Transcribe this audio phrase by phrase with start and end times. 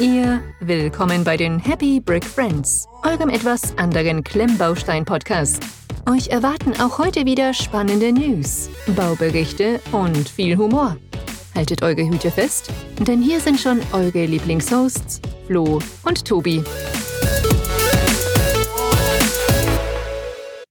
[0.00, 5.62] ihr, willkommen bei den Happy Brick Friends, eurem etwas anderen Klemmbaustein-Podcast.
[6.08, 10.96] Euch erwarten auch heute wieder spannende News, Bauberichte und viel Humor.
[11.54, 16.62] Haltet eure Hüte fest, denn hier sind schon eure Lieblingshosts, Flo und Tobi.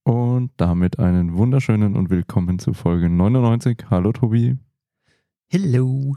[0.04, 3.78] Und damit einen wunderschönen und willkommen zu Folge 99.
[3.90, 4.56] Hallo Tobi.
[5.50, 6.16] Hello.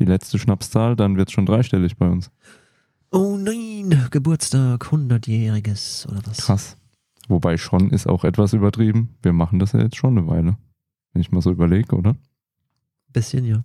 [0.00, 2.30] Die letzte Schnapszahl, dann wird es schon dreistellig bei uns.
[3.12, 6.38] Oh nein, Geburtstag, 100-jähriges oder was?
[6.38, 6.76] Krass.
[7.28, 9.16] Wobei schon ist auch etwas übertrieben.
[9.22, 10.56] Wir machen das ja jetzt schon eine Weile.
[11.12, 12.16] Wenn ich mal so überlege, oder?
[13.12, 13.62] Bisschen, ja.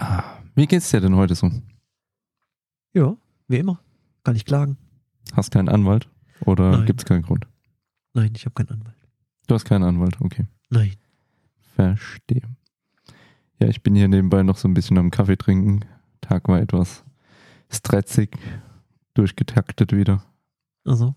[0.00, 0.22] Ah,
[0.54, 1.50] Wie geht's dir denn heute so?
[2.94, 3.16] Ja,
[3.48, 3.80] wie immer.
[4.22, 4.76] Kann ich klagen?
[5.32, 6.08] Hast keinen Anwalt?
[6.44, 6.86] Oder Nein.
[6.86, 7.46] gibt's keinen Grund?
[8.14, 8.96] Nein, ich habe keinen Anwalt.
[9.48, 10.46] Du hast keinen Anwalt, okay.
[10.70, 10.94] Nein.
[11.78, 12.42] Verstehe.
[13.60, 15.84] Ja, ich bin hier nebenbei noch so ein bisschen am Kaffee trinken.
[16.20, 17.04] Tag war etwas
[17.70, 18.36] stressig,
[19.14, 20.24] durchgetaktet wieder.
[20.84, 21.14] Also,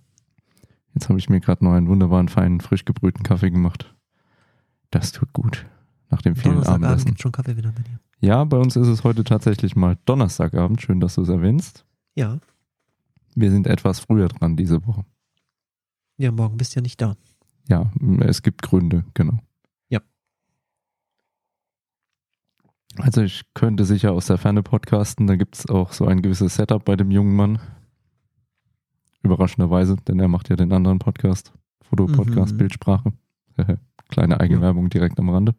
[0.94, 3.96] Jetzt habe ich mir gerade noch einen wunderbaren, feinen, frisch gebrühten Kaffee gemacht.
[4.90, 5.66] Das tut gut.
[6.10, 7.06] Nach dem vielen Abendessen.
[7.06, 8.00] gibt schon Kaffee wieder bei dir.
[8.20, 10.82] Ja, bei uns ist es heute tatsächlich mal Donnerstagabend.
[10.82, 11.86] Schön, dass du es erwähnst.
[12.16, 12.40] Ja.
[13.36, 15.06] Wir sind etwas früher dran diese Woche.
[16.18, 17.16] Ja, morgen bist du ja nicht da.
[17.70, 19.40] Ja, es gibt Gründe, genau.
[19.90, 20.02] Ja.
[22.98, 26.56] Also ich könnte sicher aus der Ferne podcasten, da gibt es auch so ein gewisses
[26.56, 27.60] Setup bei dem jungen Mann.
[29.24, 32.58] Überraschenderweise, denn er macht ja den anderen Podcast, Fotopodcast, Mhm.
[32.58, 33.14] Bildsprache.
[34.10, 35.56] Kleine Eigenwerbung direkt am Rande.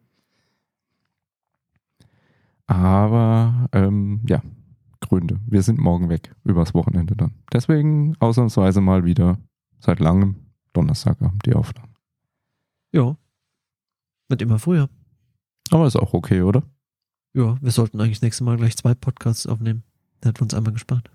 [2.67, 4.41] Aber ähm, ja,
[4.99, 5.39] Gründe.
[5.47, 7.33] Wir sind morgen weg, übers Wochenende dann.
[7.51, 9.37] Deswegen ausnahmsweise mal wieder
[9.79, 10.35] seit langem
[10.73, 11.89] Donnerstagabend die Aufnahme.
[12.91, 13.17] Ja.
[14.29, 14.89] Wird immer früher.
[15.71, 16.63] Aber ist auch okay, oder?
[17.33, 19.83] Ja, wir sollten eigentlich das nächste Mal gleich zwei Podcasts aufnehmen.
[20.23, 21.09] Der hat uns einmal gespart.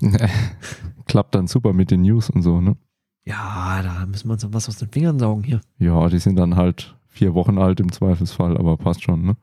[1.06, 2.76] Klappt dann super mit den News und so, ne?
[3.24, 5.60] Ja, da müssen wir uns was aus den Fingern saugen hier.
[5.78, 9.36] Ja, die sind dann halt vier Wochen alt im Zweifelsfall, aber passt schon, ne?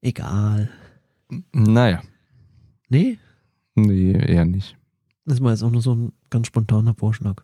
[0.00, 0.70] Egal.
[1.52, 2.02] Naja,
[2.88, 3.18] Nee,
[3.74, 4.76] nee, eher nicht.
[5.24, 7.42] das war jetzt auch nur so ein ganz spontaner Vorschlag.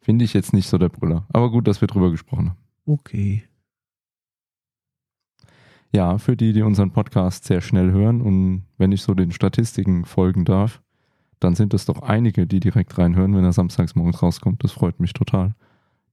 [0.00, 1.26] Finde ich jetzt nicht so der Brüller.
[1.30, 2.58] Aber gut, dass wir drüber gesprochen haben.
[2.86, 3.47] Okay.
[5.92, 10.04] Ja, für die, die unseren Podcast sehr schnell hören und wenn ich so den Statistiken
[10.04, 10.82] folgen darf,
[11.40, 14.62] dann sind es doch einige, die direkt reinhören, wenn er samstags morgens rauskommt.
[14.64, 15.54] Das freut mich total,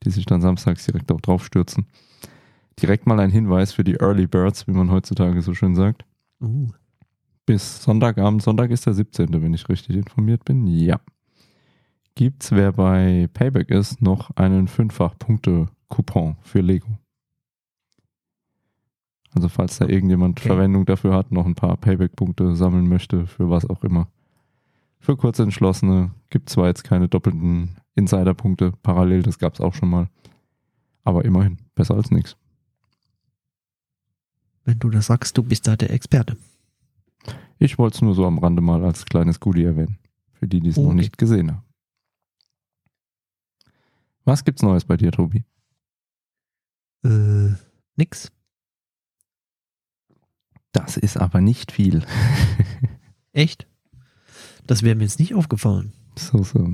[0.03, 1.87] die sich dann samstags direkt auch drauf stürzen.
[2.81, 6.05] Direkt mal ein Hinweis für die Early Birds, wie man heutzutage so schön sagt.
[6.41, 6.67] Uh,
[7.45, 10.67] Bis Sonntagabend, Sonntag ist der 17., wenn ich richtig informiert bin.
[10.67, 10.99] Ja.
[12.15, 16.97] Gibt's, wer bei Payback ist, noch einen Fünffach-Punkte-Coupon für Lego.
[19.35, 20.47] Also falls da irgendjemand Okay.
[20.47, 24.07] Verwendung dafür hat, noch ein paar Payback-Punkte sammeln möchte, für was auch immer.
[24.99, 30.09] Für Kurzentschlossene gibt zwar jetzt keine doppelten Insider-Punkte parallel, das gab's auch schon mal.
[31.03, 32.35] Aber immerhin, besser als nichts.
[34.63, 36.37] wenn du das sagst, du bist da der Experte.
[37.59, 39.99] Ich wollte es nur so am Rande mal als kleines Goodie erwähnen.
[40.33, 40.95] Für die, die es noch Okay.
[40.95, 41.61] nicht gesehen haben.
[44.23, 45.43] Was gibt's Neues bei dir, Tobi?
[47.03, 47.53] Äh,
[47.95, 48.31] nix.
[50.75, 52.03] Das ist aber nicht viel.
[53.31, 53.65] Echt?
[54.67, 55.93] Das wäre mir jetzt nicht aufgefallen.
[56.17, 56.69] so, so.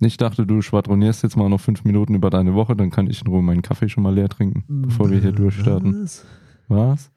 [0.00, 3.20] Ich dachte, du schwadronierst jetzt mal noch fünf Minuten über deine Woche, dann kann ich
[3.20, 6.02] in Ruhe meinen Kaffee schon mal leer trinken, bevor wir hier durchstarten.
[6.02, 6.26] Was?
[6.66, 7.10] Was?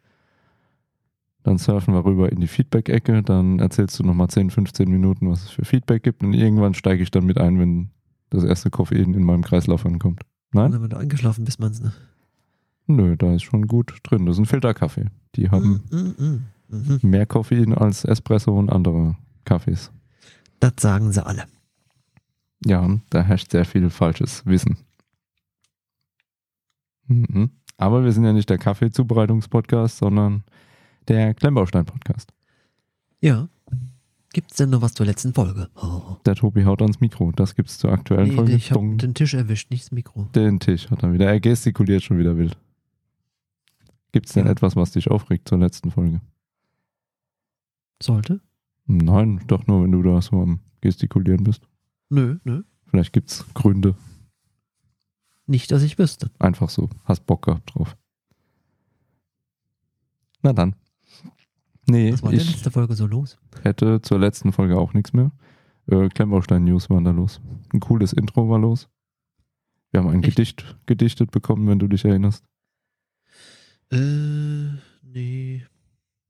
[1.42, 5.44] Dann surfen wir rüber in die Feedback-Ecke, dann erzählst du nochmal 10, 15 Minuten, was
[5.44, 7.90] es für Feedback gibt und irgendwann steige ich dann mit ein, wenn
[8.30, 10.22] das erste Koffein in meinem Kreislauf ankommt.
[10.52, 10.72] Nein?
[10.72, 11.82] Dann wird eingeschlafen, bis man's.
[11.82, 11.94] Ne?
[12.86, 14.28] Nö, da ist schon gut drin.
[14.28, 15.08] Das ist ein Filterkaffee.
[15.36, 16.46] Die haben Mm, mm, mm.
[16.70, 17.00] Mhm.
[17.10, 19.16] mehr Koffein als Espresso und andere
[19.46, 19.92] Kaffees.
[20.60, 21.46] Das sagen sie alle.
[22.66, 24.78] Ja, da herrscht sehr viel falsches Wissen.
[27.08, 27.52] Mhm.
[27.78, 30.44] Aber wir sind ja nicht der Kaffeezubereitungspodcast, sondern
[31.08, 32.32] der Klemmbaustein-Podcast.
[33.22, 33.48] Ja.
[34.34, 35.70] Gibt's denn noch was zur letzten Folge?
[35.76, 36.18] Oh.
[36.26, 37.32] Der Tobi haut ans Mikro.
[37.32, 38.54] Das gibt's zur aktuellen Nee, Folge.
[38.54, 40.24] ich habe den Tisch erwischt, nicht das Mikro.
[40.36, 41.28] Den Tisch hat er wieder.
[41.28, 42.58] Er gestikuliert schon wieder wild.
[44.16, 44.52] Gibt's denn Ja.
[44.54, 46.22] etwas, was dich aufregt zur letzten Folge?
[48.02, 48.40] Sollte?
[48.86, 51.68] Nein, doch nur, wenn du da so am Gestikulieren bist.
[52.08, 52.64] Nö, nö.
[52.88, 53.94] Vielleicht gibt's Gründe.
[55.48, 56.32] Nicht, dass ich wüsste.
[56.40, 56.88] Einfach so.
[57.04, 57.98] Hast Bock gehabt drauf.
[60.44, 60.76] Na dann.
[61.86, 63.38] Nee, Was war denn ich letzte Folge so los?
[63.64, 65.32] hätte zur letzten Folge auch nichts mehr.
[65.88, 67.42] Äh, Klemmbaustein-News waren da los.
[67.74, 68.88] Ein cooles Intro war los.
[69.92, 70.38] Wir haben ein Echt?
[70.38, 72.46] Gedicht gedichtet bekommen, wenn du dich erinnerst.
[73.92, 75.64] Äh, nee.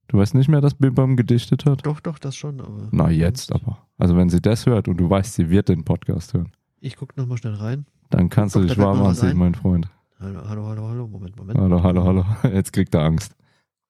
[0.07, 1.86] Du weißt nicht mehr, dass Bimbam gedichtet hat?
[1.86, 2.90] Doch, doch, das schon, aber.
[2.92, 3.88] Na, jetzt aber.
[3.98, 7.18] Also wenn sie das hört und du weißt, sie wird den Podcast hören, Ich guck
[7.18, 7.86] nochmal schnell rein.
[8.10, 9.38] dann kannst du dich warm anziehen, ein.
[9.38, 9.90] mein Freund.
[10.19, 11.60] Hallo, hallo, hallo, hallo, Moment, Moment.
[11.60, 12.25] Hallo, hallo, hallo.
[12.44, 13.36] Jetzt kriegt er Angst.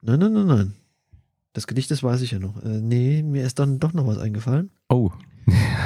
[0.02, 0.74] Nein, nein, nein, nein.
[1.54, 2.62] Das Gedicht, das weiß ich ja noch.
[2.64, 4.72] Äh, nee, mir ist dann doch noch was eingefallen.
[4.90, 5.12] Oh,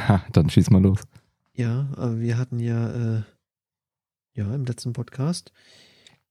[0.07, 0.99] Ja, dann schieß mal los.
[1.55, 3.21] Ja, aber wir hatten ja, äh,
[4.33, 5.51] ja, im letzten Podcast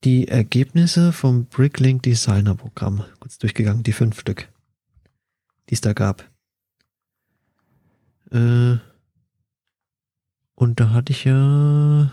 [0.04, 4.48] die Ergebnisse vom Bricklink Designer Programm kurz durchgegangen, die fünf Stück,
[5.68, 6.28] die es da gab.
[8.30, 8.76] Äh,
[10.54, 12.12] und da hatte ich ja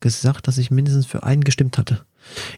[0.00, 2.04] gesagt, dass ich mindestens für einen gestimmt hatte.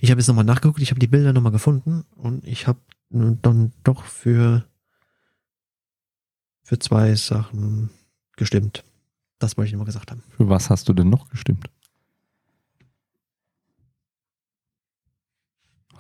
[0.01, 2.81] Ich habe jetzt nochmal nachgeguckt, ich habe die Bilder nochmal gefunden und ich habe
[3.11, 4.65] dann doch für,
[6.63, 7.91] für zwei Sachen
[8.37, 8.85] gestimmt.
[9.39, 10.23] Das wollte ich nochmal gesagt haben.
[10.37, 11.69] Für was hast du denn noch gestimmt?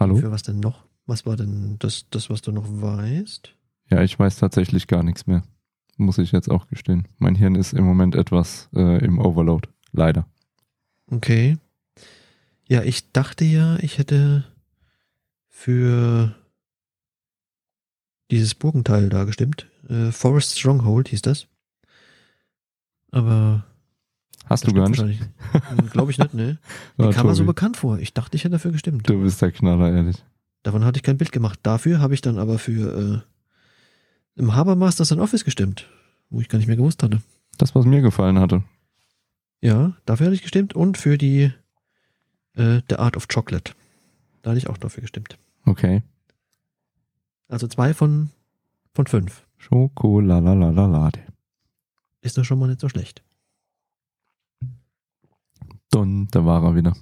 [0.02, 0.16] Hallo?
[0.16, 0.84] Für was denn noch?
[1.06, 3.54] Was war denn das, das, was du noch weißt?
[3.90, 5.42] Ja, ich weiß tatsächlich gar nichts mehr.
[5.96, 7.06] Muss ich jetzt auch gestehen.
[7.18, 9.68] Mein Hirn ist im Moment etwas äh, im Overload.
[9.92, 10.26] Leider.
[11.10, 11.58] Okay.
[12.68, 14.44] Ja, ich dachte ja, ich hätte
[15.48, 16.34] für
[18.30, 19.68] dieses Burgenteil da gestimmt.
[19.88, 21.46] Äh, Forest Stronghold hieß das.
[23.10, 23.66] Aber
[24.52, 25.18] Hast du gar nicht?
[25.92, 26.58] Glaube ich nicht, ne?
[26.98, 27.98] Die kam mir so bekannt vor.
[27.98, 29.08] Ich dachte, ich hätte dafür gestimmt.
[29.08, 30.22] du bist der Knaller, ehrlich.
[30.62, 31.58] Davon hatte ich kein Bild gemacht.
[31.62, 33.24] Dafür habe ich dann aber für
[34.36, 35.88] äh, im Habermasters in Office gestimmt,
[36.28, 37.22] wo ich gar nicht mehr gewusst hatte.
[37.56, 38.62] Das, was mir gefallen hatte.
[39.62, 41.52] Ja, dafür hatte ich gestimmt und für die
[42.54, 43.72] äh, The Art of Chocolate.
[44.42, 45.38] Da hatte ich auch dafür gestimmt.
[45.64, 46.02] Okay.
[47.48, 48.30] Also zwei von,
[48.92, 49.46] von fünf.
[49.56, 51.10] Schokolalalala.
[52.20, 53.22] Ist doch schon mal nicht so schlecht.
[55.92, 56.96] Don, da war er wieder.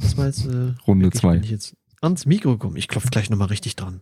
[0.00, 1.34] Das war jetzt äh, Runde zwei.
[1.34, 2.78] wenn ich jetzt ans Mikro komme.
[2.78, 4.00] Ich klopfe gleich nochmal richtig dran.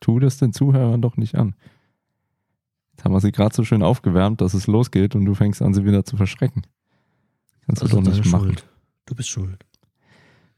[0.00, 1.54] Tu das den Zuhörern doch nicht an.
[2.92, 5.74] Jetzt haben wir sie gerade so schön aufgewärmt, dass es losgeht und du fängst an,
[5.74, 6.66] sie wieder zu verschrecken.
[7.66, 8.46] Kannst du Also doch nicht machen.
[8.46, 8.68] Schuld.
[9.06, 9.64] Du bist schuld.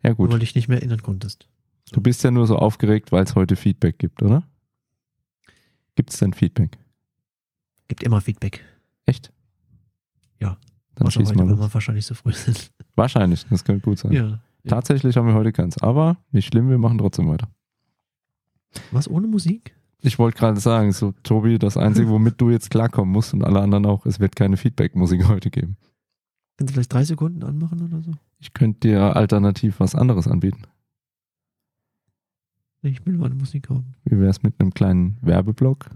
[0.02, 0.30] Ja Nur gut.
[0.30, 1.48] weil du dich nicht mehr erinnern konntest.
[1.92, 4.42] Du bist ja nur so aufgeregt, weil es heute Feedback gibt, oder?
[5.96, 6.78] Gibt es denn Feedback?
[7.88, 8.64] Gibt immer Feedback.
[9.06, 9.32] Echt?
[10.96, 11.60] Dann schieß mal wenn los.
[11.60, 12.72] wir wahrscheinlich so früh sind.
[12.96, 14.12] Wahrscheinlich, das könnte gut sein.
[14.12, 14.40] Ja.
[14.66, 17.48] Tatsächlich haben wir heute keins, aber nicht schlimm, wir machen trotzdem weiter.
[18.90, 19.76] Was ohne Musik?
[20.00, 23.60] Ich wollte gerade sagen, so Tobi, das Einzige, womit du jetzt klarkommen musst und alle
[23.60, 25.76] anderen auch, es wird keine Feedback-Musik heute geben.
[26.56, 28.12] Kannst du vielleicht drei Sekunden anmachen oder so?
[28.38, 30.62] Ich könnte dir alternativ was anderes anbieten.
[32.82, 33.94] Ich will meine Musik haben.
[34.04, 35.90] Wie wäre es mit einem kleinen Werbeblock?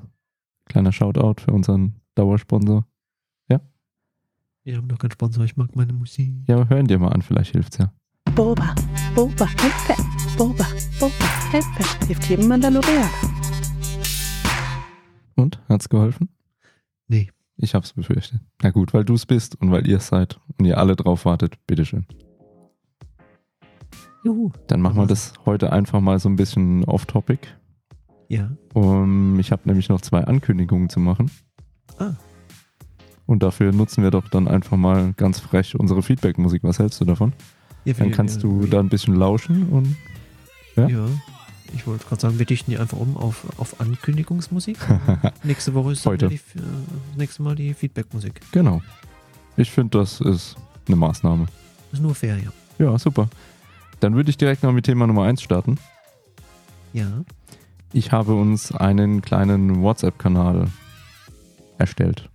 [0.66, 2.84] Kleiner Shoutout für unseren Dauersponsor.
[4.70, 6.32] Wir haben doch keinen Sponsor, ich mag meine Musik.
[6.46, 7.92] Ja, aber hören dir mal an, vielleicht hilft's ja.
[8.36, 8.72] Boba,
[9.16, 10.00] Boba, Hilfe,
[10.38, 10.64] Boba,
[11.00, 13.10] Boba, Hilfe, hilft jedem Mandalorianer.
[15.34, 15.60] Und?
[15.68, 16.28] Hat's geholfen?
[17.08, 17.32] Nee.
[17.56, 18.38] Ich hab's befürchtet.
[18.62, 21.56] Na gut, weil du's bist und weil ihr es seid und ihr alle drauf wartet,
[21.66, 22.06] bitteschön.
[24.22, 24.52] Juhu.
[24.68, 27.48] Dann machen wir das heute einfach mal so ein bisschen off-topic.
[28.28, 28.52] Ja.
[28.74, 31.28] Um, ich habe nämlich noch zwei Ankündigungen zu machen.
[31.98, 32.12] Ah.
[33.30, 36.64] Und dafür nutzen wir doch dann einfach mal ganz frech unsere Feedback-Musik.
[36.64, 37.32] Was hältst du davon?
[37.84, 39.96] ja Dann kannst du da ein bisschen lauschen und
[40.74, 40.88] ja?
[40.88, 41.06] Ja.
[41.72, 44.78] Ich wollte gerade sagen, wir dichten die einfach um auf, auf Ankündigungsmusik.
[45.44, 46.26] nächste Woche ist Heute.
[46.26, 48.40] die, äh, das nächste Mal die Feedback-Musik.
[48.50, 48.82] genau.
[49.56, 50.56] Ich finde, das ist
[50.88, 51.46] eine Maßnahme.
[51.92, 52.50] Ist nur fair, ja.
[52.84, 53.28] Ja, super.
[54.00, 55.78] Dann würde ich direkt mal mit Thema Nummer 1 starten.
[56.92, 57.06] Ja.
[57.92, 60.66] Ich habe uns einen kleinen WhatsApp-Kanal
[61.78, 62.29] erstellt.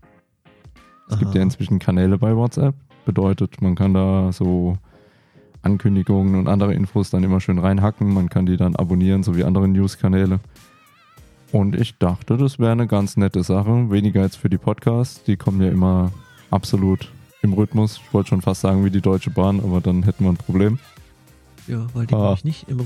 [1.09, 1.37] Es gibt Aha.
[1.37, 2.75] ja inzwischen Kanäle bei WhatsApp.
[3.05, 4.77] Bedeutet, man kann da so
[5.61, 8.13] Ankündigungen und andere Infos dann immer schön reinhacken.
[8.13, 10.39] Man kann die dann abonnieren, so wie andere News-Kanäle.
[11.51, 13.89] Und ich dachte, das wäre eine ganz nette Sache.
[13.91, 15.23] Weniger jetzt für die Podcasts.
[15.23, 16.11] Die kommen ja immer
[16.51, 18.01] absolut im Rhythmus.
[18.03, 20.79] Ich wollte schon fast sagen wie die Deutsche Bahn, aber dann hätten wir ein Problem.
[21.67, 22.33] Ja, weil die Ah.
[22.35, 22.83] ich nicht immer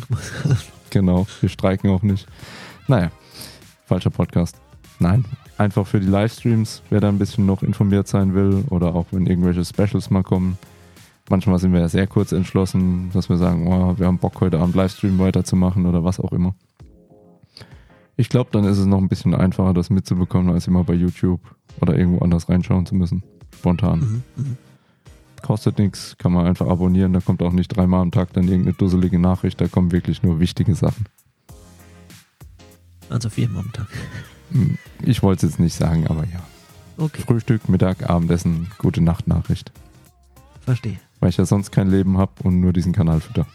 [0.89, 2.27] Genau, wir streiken auch nicht.
[2.87, 3.11] Naja,
[3.85, 4.59] falscher Podcast.
[4.99, 5.25] Nein,
[5.57, 9.25] einfach für die Livestreams, wer da ein bisschen noch informiert sein will oder auch wenn
[9.27, 10.57] irgendwelche Specials mal kommen.
[11.29, 14.59] Manchmal sind wir ja sehr kurz entschlossen, dass wir sagen, oh, wir haben Bock heute
[14.59, 16.55] Abend Livestream weiterzumachen oder was auch immer.
[18.17, 21.39] Ich glaube, dann ist es noch ein bisschen einfacher, das mitzubekommen, als immer bei YouTube
[21.79, 23.23] oder irgendwo anders reinschauen zu müssen.
[23.55, 23.99] Spontan.
[23.99, 24.23] mhm.
[24.35, 24.57] Mhm.
[25.41, 27.13] Kostet nichts, kann man einfach abonnieren.
[27.13, 29.61] Da kommt auch nicht dreimal am Tag dann irgendeine dusselige Nachricht.
[29.61, 31.05] Da kommen wirklich nur wichtige Sachen.
[33.09, 33.87] Also viermal am Tag.
[35.01, 36.41] Ich wollte es jetzt nicht sagen, aber ja.
[36.97, 39.71] Okay, Frühstück, Mittag, Abendessen, gute Nacht-Nachricht.
[40.61, 40.99] verstehe.
[41.19, 43.45] Weil ich ja sonst kein Leben habe und nur diesen Kanal fütter.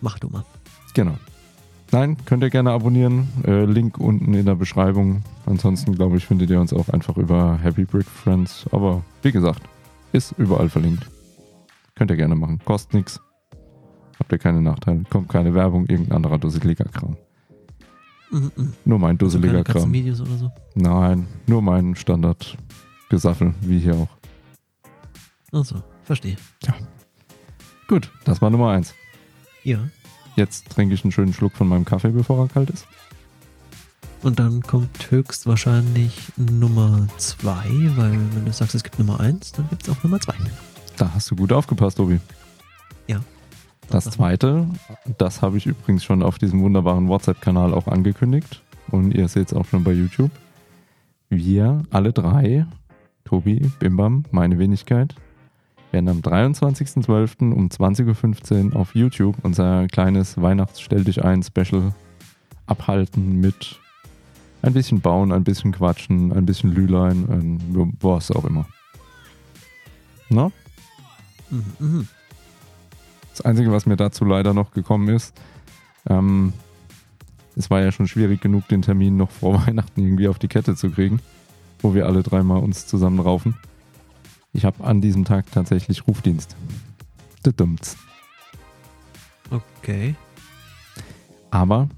[0.00, 0.44] Mach du mal.
[0.94, 1.16] Genau.
[1.90, 3.28] Nein, könnt ihr gerne abonnieren.
[3.44, 5.22] Äh, Link unten in der Beschreibung.
[5.46, 8.66] Ansonsten, glaube ich, findet ihr uns auch einfach über Happy Brick Friends.
[8.72, 9.62] Aber wie gesagt,
[10.12, 11.06] ist überall verlinkt.
[11.94, 12.60] Könnt ihr gerne machen.
[12.64, 13.20] Kostet nichts.
[14.18, 15.04] Habt ihr keine Nachteile.
[15.08, 17.16] Kommt keine Werbung, irgendein anderer dusseliger Kram.
[18.30, 18.74] Mhm.
[18.84, 19.90] Nur mein dusseliger Keine Kram.
[19.94, 20.52] Oder so.
[20.74, 24.08] Nein, nur mein Standard-Gesaffel, wie hier auch.
[25.52, 26.36] Achso, verstehe.
[27.88, 28.94] Gut, das war Nummer eins.
[29.64, 29.78] Ja.
[30.36, 32.86] Jetzt trinke ich einen schönen Schluck von meinem Kaffee, bevor er kalt ist.
[34.22, 39.68] Und dann kommt höchstwahrscheinlich Nummer zwei, weil wenn du sagst, es gibt Nummer eins, dann
[39.70, 40.34] gibt es auch Nummer zwei.
[40.96, 42.20] Da hast du gut aufgepasst, Obi.
[43.90, 44.66] Das zweite,
[45.16, 48.62] das habe ich übrigens schon auf diesem wunderbaren WhatsApp-Kanal auch angekündigt.
[48.90, 50.30] Und ihr seht es auch schon bei YouTube.
[51.30, 52.66] Wir alle drei,
[53.24, 55.14] Tobi, Bimbam, meine Wenigkeit,
[55.90, 57.52] werden am 23.12.
[57.52, 61.94] um 20.15 Uhr auf YouTube unser kleines Weihnachts-Stell dich ein Special
[62.66, 63.78] abhalten mit
[64.60, 68.66] ein bisschen bauen, ein bisschen quatschen, ein bisschen Lülein, ein, was auch immer.
[70.28, 70.50] Na?
[71.50, 72.08] Mhm, mhm.
[73.38, 75.32] Das Einzige, was mir dazu leider noch gekommen ist,
[76.10, 76.52] ähm,
[77.54, 80.74] es war ja schon schwierig genug, den Termin noch vor Weihnachten irgendwie auf die Kette
[80.74, 81.20] zu kriegen,
[81.80, 83.56] wo wir alle dreimal uns zusammen raufen.
[84.52, 86.56] Ich habe an diesem Tag tatsächlich Rufdienst.
[87.46, 87.96] Düdumts.
[89.52, 90.16] Okay.
[91.52, 91.88] Aber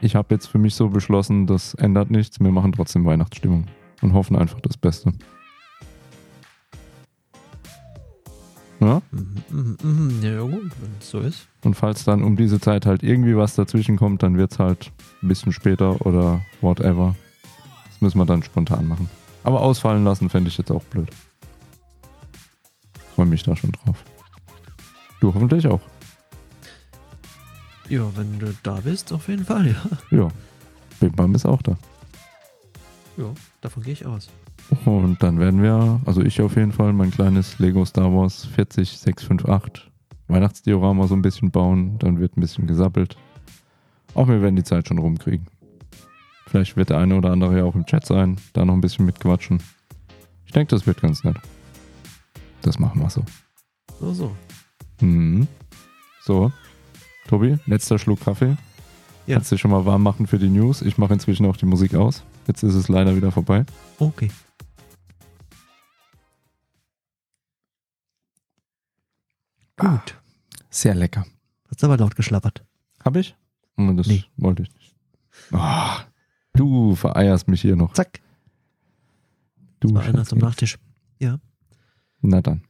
[0.00, 3.66] ich habe jetzt für mich so beschlossen, das ändert nichts, wir machen trotzdem Weihnachtsstimmung
[4.02, 5.12] und hoffen einfach das Beste.
[8.80, 9.00] Ja?
[9.10, 10.22] Mhm, mhm, mhm.
[10.22, 11.48] Ja, gut, wenn es so ist.
[11.64, 14.92] Und falls dann um diese Zeit halt irgendwie was dazwischen kommt, dann wird es halt
[15.22, 17.14] ein bisschen später oder whatever.
[17.88, 19.08] Das müssen wir dann spontan machen.
[19.44, 21.08] Aber ausfallen lassen fände ich jetzt auch blöd.
[23.14, 24.04] Freue mich da schon drauf.
[25.20, 25.80] Du hoffentlich auch.
[27.88, 30.18] Ja, wenn du da bist, auf jeden Fall, ja.
[30.18, 30.28] Ja.
[31.00, 31.76] Big Bam ist auch da.
[33.16, 34.28] Ja, davon gehe ich aus.
[34.84, 39.90] Und dann werden wir, also ich auf jeden Fall, mein kleines Lego Star Wars 40658
[40.28, 41.98] Weihnachtsdiorama so ein bisschen bauen.
[41.98, 43.16] Dann wird ein bisschen gesappelt.
[44.14, 45.46] Auch wir werden die Zeit schon rumkriegen.
[46.46, 49.04] Vielleicht wird der eine oder andere ja auch im Chat sein, da noch ein bisschen
[49.04, 49.60] mitquatschen.
[50.46, 51.36] Ich denke, das wird ganz nett.
[52.62, 53.24] Das machen wir so.
[54.00, 54.36] So, so.
[55.00, 55.46] Mhm.
[56.22, 56.50] So,
[57.28, 58.56] Tobi, letzter Schluck Kaffee.
[59.26, 59.36] Ja.
[59.36, 60.82] Kannst du schon mal warm machen für die News.
[60.82, 62.22] Ich mache inzwischen auch die Musik aus.
[62.46, 63.64] Jetzt ist es leider wieder vorbei.
[63.98, 64.30] Okay.
[69.76, 70.18] Gut.
[70.70, 71.26] Sehr lecker.
[71.68, 72.64] Hast aber laut geschlappert.
[73.04, 73.36] Hab ich?
[73.76, 74.24] Oh, Das Nee.
[74.36, 74.94] wollte ich nicht.
[75.52, 76.04] Ah,
[76.54, 77.92] du vereierst mich hier noch.
[77.92, 78.20] Zack.
[79.80, 80.38] Du War einer zum.
[80.38, 80.78] Nachtisch.
[82.22, 82.62] Na dann.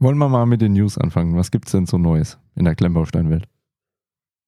[0.00, 1.36] Wollen wir mal mit den News anfangen.
[1.36, 3.48] Was gibt's denn so Neues in der Klemmbausteinwelt?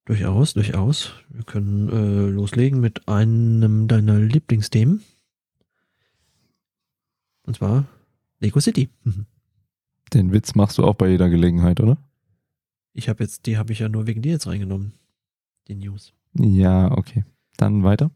[0.05, 1.13] Durchaus, durchaus.
[1.31, 5.03] Wir können äh, loslegen mit einem deiner Lieblingsthemen.
[7.45, 7.87] Und zwar
[8.41, 8.91] Lego City.
[9.05, 9.27] Mhm.
[10.13, 11.99] Den Witz machst du auch bei jeder Gelegenheit, oder?
[12.93, 14.93] Ich habe jetzt, die habe ich ja nur wegen dir jetzt reingenommen.
[15.69, 16.13] Die News.
[16.39, 17.25] Ja, okay.
[17.57, 18.11] Dann weiter?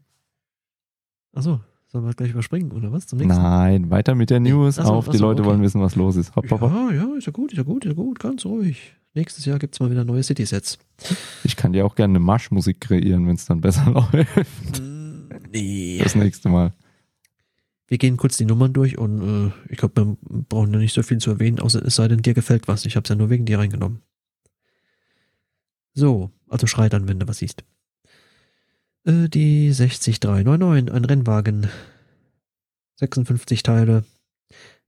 [1.33, 3.07] Achso, sollen wir gleich überspringen, oder was?
[3.07, 3.41] Zum nächsten?
[3.41, 4.39] Nein, weiter mit der.
[4.39, 4.79] News.
[4.79, 5.49] Ach so, Auf, ach die Leute okay.
[5.51, 6.35] wollen wissen, was los ist.
[6.35, 6.71] Hopp, hopp, hopp.
[6.71, 8.93] Ja, ja, ist ja gut, ist ja gut, ist ja gut, ganz ruhig.
[9.13, 10.79] Nächstes Jahr gibt's mal wieder neue City-Sets.
[11.43, 14.81] Ich kann dir auch gerne eine Marschmusik kreieren, wenn es dann besser läuft.
[15.51, 15.99] nee.
[16.01, 16.73] Das nächste Mal.
[17.91, 20.17] Wir gehen kurz die Nummern durch und äh, ich glaube, wir
[20.47, 22.85] brauchen da nicht so viel zu erwähnen, außer es sei denn, dir gefällt was.
[22.85, 24.01] Ich habe es ja nur wegen dir reingenommen.
[25.93, 27.65] So, also schrei dann, wenn du was siehst.
[29.03, 31.67] Äh, die 60399, ein Rennwagen.
[32.95, 34.05] 56 Teile.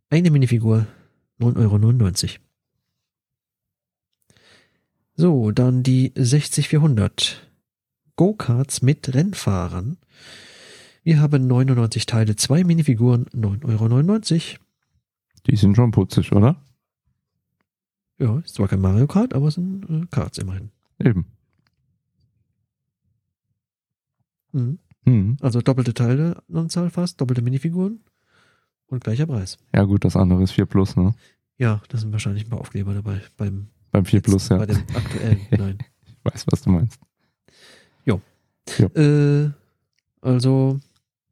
[0.10, 0.88] Eine Minifigur.
[1.42, 2.40] 9,99 Euro.
[5.16, 7.52] So, dann die 60400.
[8.16, 9.98] Go-Karts mit Rennfahrern.
[11.04, 14.64] Wir haben 99 Teile, zwei Minifiguren, 9,99 Euro.
[15.48, 16.56] Die sind schon putzig, oder?
[18.18, 20.72] Ja, ist zwar kein Mario Kart, aber es sind äh, Karts immerhin.
[21.00, 21.26] Eben.
[24.54, 24.80] Mhm.
[25.06, 25.38] Hm.
[25.42, 28.00] Also doppelte Teile Anzahl fast, doppelte Minifiguren
[28.88, 29.58] und gleicher Preis.
[29.76, 31.14] Ja gut, das andere ist 4 Plus, ne?
[31.58, 33.22] Ja, da sind wahrscheinlich ein paar Aufkleber dabei.
[33.36, 34.58] Beim Beim 4 Plus, ja.
[34.58, 35.78] Bei dem aktuellen, nein.
[36.06, 37.00] Ich weiß, was du meinst.
[38.96, 39.50] Äh,
[40.22, 40.80] also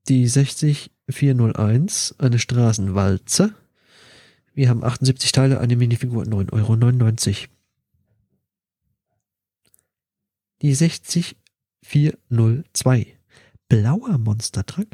[0.08, 3.54] die 60401, eine Straßenwalze.
[4.54, 7.36] Wir haben 78 Teile, eine Minifigur, 9,99 Euro.
[10.62, 13.08] Die 60402,
[13.70, 14.88] blauer Monster Truck.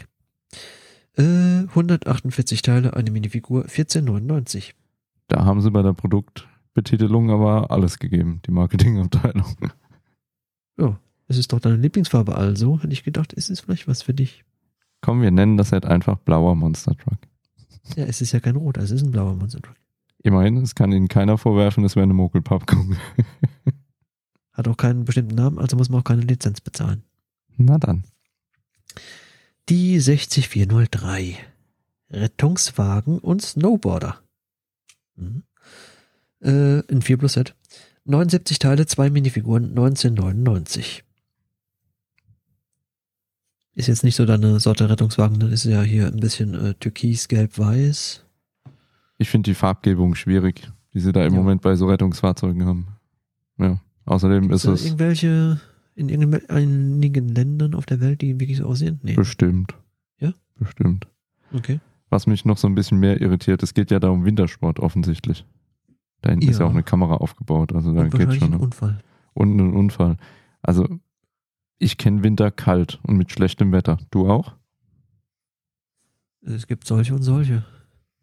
[1.17, 4.73] Äh, 148 Teile, eine Minifigur, 14,99
[5.27, 5.95] Da haben sie bei der
[6.73, 9.55] Betitelung aber alles gegeben, die Marketingabteilung.
[10.77, 14.13] Ja, es ist doch deine Lieblingsfarbe, also hätte ich gedacht, ist es vielleicht was für
[14.13, 14.45] dich.
[15.01, 17.19] Komm, wir nennen das halt einfach blauer Monster Truck.
[17.95, 19.75] Ja, es ist ja kein roter, es ist ein blauer Monster Truck.
[20.23, 22.97] Immerhin, es kann ihnen keiner vorwerfen, es wäre eine Mogelpackung.
[24.51, 27.03] Hat auch keinen bestimmten Namen, also muss man auch keine Lizenz bezahlen.
[27.57, 28.03] Na dann.
[29.69, 31.37] Die 60403.
[32.09, 34.21] Rettungswagen und Snowboarder.
[35.15, 35.43] Mhm.
[36.41, 37.55] Äh, in 4 plus Set.
[38.05, 41.03] 79 Teile, 2 Minifiguren, 1999.
[43.77, 47.27] Ist jetzt nicht so deine Sorte Rettungswagen, dann ist ja hier ein bisschen äh, türkis,
[47.27, 48.25] gelb, weiß.
[49.19, 51.39] Ich finde die Farbgebung schwierig, die sie da im Ja.
[51.39, 52.87] Moment bei so Rettungsfahrzeugen haben.
[53.59, 53.79] Ja.
[54.05, 55.61] Außerdem ist Ist es irgendwelche
[55.93, 56.09] in
[56.49, 58.99] einigen Ländern auf der Welt, die wirklich so aussehen?
[59.03, 59.13] Nee.
[59.13, 59.75] bestimmt.
[60.19, 60.33] Ja?
[60.55, 61.05] Bestimmt.
[61.53, 61.79] Okay.
[62.09, 65.45] Was mich noch so ein bisschen mehr irritiert, es geht ja da um Wintersport offensichtlich.
[66.21, 66.69] Da hinten ist ja Ja.
[66.71, 68.53] auch eine Kamera aufgebaut, also da wahrscheinlich schon.
[68.55, 69.03] ein Unfall.
[69.35, 70.17] Und ein Unfall.
[70.63, 70.87] Also
[71.79, 73.97] ich kenne Winter kalt und mit schlechtem Wetter.
[74.11, 74.53] Du auch?
[76.41, 77.65] Es gibt solche und solche.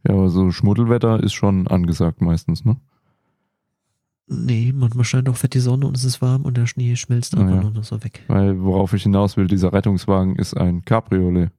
[0.06, 2.76] Ja, aber so Schmuddelwetter ist schon angesagt meistens, ne?
[4.26, 7.36] Nee, manchmal scheint auch fett die Sonne und es ist warm und der Schnee schmilzt
[7.36, 7.60] Ah, einfach ja.
[7.62, 8.22] nur noch so weg.
[8.28, 11.50] Weil worauf ich hinaus will, dieser Rettungswagen ist ein Cabriolet.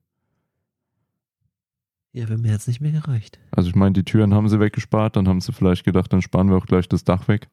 [2.11, 3.39] Ja, wäre mir jetzt nicht mehr gereicht.
[3.51, 6.49] Also ich meine, die Türen haben sie weggespart, dann haben sie vielleicht gedacht, dann sparen
[6.49, 7.49] wir auch gleich das Dach weg,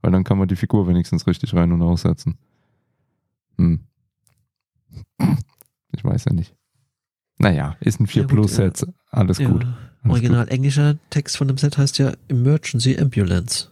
[0.00, 2.38] weil dann kann man die Figur wenigstens richtig rein und aussetzen.
[3.58, 3.80] Hm.
[5.92, 6.54] Ich weiß ja nicht.
[7.38, 8.64] Naja, ist ein 4 Ja, gut, Plus ja.
[8.64, 9.64] Set, alles ja, gut.
[9.64, 13.70] Alles Original englischer Text von dem Set heißt ja Emergency Ambulance.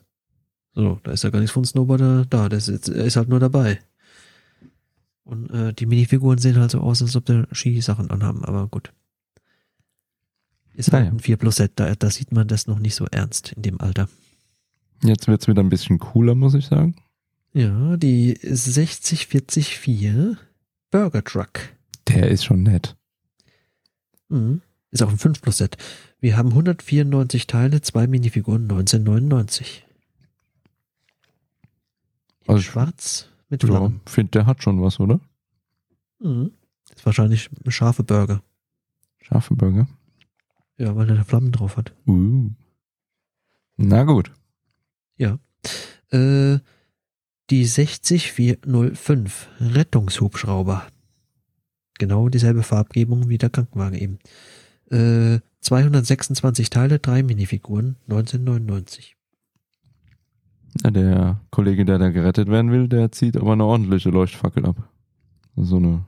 [0.74, 3.40] So, da ist ja gar nichts von Snowboarder da, der ist, er ist halt nur
[3.40, 3.80] dabei.
[5.24, 8.92] Und äh, die Minifiguren sehen halt so aus, als ob der Skisachen anhaben, aber gut.
[10.74, 11.14] Ist halt Naja.
[11.14, 13.80] ein 4 Plus Set, da, da sieht man das noch nicht so ernst in dem
[13.80, 14.08] Alter.
[15.04, 16.96] Jetzt wird's wieder ein bisschen cooler, muss ich sagen.
[17.52, 20.38] Ja, die 60404
[20.90, 21.60] Burger Truck.
[22.08, 22.96] Der ist schon nett.
[24.28, 24.62] Mhm.
[24.90, 25.76] Ist auch ein 5 Plus Set.
[26.20, 29.86] Wir haben 194 Teile, zwei Minifiguren, 1999.
[32.44, 34.00] In Also- schwarz mit Ja, Flammen.
[34.06, 35.20] finde, der hat schon was, oder?
[36.20, 36.52] Mhm.
[36.94, 38.42] Ist wahrscheinlich ein scharfe Burger.
[39.20, 39.86] Scharfe Burger.
[40.78, 41.92] Ja, weil er da Flammen drauf hat.
[42.06, 42.50] Uh.
[43.76, 44.32] Na gut.
[46.10, 46.58] Äh,
[47.50, 50.86] die 60405 Rettungshubschrauber.
[51.98, 54.18] Genau dieselbe Farbgebung wie der Krankenwagen eben.
[54.90, 59.16] Äh, 226 Teile, drei Minifiguren, 1999.
[60.82, 64.88] Ja, der Kollege, der da gerettet werden will, der zieht aber eine ordentliche Leuchtfackel ab.
[65.54, 66.04] So eine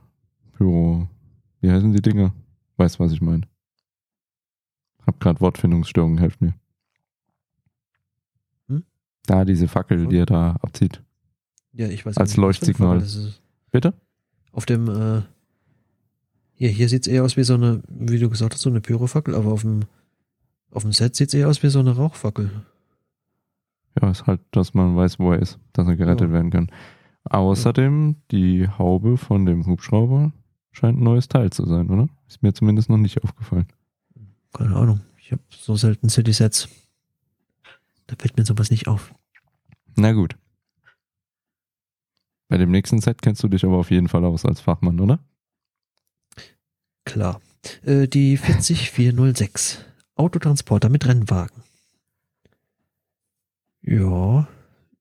[0.57, 1.07] Pyro.
[1.61, 2.33] Wie heißen die Dinger?
[2.77, 3.47] Weißt, was ich meine.
[5.05, 6.55] Hab gerade Wortfindungsstörungen, helft mir.
[8.67, 8.83] Hm?
[9.27, 11.01] Da, diese Fackel, die er da abzieht.
[11.75, 12.99] Ja, ich weiß Als Leuchtsignal.
[12.99, 13.41] Farbe das ist.
[13.71, 13.93] Bitte?
[14.51, 15.21] Auf dem, äh,
[16.53, 19.35] hier, hier sieht's eher aus wie so eine, wie du gesagt hast, so eine Pyrofackel,
[19.35, 19.81] aber auf dem,
[20.71, 22.49] auf dem Set sieht's eher aus wie so eine Rauchfackel.
[24.01, 26.33] Ja, ist halt, dass man weiß, wo er ist, dass er gerettet Ja.
[26.33, 26.71] werden kann.
[27.25, 30.31] Außerdem, die Haube von dem Hubschrauber
[30.71, 32.07] scheint ein neues Teil zu sein, oder?
[32.27, 33.67] Ist mir zumindest noch nicht aufgefallen.
[34.53, 35.01] Keine Ahnung.
[35.19, 36.69] Ich habe so selten City-Sets.
[38.07, 39.13] Da fällt mir sowas nicht auf.
[39.95, 40.37] Na gut.
[42.47, 45.19] Bei dem nächsten Set kennst du dich aber auf jeden Fall aus als Fachmann, oder?
[47.05, 47.41] Klar.
[47.83, 49.83] Äh, die 40406.
[50.15, 51.63] Autotransporter mit Rennwagen.
[53.81, 54.47] Ja,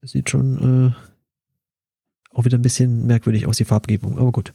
[0.02, 4.52] sieht schon äh, auch wieder ein bisschen merkwürdig aus, die Farbgebung, aber gut.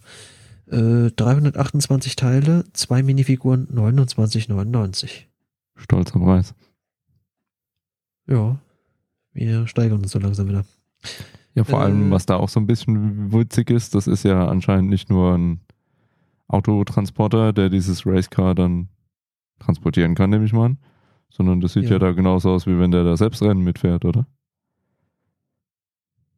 [0.68, 5.24] Äh, 328 Teile, zwei Minifiguren, 29,99.
[5.76, 6.54] Stolzer Preis.
[8.28, 8.60] Ja,
[9.34, 10.66] wir steigern uns so langsam wieder.
[11.56, 11.84] Ja, vor Äh.
[11.86, 15.34] allem, was da auch so ein bisschen witzig ist, das ist ja anscheinend nicht nur
[15.36, 15.60] ein
[16.48, 18.90] Autotransporter, der dieses Racecar dann
[19.60, 20.78] transportieren kann, nehme ich mal an,
[21.30, 22.00] sondern das sieht ja, Ja.
[22.00, 24.26] da genauso aus, wie wenn der da selbst Rennen mitfährt, oder?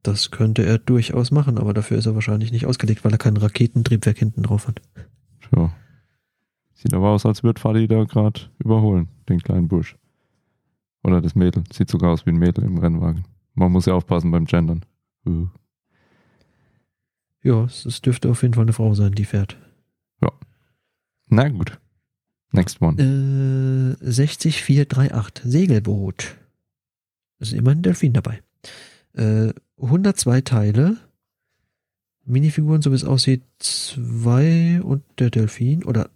[0.04, 3.38] Das könnte er durchaus machen, aber dafür ist er wahrscheinlich nicht ausgelegt, weil er kein
[3.38, 4.82] Raketentriebwerk hinten drauf hat.
[5.41, 5.71] Tja.
[6.74, 9.95] Sieht aber aus, als würde Fadi da gerade überholen, den kleinen Busch.
[11.04, 11.63] Oder das Mädel.
[11.71, 13.26] Sieht sogar aus wie ein Mädel im Rennwagen.
[13.54, 14.82] Man muss ja aufpassen beim Gendern.
[15.26, 15.48] Uh.
[17.44, 19.58] Ja, es, es dürfte auf jeden Fall eine Frau sein, die fährt.
[21.32, 21.80] Na gut.
[22.52, 23.02] Next one.
[23.02, 26.38] Äh, 60438, Segelboot.
[27.40, 28.42] Ist immer ein Delfin dabei.
[29.14, 30.98] Äh, 102 Teile.
[32.26, 35.86] Minifiguren, so wie es aussieht, zwei und der Delfin.
[35.86, 36.10] Oder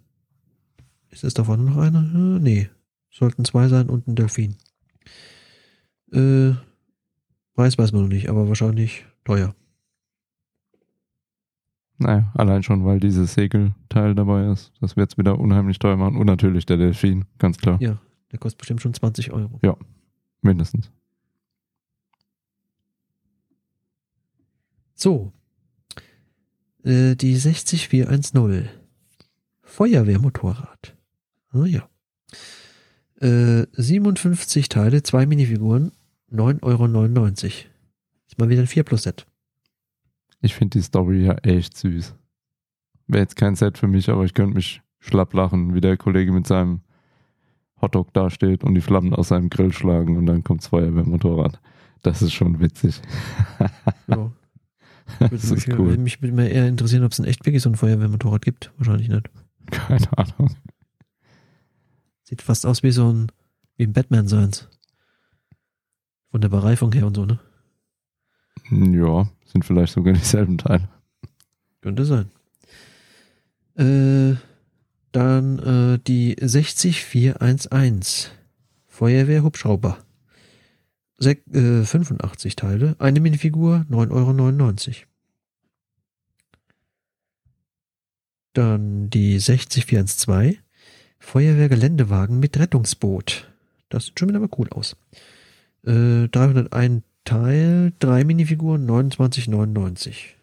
[1.08, 2.00] ist es davon noch einer?
[2.00, 2.68] Äh, nee.
[3.10, 4.56] Sollten zwei sein und ein Delfin.
[6.12, 6.52] Äh,
[7.56, 9.54] Preis weiß man noch nicht, aber wahrscheinlich teuer.
[11.96, 14.72] Naja, allein schon, weil dieses Segelteil dabei ist.
[14.82, 16.18] Das wird es wieder unheimlich teuer machen.
[16.18, 17.80] Und natürlich der Delfin, ganz klar.
[17.80, 17.96] Ja,
[18.30, 19.58] der kostet bestimmt schon 20 Euro.
[20.42, 20.90] Mindestens.
[24.94, 25.32] So.
[26.84, 28.68] Äh, die 60410.
[29.62, 30.94] Feuerwehrmotorrad.
[31.52, 31.88] Ah ja.
[33.20, 35.92] Äh, 57 Teile, zwei Minifiguren,
[36.32, 36.86] 9,99 Euro.
[38.26, 39.26] Ist mal wieder ein 4 Plus Set.
[40.40, 42.14] Ich finde die Story ja echt süß.
[43.06, 46.32] Wäre jetzt kein Set für mich, aber ich könnte mich schlapp lachen, wie der Kollege
[46.32, 46.80] mit seinem
[47.80, 51.60] Hotdog dasteht und die Flammen aus seinem Grill schlagen und dann kommt's Feuerwehrmotorrad.
[52.02, 53.00] Das ist schon witzig.
[54.08, 54.30] Ja.
[55.18, 55.96] das ist mich, cool.
[55.98, 58.72] mich würde mir eher interessieren, ob es in echt wirklich so ein Feuerwehrmotorrad gibt.
[58.76, 59.30] Wahrscheinlich nicht.
[59.70, 60.54] Keine Ahnung.
[62.22, 63.32] Sieht fast aus wie so ein,
[63.76, 64.68] wie ein Batman seins.
[66.36, 67.38] Von der Bereifung her und so, ne?
[68.70, 70.86] Ja, sind vielleicht sogar dieselben Teile.
[71.80, 72.30] Könnte sein.
[73.74, 74.36] Äh,
[75.12, 78.32] dann äh, die 60411.
[78.86, 79.96] Feuerwehr-Hubschrauber.
[81.16, 82.96] Sek äh, 85 Teile.
[82.98, 84.96] Eine Minifigur, 9,99 Euro.
[88.52, 90.58] Dann die 60412.
[91.18, 93.50] Feuerwehr-Geländewagen mit Rettungsboot.
[93.88, 94.96] Das sieht schon wieder mal cool aus.
[95.86, 100.34] Äh, 301 Teil, drei Minifiguren, 29,99.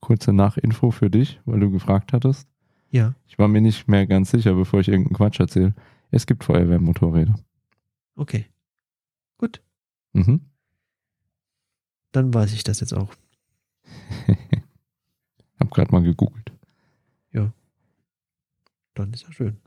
[0.00, 2.48] Kurze Nachinfo für dich, weil du gefragt hattest.
[2.90, 3.14] Ja.
[3.28, 5.74] Ich war mir nicht mehr ganz sicher, bevor ich irgendeinen Quatsch erzähle.
[6.10, 7.34] Es gibt Feuerwehrmotorräder.
[8.16, 8.46] Okay.
[9.38, 9.60] Gut.
[10.12, 10.40] Mhm.
[12.12, 13.12] Dann weiß ich das jetzt auch.
[15.58, 16.52] Hab gerade mal gegoogelt.
[18.96, 19.58] Dann ist ja schön.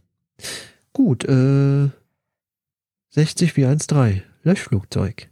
[0.92, 1.90] Gut, äh,
[3.12, 5.30] 60413, Löschflugzeug.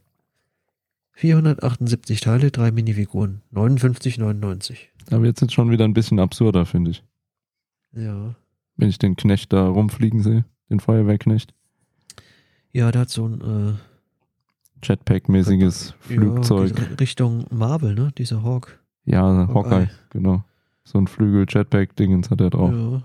[1.13, 4.78] 478 Teile, drei Minifiguren, 59,99.
[5.12, 7.04] Aber jetzt ist schon wieder ein bisschen absurder, finde ich.
[7.93, 8.36] Ja.
[8.76, 11.54] Wenn ich den Knecht da rumfliegen sehe, den Feuerwehrknecht.
[12.72, 13.74] Ja, der hat so ein äh,
[14.86, 16.78] Jetpack-mäßiges Flugzeug.
[16.78, 18.12] Ja, Richtung Marvel, ne?
[18.17, 18.80] Dieser Hawk.
[19.06, 19.54] Ja, Hawkeye.
[19.56, 20.43] Hawkeye, genau.
[20.84, 22.72] So ein Flügel-Jetpack-Dingens hat er drauf.
[22.72, 23.02] Ja.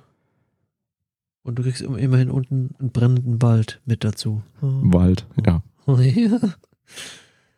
[1.45, 4.43] Und du kriegst im- immerhin unten einen brennenden Wald mit dazu.
[4.61, 5.62] Wald, ja.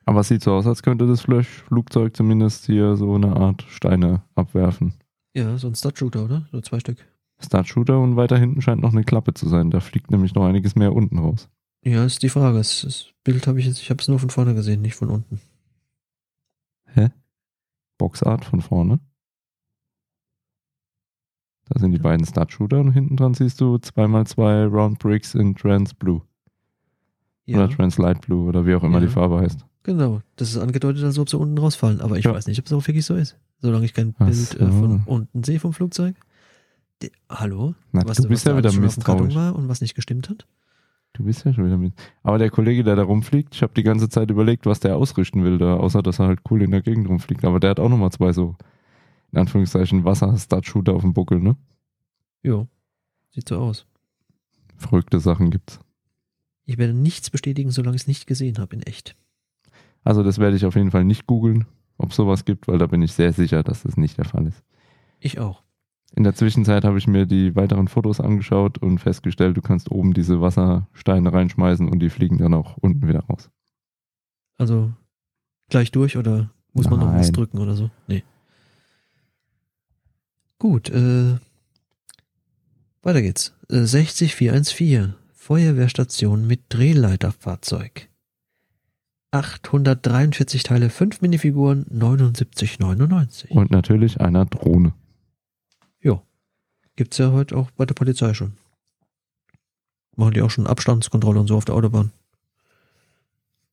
[0.06, 4.22] Aber es sieht so aus, als könnte das Flugzeug zumindest hier so eine Art Steine
[4.34, 4.94] abwerfen.
[5.34, 6.46] ja, so ein Stud-Shooter, oder?
[6.52, 6.98] So zwei Stück.
[7.40, 9.70] Startshooter und weiter hinten scheint noch eine Klappe zu sein.
[9.70, 11.48] Da fliegt nämlich noch einiges mehr unten raus.
[11.84, 12.58] Ja, ist die Frage.
[12.58, 15.10] Das, das Bild habe ich jetzt, ich habe es nur von vorne gesehen, nicht von
[15.10, 15.40] unten.
[17.98, 19.00] Boxart von vorne.
[21.66, 25.94] Da sind die beiden Startshooter und hinten dran siehst du 2x2 Round Bricks in Trans
[25.94, 26.22] Blue.
[27.46, 29.06] Ja, Oder Trans Light Blue oder wie auch immer Ja.
[29.06, 29.64] die Farbe heißt.
[29.82, 30.22] genau.
[30.36, 32.00] Das ist angedeutet, als ob sie unten rausfallen.
[32.00, 32.32] Aber ich Ja.
[32.34, 33.36] weiß nicht, ob es auch wirklich so ist.
[33.60, 35.10] Solange ich kein Ach Bild äh, von so.
[35.10, 36.16] unten sehe vom Flugzeug.
[37.02, 37.74] Die, hallo?
[37.92, 39.34] Na, was, du bist was ja wieder misstrauisch.
[39.34, 40.46] war und was nicht gestimmt hat?
[41.12, 41.92] Du bist ja schon wieder mit.
[42.22, 45.44] Aber der Kollege, der da rumfliegt, ich habe die ganze Zeit überlegt, was der ausrichten
[45.44, 47.44] will da, außer dass er halt cool in der Gegend rumfliegt.
[47.44, 48.56] Aber der hat auch nochmal zwei so,
[49.32, 51.56] in Anführungszeichen, Wasser-Start-Shooter auf dem Buckel, ne?
[52.42, 52.66] Jo.
[53.30, 53.86] Sieht so aus.
[54.76, 55.78] Verrückte Sachen gibt's.
[56.66, 59.16] Ich werde nichts bestätigen, solange ich es nicht gesehen habe in echt.
[60.02, 61.66] Also das werde ich auf jeden Fall nicht googeln,
[61.98, 64.62] ob sowas gibt, weil da bin ich sehr sicher, dass das nicht der Fall ist.
[65.20, 65.62] Ich auch.
[66.14, 70.14] In der Zwischenzeit habe ich mir die weiteren Fotos angeschaut und festgestellt, du kannst oben
[70.14, 73.50] diese Wassersteine reinschmeißen und die fliegen dann auch unten wieder raus.
[74.56, 74.92] Also
[75.68, 77.32] gleich durch oder muss man noch was Nein.
[77.32, 77.90] drücken oder so?
[78.06, 78.22] Nee.
[80.58, 81.36] Gut, äh,
[83.02, 83.54] weiter geht's.
[83.68, 88.08] Äh, 60414 Feuerwehrstation mit Drehleiterfahrzeug.
[89.30, 93.50] 843 Teile, 5 Minifiguren, 79,99.
[93.50, 94.94] Und natürlich einer Drohne.
[96.00, 96.22] Ja.
[96.96, 98.54] Gibt's ja heute auch bei der Polizei schon.
[100.16, 102.10] Machen die auch schon Abstandskontrolle und so auf der Autobahn.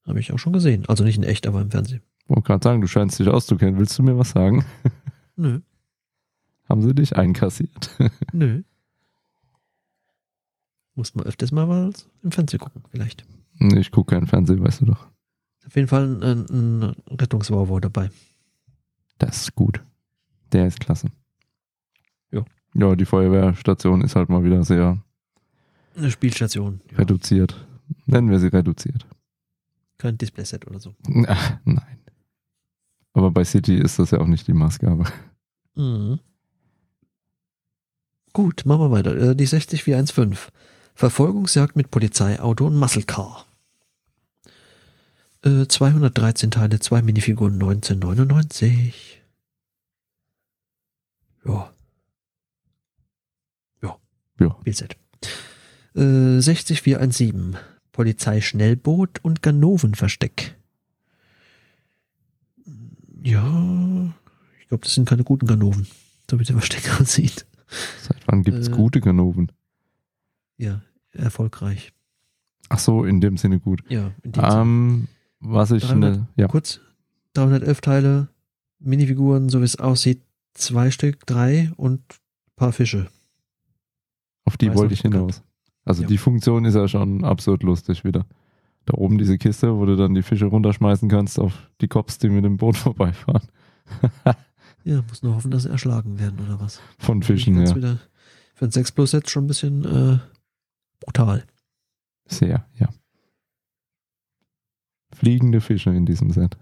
[0.05, 0.83] Habe ich auch schon gesehen.
[0.89, 2.01] Also nicht in echt, aber im Fernsehen.
[2.27, 3.79] Wollte gerade sagen, du scheinst dich auszukennen.
[3.79, 4.65] Willst du mir was sagen?
[5.37, 5.61] Nö,
[6.67, 7.91] Haben sie dich einkassiert?
[8.33, 8.63] nö.
[10.95, 13.25] Muss man öfters mal was im Fernsehen gucken, vielleicht.
[13.55, 15.07] Nee, ich gucke keinen Fernsehen, weißt du doch.
[15.65, 18.09] Auf jeden Fall ein, ein Rettungswauwau dabei.
[19.19, 19.81] Das ist gut.
[20.51, 21.07] Der ist klasse.
[22.31, 22.43] Ja.
[22.73, 25.01] Ja, die Feuerwehrstation ist halt mal wieder sehr
[25.95, 26.81] Eine Spielstation.
[26.91, 27.67] Ja, reduziert.
[28.05, 29.05] Nennen wir sie reduziert.
[29.97, 30.95] kein Displayset oder so.
[31.27, 31.99] Ach, nein.
[33.13, 35.03] Aber bei City ist das ja auch nicht die Maßgabe.
[35.75, 36.19] Mhm.
[38.33, 39.15] Gut, machen wir weiter.
[39.15, 40.51] Äh, Die 60415.
[41.01, 43.47] Verfolgungsjagd mit Polizeiauto und Muscle Car.
[45.43, 49.19] Äh, 213 Teile, zwei Minifiguren, 1999.
[51.43, 51.73] Ja.
[53.81, 53.97] Ja.
[54.39, 54.55] Ja.
[54.61, 54.95] Spielset.
[55.95, 57.57] Äh, 60417.
[57.93, 60.55] Polizeischnellboot und Ganovenversteck.
[63.23, 64.13] Ja,
[64.61, 65.87] ich glaube, das sind keine guten Ganoven,
[66.29, 67.47] so wie der Versteck aussieht.
[68.03, 68.71] Seit wann gibt es Äh.
[68.71, 69.51] gute Ganoven?
[70.57, 70.83] Ja,
[71.13, 71.93] erfolgreich.
[72.69, 73.81] Ach so, in dem Sinne gut.
[73.89, 74.61] Ja, in dem Sinne.
[74.61, 75.07] Ähm,
[75.39, 76.79] was ich 300 ne, ja, Kurz,
[77.33, 78.27] 311 Teile,
[78.79, 80.21] Minifiguren, so wie es aussieht,
[80.53, 83.07] zwei Stück, drei und ein paar Fische.
[84.45, 85.43] auf die weiß wollte ich hinaus.
[85.85, 86.07] Also Ja.
[86.07, 88.25] die Funktion ist ja schon absurd lustig wieder.
[88.85, 92.29] Da oben diese Kiste, wo du dann die Fische runterschmeißen kannst auf die Cops, die
[92.29, 93.47] mit dem Boot vorbeifahren.
[94.83, 96.81] Ja, muss nur hoffen, dass sie erschlagen werden oder was.
[96.97, 97.75] Von Fischen, ja.
[97.75, 97.99] wieder
[98.55, 100.19] für ein 6 Plus Set schon ein bisschen äh,
[101.01, 101.45] brutal.
[102.25, 102.89] Sehr, ja.
[105.13, 106.57] Fliegende Fische in diesem Set.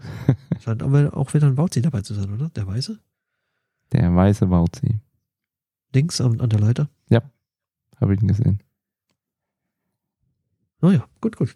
[0.60, 2.49] Scheint aber auch wieder ein Bauzi dabei zu sein, oder?
[2.49, 2.99] Der Weiße?
[3.91, 4.99] Der weiße Bauzi.
[5.93, 6.89] Links an, an der Leiter.
[7.99, 8.63] Habe ich ihn gesehen.
[10.82, 11.56] Naja, gut, gut.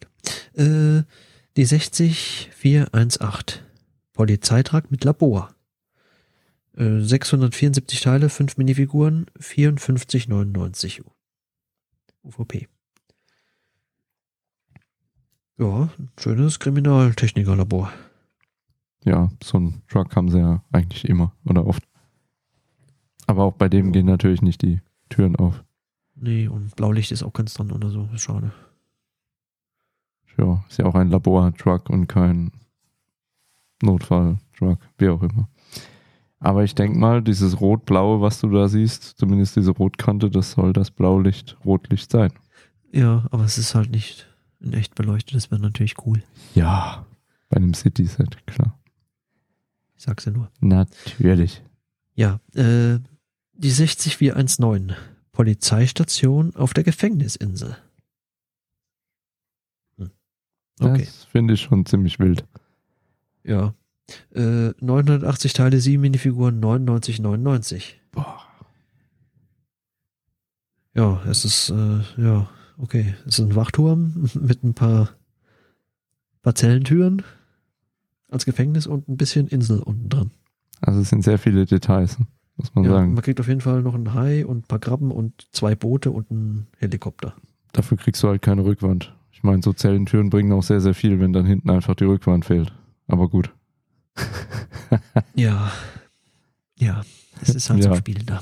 [0.54, 1.04] Äh,
[1.56, 3.62] die 60418.
[4.12, 5.56] Polizeitrag mit Labor.
[6.76, 11.04] Äh, 674 Teile, 5 Minifiguren, 54,99
[12.24, 12.67] UVP.
[15.58, 17.92] Ja, ein schönes Kriminaltechnikerlabor.
[19.06, 21.84] Ja, so ein Truck haben sie ja eigentlich immer oder oft.
[23.28, 25.63] Aber auch bei dem gehen natürlich nicht die Türen auf.
[26.16, 28.10] Nee, und Blaulicht ist auch ganz dran oder so.
[28.13, 28.52] Ist schade.
[30.38, 32.52] Ja, ist ja auch ein Labor-Truck und kein
[33.82, 35.50] Notfall-Truck, wie auch immer.
[36.39, 40.74] Aber ich denke mal, dieses Rot-Blaue, was du da siehst, zumindest diese Rotkante, das soll
[40.74, 42.34] das Blaulicht, Rotlicht sein.
[42.92, 44.33] Ja, aber es ist halt nicht
[44.63, 45.36] in echt beleuchtet.
[45.36, 46.23] Das wäre natürlich cool.
[46.56, 47.06] Ja,
[47.49, 48.80] bei einem City-Set, klar.
[49.95, 50.49] Ich sag's ja nur.
[50.60, 51.62] Natürlich.
[52.15, 52.99] Ja, äh,
[53.54, 54.95] die 60419.
[55.32, 57.76] Polizeistation auf der Gefängnisinsel.
[59.97, 60.12] Hm.
[60.80, 62.45] Okay, Das finde ich schon ziemlich wild.
[63.43, 63.73] ja.
[64.36, 67.93] Äh, 980 Teile, 7 Minifiguren, 99,99.
[68.12, 68.41] Boah.
[70.93, 73.14] Ja, es ist, äh, ja, okay.
[73.26, 75.10] Es ist ein Wachturm mit ein paar,
[76.42, 77.24] paar Zellentüren
[78.30, 80.32] als Gefängnis und ein bisschen Insel unten dran.
[80.82, 82.18] Also es sind sehr viele Details,
[82.58, 83.14] muss man Ja, sagen.
[83.14, 86.12] man kriegt auf jeden Fall noch einen Hai und ein paar Krabben und zwei Boote
[86.12, 87.36] und einen Helikopter.
[87.74, 89.16] Dafür kriegst du halt keine Rückwand.
[89.32, 92.46] Ich meine, so Zellentüren bringen auch sehr, sehr viel, wenn dann hinten einfach die Rückwand
[92.46, 92.74] fehlt.
[93.08, 93.54] Aber gut.
[95.36, 95.72] Ja.
[96.78, 97.02] Ja,
[97.42, 97.90] es ist halt Ja.
[97.92, 98.42] zum Spielen da.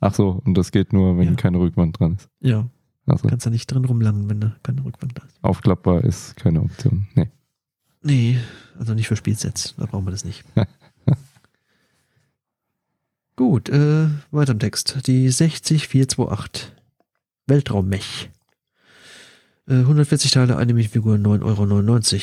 [0.00, 1.34] Ach so, und das geht nur, wenn Ja.
[1.34, 2.28] keine Rückwand dran ist.
[2.40, 2.68] Ja,
[3.08, 5.38] Also kannst da nicht drin rumlangen, wenn da keine Rückwand da ist.
[5.42, 7.06] aufklappbar ist keine Option.
[7.14, 7.30] Nee.
[8.02, 8.38] Nee,
[8.78, 9.74] also nicht für Spielsets.
[9.76, 10.44] Da brauchen wir das nicht.
[13.36, 15.06] Gut, äh, weiter im Text.
[15.06, 16.72] Die 60428.
[17.48, 18.30] Weltraummech.
[19.66, 22.20] Äh, 140 Teile, eine Miniffigur, 9,99 Euro.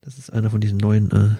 [0.00, 1.36] Das ist einer von diesen neuen äh,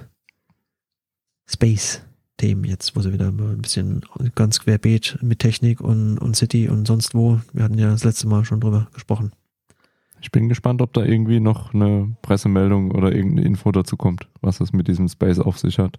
[2.41, 4.03] Space-Themen jetzt, wo sie wieder ein bisschen
[4.35, 7.41] ganz querbeet mit Technik und, und City und sonst wo.
[7.53, 9.33] Wir hatten ja das letzte Mal schon drüber gesprochen.
[10.23, 14.61] Ich bin gespannt, ob da irgendwie noch eine Pressemeldung oder irgendeine Info dazu kommt, was
[14.61, 15.99] es mit diesem Space auf sich hat.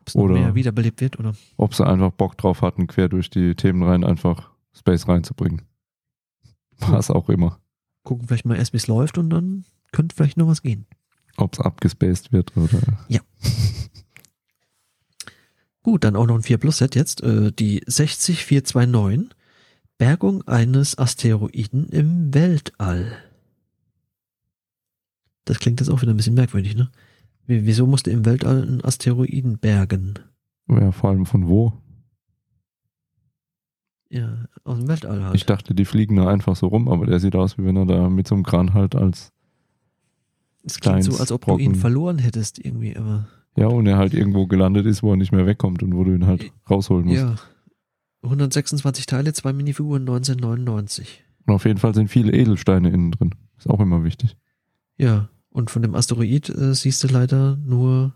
[0.00, 1.34] Ob es Oder- mehr wiederbelebt wird, oder?
[1.56, 5.62] Ob sie einfach Bock drauf hatten, quer durch die Themen rein einfach Space reinzubringen.
[6.78, 7.58] Was auch immer.
[8.04, 10.86] gucken vielleicht mal erst, wie es läuft und dann könnte vielleicht noch was gehen.
[11.38, 12.80] Ob es abgespaced wird oder.
[15.86, 17.22] Gut, dann auch noch ein 4 Plus Set jetzt.
[17.22, 19.28] Äh, die 60429.
[19.98, 23.12] Bergung eines Asteroiden im Weltall.
[25.44, 26.90] Das klingt jetzt auch wieder ein bisschen merkwürdig, ne?
[27.46, 30.14] Wie- Wieso musste im Weltall ein Asteroiden bergen?
[30.68, 31.72] Ja, vor allem von wo?
[34.10, 35.36] Ja, aus dem Weltall halt.
[35.36, 37.86] Ich dachte, die fliegen da einfach so rum, aber der sieht aus, wie wenn er
[37.86, 39.32] da mit so einem Kran halt als.
[40.64, 41.80] es klingt so, als ob du ihn Brocken.
[41.80, 45.46] verloren hättest irgendwie, aber Ja, und er halt irgendwo gelandet ist, wo er nicht mehr
[45.46, 47.18] wegkommt und wo du ihn halt rausholen musst.
[47.20, 47.34] ja.
[48.22, 51.22] 126 Teile, zwei Minifiguren, 1999.
[51.46, 53.34] Und auf jeden Fall sind viele Edelsteine innen drin.
[53.56, 54.36] Ist auch immer wichtig.
[54.96, 58.14] Ja, und von dem Asteroid äh, siehst du leider nur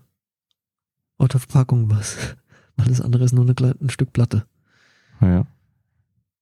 [1.17, 2.17] auf der Verpackung was.
[2.77, 4.45] Alles andere ist nur eine, ein Stück Platte.
[5.21, 5.47] Naja.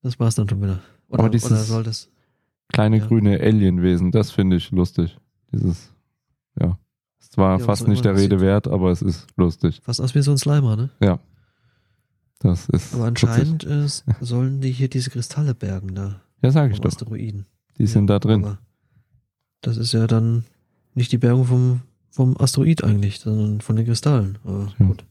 [0.01, 0.79] Das war's dann schon wieder.
[1.09, 2.09] Oder, Aber dieses- oder soll das?
[2.69, 3.05] Kleine Ja.
[3.07, 5.17] grüne Alienwesen, das finde ich lustig.
[5.51, 5.93] Dieses,
[6.59, 6.77] ja.
[7.19, 9.81] Es war Ja, fast nicht der Rede wert, aber es ist lustig.
[9.83, 10.89] Fast aus wie so ein Slimer, ne?
[11.01, 11.19] Ja.
[12.39, 12.93] Das ist.
[12.95, 13.85] Aber anscheinend äh,
[14.21, 16.85] sollen die hier diese Kristalle bergen da Ja, sag ich doch.
[16.89, 17.45] Asteroiden.
[17.77, 18.57] Die sind Ja, da drin.
[19.61, 20.45] Das ist ja dann
[20.95, 24.37] nicht die Bergung vom, vom Asteroid eigentlich, sondern von den Kristallen.
[24.45, 24.85] Aber Ja.
[24.85, 25.03] gut.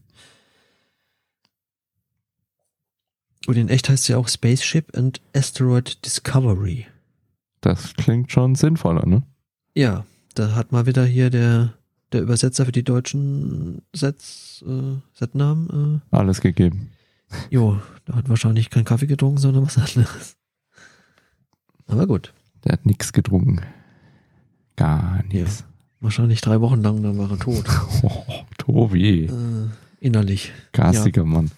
[3.47, 6.87] Und in echt heißt es ja auch Spaceship and Asteroid Discovery.
[7.61, 9.23] Das klingt schon sinnvoller, ne?
[9.75, 11.75] Ja, da hat mal wieder hier der,
[12.12, 16.03] der Übersetzer für die deutschen Sets, äh, Setnamen.
[16.11, 16.90] Alles gegeben.
[17.31, 20.37] Äh, jo, da hat wahrscheinlich kein Kaffee getrunken, sondern was anderes.
[21.87, 22.33] Aber gut,
[22.64, 23.61] Der hat nichts getrunken.
[24.77, 25.64] Gar nichts.
[26.01, 27.64] wahrscheinlich drei Wochen lang, dann war er tot.
[28.03, 28.25] Oh,
[28.59, 29.33] Tobi, äh,
[30.01, 30.53] innerlich.
[30.73, 31.51] garstiger Mann.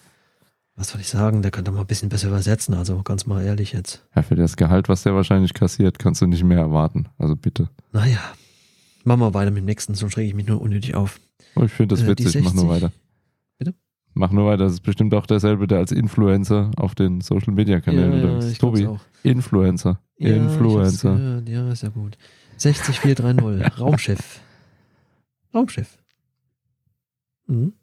[0.75, 1.41] Was soll ich sagen?
[1.43, 4.03] Der kann doch mal ein bisschen besser übersetzen, also ganz mal ehrlich jetzt.
[4.15, 7.07] Ja, für das Gehalt, was der wahrscheinlich kassiert, kannst du nicht mehr erwarten.
[7.19, 7.69] Also bitte.
[7.91, 8.19] Naja,
[9.05, 11.19] machen wir weiter mit dem nächsten, sonst rege ich mich nur unnötig auf.
[11.55, 12.69] Oh, ich finde das Äh, witzig, mach nur 60.
[12.69, 12.91] weiter.
[13.57, 13.73] Bitte?
[14.13, 14.63] Mach nur weiter.
[14.65, 18.51] Das ist bestimmt auch derselbe, der als Influencer auf den Social Media Kanälen unterwegs ist.
[18.53, 19.01] ich glaub's Tobi, auch.
[19.23, 19.99] Influencer.
[20.17, 21.15] Ja, Influencer.
[21.15, 21.49] gehört.
[21.49, 22.17] Ja, ist ja gut.
[22.57, 24.39] 60430, Raumschiff.
[25.53, 25.97] Raumschiff.
[27.47, 27.73] Mhm.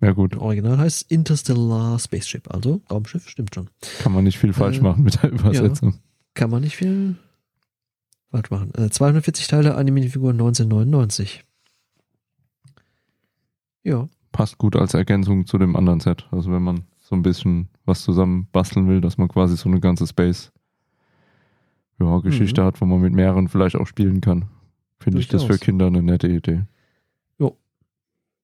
[0.00, 3.70] Ja gut, Original heißt Interstellar Spaceship, also Raumschiff, stimmt schon.
[4.00, 5.94] kann man nicht viel falsch Äh, machen mit der Übersetzung.
[6.34, 7.14] Kann man nicht viel
[8.34, 8.72] falsch machen.
[8.74, 11.44] Äh, 240 Teile, eine Minifigur 1999.
[13.82, 16.26] Ja, Passt gut als Ergänzung zu dem anderen Set.
[16.32, 19.78] Also wenn man so ein bisschen was zusammen basteln will, dass man quasi so eine
[19.78, 20.50] ganze Space
[22.00, 22.66] ja, Geschichte Mhm.
[22.66, 24.46] hat, wo man mit mehreren vielleicht auch spielen kann.
[24.98, 25.56] Finde ich das für.
[25.58, 26.62] Kinder eine nette Idee.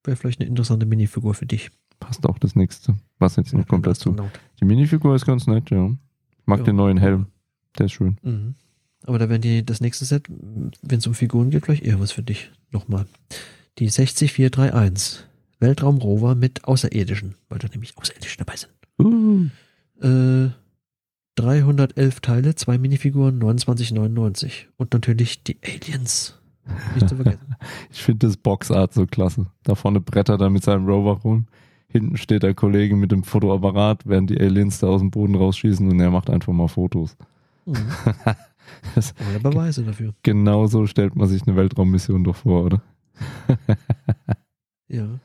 [0.04, 1.70] wäre vielleicht eine interessante Minifigur für dich.
[1.98, 4.16] Passt auch das nächste, was jetzt noch kommt dazu.
[4.58, 5.90] Die Minifigur ist ganz nett, ja.
[6.46, 6.64] Mag Ja.
[6.64, 7.26] den neuen Helm.
[7.78, 8.16] Der ist schön.
[8.22, 8.54] Mhm.
[9.06, 12.12] Aber da werden die, das nächste Set, wenn es um Figuren geht, vielleicht eher was
[12.12, 12.50] für dich.
[12.70, 13.06] Nochmal.
[13.78, 15.24] Die 60431.
[15.58, 18.72] Weltraumrover mit Außerirdischen, weil da nämlich Außerirdische dabei sind.
[18.98, 19.46] Uh.
[20.02, 20.50] Äh,
[21.36, 24.66] 311 Teile, zwei Minifiguren, 29,99.
[24.76, 26.38] Und natürlich die Aliens.
[26.94, 27.46] Nicht zu vergessen.
[27.92, 29.46] Ich finde das Boxart so klasse.
[29.64, 31.46] Da vorne brettert er mit seinem Rover rum.
[31.88, 35.86] Hinten steht der Kollege mit dem Fotoapparat, während die Aliens da aus dem Boden rausschießen
[35.90, 37.16] und er macht einfach mal Fotos.
[37.66, 37.76] Mhm.
[38.94, 40.14] Das, Aber der Beweise dafür.
[40.22, 42.82] genau so stellt man sich eine Weltraummission doch vor, oder?
[44.88, 45.18] Ja.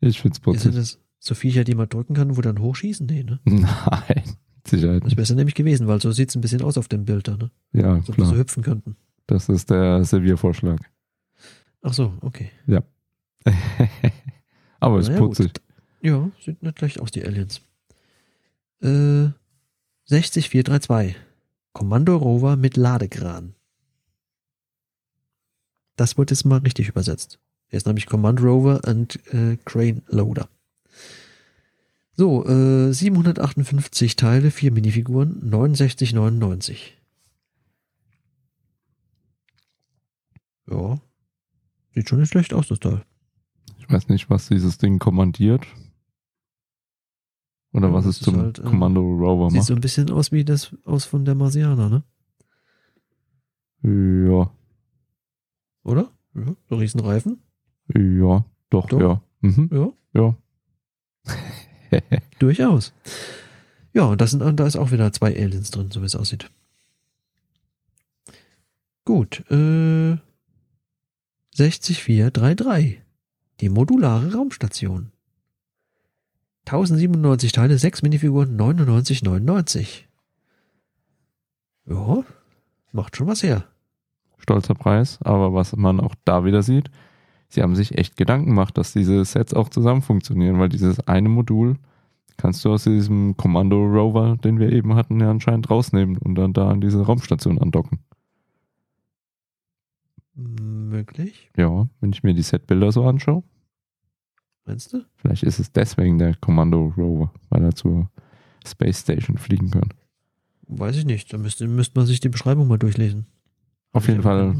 [0.00, 0.74] Ich find's Sind putzig.
[0.74, 3.06] das so Viecher, die man drücken kann, wo dann hochschießen?
[3.06, 3.40] Nee, ne?
[3.44, 4.22] Nein,
[4.66, 7.28] Sicherheit Das wäre nämlich gewesen, weil so sieht es ein bisschen aus auf dem Bild
[7.28, 7.50] da, ne?
[7.72, 8.34] Ja, So, klar.
[8.34, 8.96] hüpfen könnten.
[9.26, 10.80] Das ist der Serviervorschlag.
[11.82, 12.50] Ach so, okay.
[14.80, 15.28] Aber ist Na ja, gut.
[15.36, 15.52] putzig.
[16.02, 17.60] Ja, sieht nicht gleich aus, die Aliens.
[18.82, 19.28] Äh,
[20.06, 21.16] 60432.
[21.72, 23.54] Kommando Rover mit Ladekran.
[25.96, 27.38] Das wird jetzt mal richtig übersetzt.
[27.68, 30.48] Er ist nämlich Command Rover and äh, Crane Loader.
[32.14, 36.76] So, äh, 758 Teile, vier Minifiguren, 69,99.
[40.70, 41.00] Ja.
[41.94, 43.02] Sieht schon nicht schlecht aus, das Teil.
[43.78, 45.66] Ich weiß nicht, was dieses Ding kommandiert.
[47.72, 49.66] Oder Ja, was es ist zum halt, äh, Kommando Rover Sieht macht.
[49.68, 52.02] so ein bisschen aus wie das aus von der Marsianer, ne?
[54.30, 54.50] Ja,
[55.84, 56.12] Oder?
[56.34, 57.42] Ja, so Riesenreifen.
[57.94, 59.00] ja, doch, Doch.
[59.00, 59.22] ja.
[59.40, 60.36] Mhm, Ja, ja.
[62.38, 62.92] durchaus.
[63.92, 66.50] Ja, und das sind, da ist auch wieder zwei Aliens drin, so wie es aussieht.
[69.04, 70.16] Gut, äh,
[71.54, 73.02] 60433.
[73.60, 75.11] Die modulare Raumstation.
[76.66, 80.04] 1097 Teile, 6 Minifiguren, 99,99.
[81.86, 82.22] Ja,
[82.92, 83.64] macht schon was her.
[84.38, 86.90] Stolzer Preis, aber was man auch da wieder sieht,
[87.48, 91.28] sie haben sich echt Gedanken gemacht, dass diese Sets auch zusammen funktionieren, weil dieses eine
[91.28, 91.76] Modul
[92.36, 96.52] kannst du aus diesem Kommando Rover, den wir eben hatten, ja anscheinend rausnehmen und dann
[96.52, 98.00] da an diese Raumstation andocken.
[100.34, 103.42] Möglich, Ja, wenn ich mir die Setbilder so anschaue,
[104.64, 105.04] meinst du?
[105.16, 108.10] vielleicht ist es deswegen der Kommando Rover, weil er zur
[108.66, 109.88] Space Station fliegen kann.
[110.68, 111.32] Weiß ich nicht.
[111.32, 113.26] Da müsste, müsste man sich die Beschreibung mal durchlesen.
[113.92, 114.54] Auf Hab jeden Fall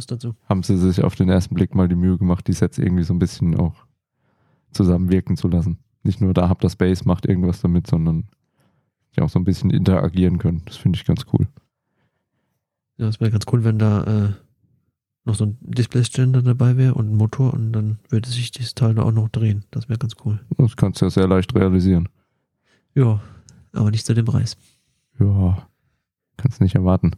[0.49, 3.15] haben sie sich auf den ersten Blick mal die Mühe gemacht, die Sets irgendwie so
[3.15, 3.75] ein bisschen auch
[4.73, 5.79] zusammenwirken zu lassen.
[6.03, 8.25] Nicht nur da habt ihr Space, macht irgendwas damit, sondern
[9.15, 10.63] die auch so ein bisschen interagieren können.
[10.67, 11.47] Das finde ich ganz cool.
[12.99, 14.33] Ja, es wäre ganz cool, wenn da äh,
[15.25, 18.95] noch so ein Display-Ständer dabei wäre und ein Motor und dann würde sich dieses Teil
[18.95, 19.65] da auch noch drehen.
[19.71, 20.41] Das wäre ganz cool.
[20.59, 22.09] Das kannst du ja sehr leicht realisieren.
[22.95, 23.21] Ja,
[23.73, 24.57] aber nicht zu dem Preis.
[25.19, 25.69] Ja,
[26.37, 27.13] kannst nicht erwarten.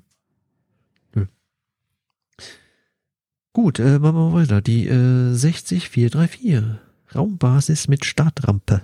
[3.54, 4.60] Gut, äh, machen wir weiter.
[4.60, 6.80] Die äh, 60434.
[7.14, 8.82] Raumbasis mit Startrampe.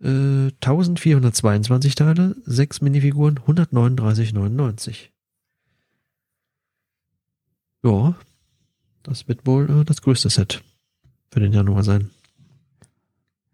[0.00, 5.11] Äh, 1422 Teile, 6 Minifiguren, 139,99.
[7.84, 8.14] Ja,
[9.02, 10.62] Das wird wohl äh, das größte Set
[11.30, 12.10] für den Januar sein.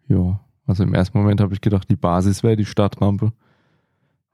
[0.09, 3.33] Ja, also im ersten Moment habe ich gedacht, die Basis wäre die Startrampe.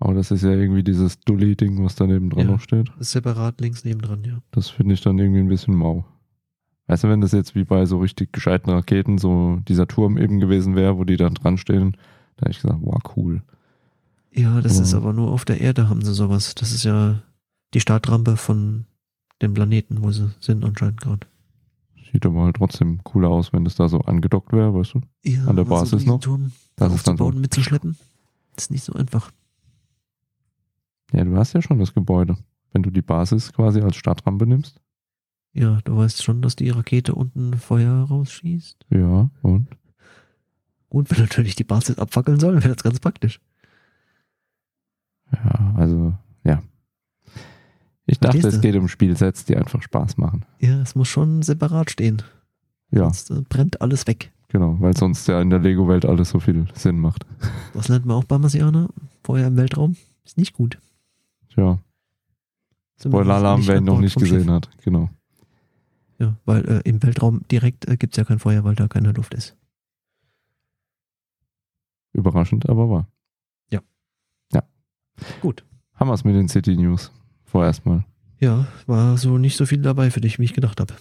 [0.00, 2.52] Aber das ist ja irgendwie dieses Dully-Ding, was daneben dran Ja.
[2.52, 2.90] noch steht.
[2.98, 4.38] Ist separat links nebendran, ja.
[4.50, 6.04] Das finde ich dann irgendwie ein bisschen mau.
[6.88, 10.40] Weißt du, wenn das jetzt wie bei so richtig gescheiten Raketen so dieser Turm eben
[10.40, 11.96] gewesen wäre, wo die dann dran stehen,
[12.36, 13.42] da hätte ich gesagt, wow, cool.
[14.32, 14.98] Ja, das ist Mhm.
[14.98, 16.54] aber nur auf der Erde haben sie sowas.
[16.56, 17.22] Das ist ja
[17.72, 18.84] die Startrampe von
[19.42, 21.26] dem Planeten, wo sie sind anscheinend gerade.
[22.12, 25.00] Sieht aber halt trotzdem cooler aus, wenn das da so angedockt wäre, weißt du?
[25.24, 26.20] Ja, An der Basis diesen noch?
[26.20, 27.30] Turm Das ist dann so.
[27.32, 27.96] mitzuschleppen,
[28.56, 29.32] ist nicht so einfach.
[31.12, 32.36] Ja, du hast ja schon das Gebäude.
[32.72, 34.80] Wenn du die Basis quasi als Startrampe nimmst.
[35.52, 38.86] Ja, du weißt schon, dass die Rakete unten Feuer rausschießt.
[38.90, 39.68] Ja, und?
[40.88, 43.40] Und wenn natürlich die Basis abfackeln soll, wäre das ganz praktisch.
[45.32, 46.14] Ja, also.
[48.06, 50.44] Ich dachte, Verstehst es geht um Spielsets, die einfach Spaß machen.
[50.60, 52.22] Ja, es muss schon separat stehen.
[52.90, 54.30] Ja, Sonst äh, brennt alles weg.
[54.48, 57.24] genau, weil sonst ja in der Lego-Welt alles so viel Sinn macht.
[57.72, 58.88] Das lernt man auch bei Marsianer.
[59.24, 60.78] Feuer im Weltraum ist nicht gut.
[61.56, 61.78] Ja,
[62.96, 64.50] Zumindest Spoiler-Alarm, wer ihn noch nicht gesehen Schiff.
[64.50, 64.68] hat.
[64.84, 65.08] Genau.
[66.20, 69.34] Ja, weil äh, im Weltraum direkt äh, gibt's ja kein Feuer, weil da keine Luft
[69.34, 69.56] ist.
[72.12, 73.08] Überraschend, aber wahr.
[75.40, 75.64] Gut.
[75.94, 77.12] Haben wir es mit den City News.
[77.54, 78.04] Vorerst mal.
[78.40, 80.92] Ja, war so nicht so viel dabei für dich, wie ich gedacht habe.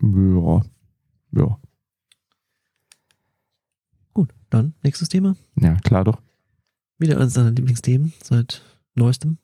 [0.00, 0.62] Ja.
[1.32, 1.60] Ja.
[4.14, 5.36] Gut, dann nächstes Thema.
[5.60, 6.22] Ja, klar doch.
[6.96, 8.62] Wieder eines deiner Lieblingsthemen seit
[8.94, 9.36] neuestem.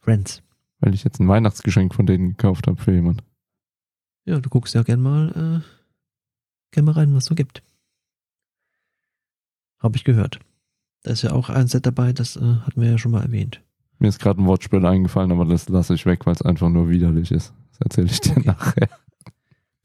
[0.00, 0.42] Friends.
[0.80, 3.24] Weil ich jetzt ein Weihnachtsgeschenk von denen gekauft habe für jemand.
[4.26, 7.62] Ja, du guckst ja gern mal, äh, gern mal rein, was es so gibt.
[9.78, 10.40] Habe ich gehört.
[11.04, 13.62] Da ist ja auch ein Set dabei, das äh, hatten wir ja schon mal erwähnt.
[13.98, 16.88] Mir ist gerade ein Wortspiel eingefallen, aber das lasse ich weg, weil es einfach nur
[16.88, 17.52] widerlich ist.
[17.72, 18.42] Das erzähle ich dir Okay.
[18.46, 18.88] nachher.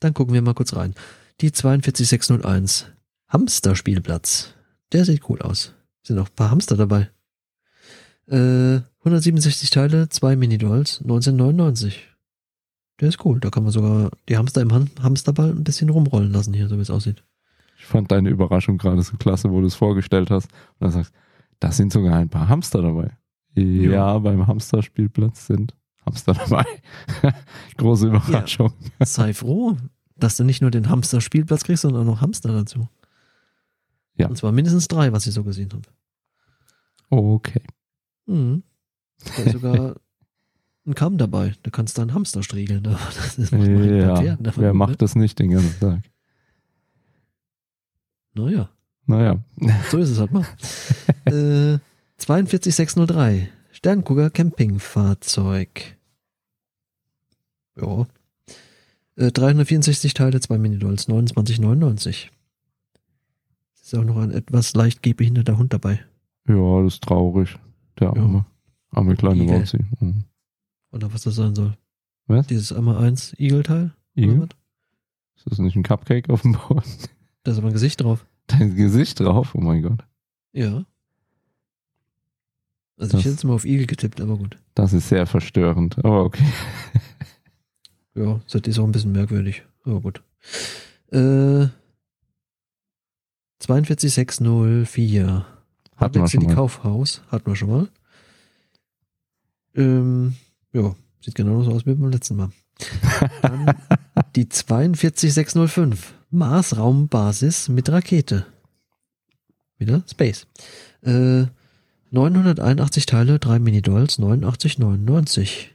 [0.00, 0.94] Dann gucken wir mal kurz rein.
[1.40, 2.86] Die 42601.
[3.28, 4.54] Hamsterspielplatz.
[4.92, 5.74] Der sieht cool aus.
[6.02, 7.10] Sind auch ein paar Hamster dabei.
[8.26, 12.08] Äh, 167 Teile, zwei Mini-Dolls, 1999.
[13.00, 13.40] Der ist cool.
[13.40, 16.76] Da kann man sogar die Hamster im Ham Hamsterball ein bisschen rumrollen lassen hier, so
[16.76, 17.24] wie es aussieht.
[17.76, 20.46] Ich fand deine Überraschung gerade so klasse, wo du es vorgestellt hast.
[20.78, 21.12] Und dann sagst,
[21.60, 23.10] da sind sogar ein paar Hamster dabei.
[23.54, 24.18] Ja, Ja.
[24.18, 26.64] beim Hamsterspielplatz sind Hamster dabei.
[27.76, 28.72] Große Überraschung.
[29.00, 29.76] Sei froh,
[30.16, 32.88] dass du nicht nur den Hamster-Spielplatz kriegst, sondern auch noch Hamster dazu.
[34.16, 34.28] Ja.
[34.28, 35.82] Und zwar mindestens drei, was ich so gesehen habe.
[37.10, 37.62] Okay.
[38.26, 38.62] Mhm.
[39.36, 39.96] Da ist sogar
[40.86, 41.54] ein Kamm dabei.
[41.62, 42.82] Da kannst du einen Hamster striegeln.
[43.16, 46.00] Das ist bei Ja, Pferden wer gut, macht das nicht den ganzen Tag?
[48.34, 48.42] Ne?
[48.42, 48.68] Naja,
[49.06, 49.44] Naja,
[49.90, 50.44] so ist es halt mal.
[51.26, 51.78] äh,
[52.18, 53.48] 42603.
[53.72, 55.96] Sterngucker Campingfahrzeug.
[57.76, 58.06] Ja.
[59.16, 62.28] Äh, 364 Teile, zwei Minidolls, 29,99.
[63.74, 66.04] Ist auch noch ein etwas leicht gehbehinderter Hund dabei.
[66.48, 67.56] ja, das ist traurig.
[67.98, 68.14] Der Ja.
[68.22, 68.44] arme,
[68.90, 69.46] arme kleine.
[69.48, 69.78] Wauzi.
[70.00, 70.24] Mhm.
[70.92, 71.76] Oder was das sein soll.
[72.26, 72.46] Was?
[72.46, 73.92] Dieses einmal eins Igelteil?
[74.16, 74.48] oder Igel?
[75.36, 76.82] Ist das nicht ein Cupcake auf dem Boden?
[77.42, 78.24] Da ist aber ein Gesicht drauf.
[78.46, 79.54] Dein Gesicht drauf?
[79.54, 80.04] Oh mein Gott.
[80.52, 80.84] Ja.
[82.96, 84.56] Also Das- ich hätte jetzt mal auf Igel getippt, aber gut.
[84.74, 85.98] Das ist sehr verstörend.
[86.04, 86.44] Aber okay.
[88.16, 89.64] Ja, das ist auch ein bisschen merkwürdig.
[89.84, 90.22] Aber gut.
[91.10, 91.66] Äh,
[93.58, 95.44] 42604.
[95.96, 96.54] Hatten wir schon mal.
[96.54, 97.22] Kaufhaus.
[97.28, 97.88] Hatten wir schon mal.
[99.74, 100.36] Ähm,
[100.72, 102.50] ja, sieht genauso aus wie beim letzten Mal.
[103.42, 103.74] Dann
[104.36, 106.14] die 42605.
[106.30, 108.46] Mars-Raumbasis mit Rakete.
[109.78, 110.46] Wieder Space.
[111.02, 111.46] Äh,
[112.14, 115.66] 981 Teile, drei Mini-Dolls, 89,99.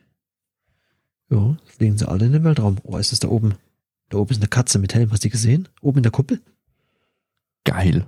[1.29, 2.77] Ja, fliegen sie alle in den Weltraum.
[2.83, 3.55] Oh, ist das da oben?
[4.07, 5.11] Da oben ist eine Katze mit Helm.
[5.11, 5.67] Hast du die gesehen?
[5.81, 6.39] Oben in der Kuppel?
[7.65, 8.05] Geil.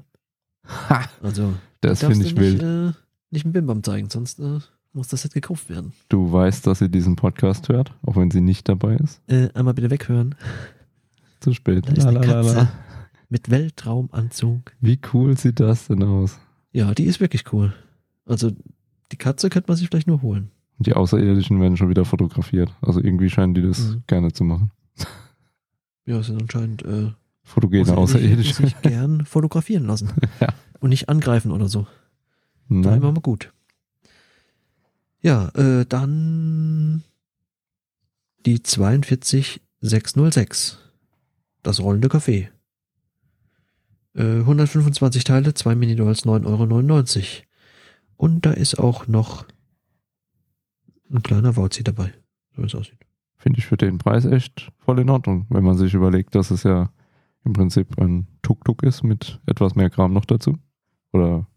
[0.65, 2.95] Ha, Also, das finde ich du nicht, wild.
[2.95, 2.97] Äh,
[3.31, 4.59] nicht ein Bimbam zeigen, sonst äh,
[4.93, 5.91] muss das Set gekauft werden.
[6.07, 9.21] Du weißt, dass sie diesen Podcast hört, auch wenn sie nicht dabei ist.
[9.27, 10.35] Äh, einmal bitte weghören.
[11.41, 11.85] Zu spät.
[11.87, 12.21] Da ist eine.
[12.21, 12.69] Katze
[13.27, 14.71] mit Weltraumanzug.
[14.79, 16.39] Wie cool sieht das denn aus?
[16.71, 17.73] Ja, die ist wirklich cool.
[18.31, 18.51] Also,
[19.11, 20.51] die Katze könnte man sich vielleicht nur holen.
[20.79, 22.73] Die Außerirdischen werden schon wieder fotografiert.
[22.81, 24.03] Also irgendwie scheinen die das Mhm.
[24.07, 24.71] gerne zu machen.
[26.05, 27.11] Ja, es sind anscheinend äh,
[27.43, 30.09] Fotogene Außerirdische, die sich gern fotografieren lassen.
[30.39, 30.47] Ja.
[30.79, 31.81] Und nicht angreifen oder so.
[32.69, 32.97] Da Nein.
[33.01, 33.53] immer mal gut.
[35.21, 37.03] Ja, äh, dann
[38.47, 40.79] die 42606.
[41.61, 42.47] Das rollende Café.
[44.15, 46.65] Äh, 125 Teile, zwei Minidolls, 9,99 Euro.
[48.21, 49.47] Und da ist auch noch
[51.11, 52.13] ein kleiner Wauzi dabei.
[52.55, 52.99] So wie es aussieht.
[53.35, 56.61] finde ich für den Preis echt voll in Ordnung, wenn man sich überlegt, dass es
[56.61, 56.91] ja
[57.43, 60.59] im Prinzip ein Tuk-Tuk ist mit etwas mehr Kram noch dazu.
[61.11, 61.47] Oder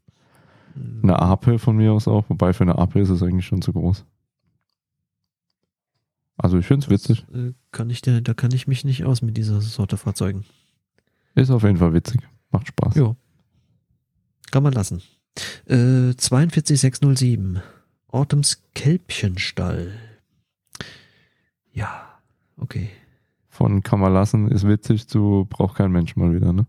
[1.02, 3.74] eine Ape von mir aus auch, wobei für eine Ape ist es eigentlich schon zu
[3.74, 4.06] groß.
[6.38, 7.26] Also ich finde es witzig.
[7.34, 10.46] Äh, kann ich dir, da kann ich mich nicht aus mit dieser Sorte Fahrzeugen.
[11.34, 12.22] Ist auf jeden Fall witzig.
[12.50, 12.94] Macht Spaß.
[12.94, 13.14] Ja.
[14.50, 15.02] Kann man lassen.
[15.66, 17.60] Äh, 42607.
[18.08, 19.92] Autumns Kälbchenstall.
[21.72, 22.20] Ja,
[22.56, 22.90] okay.
[23.48, 26.66] Von kann man lassen, ist witzig zu braucht kein Mensch mal wieder, ne?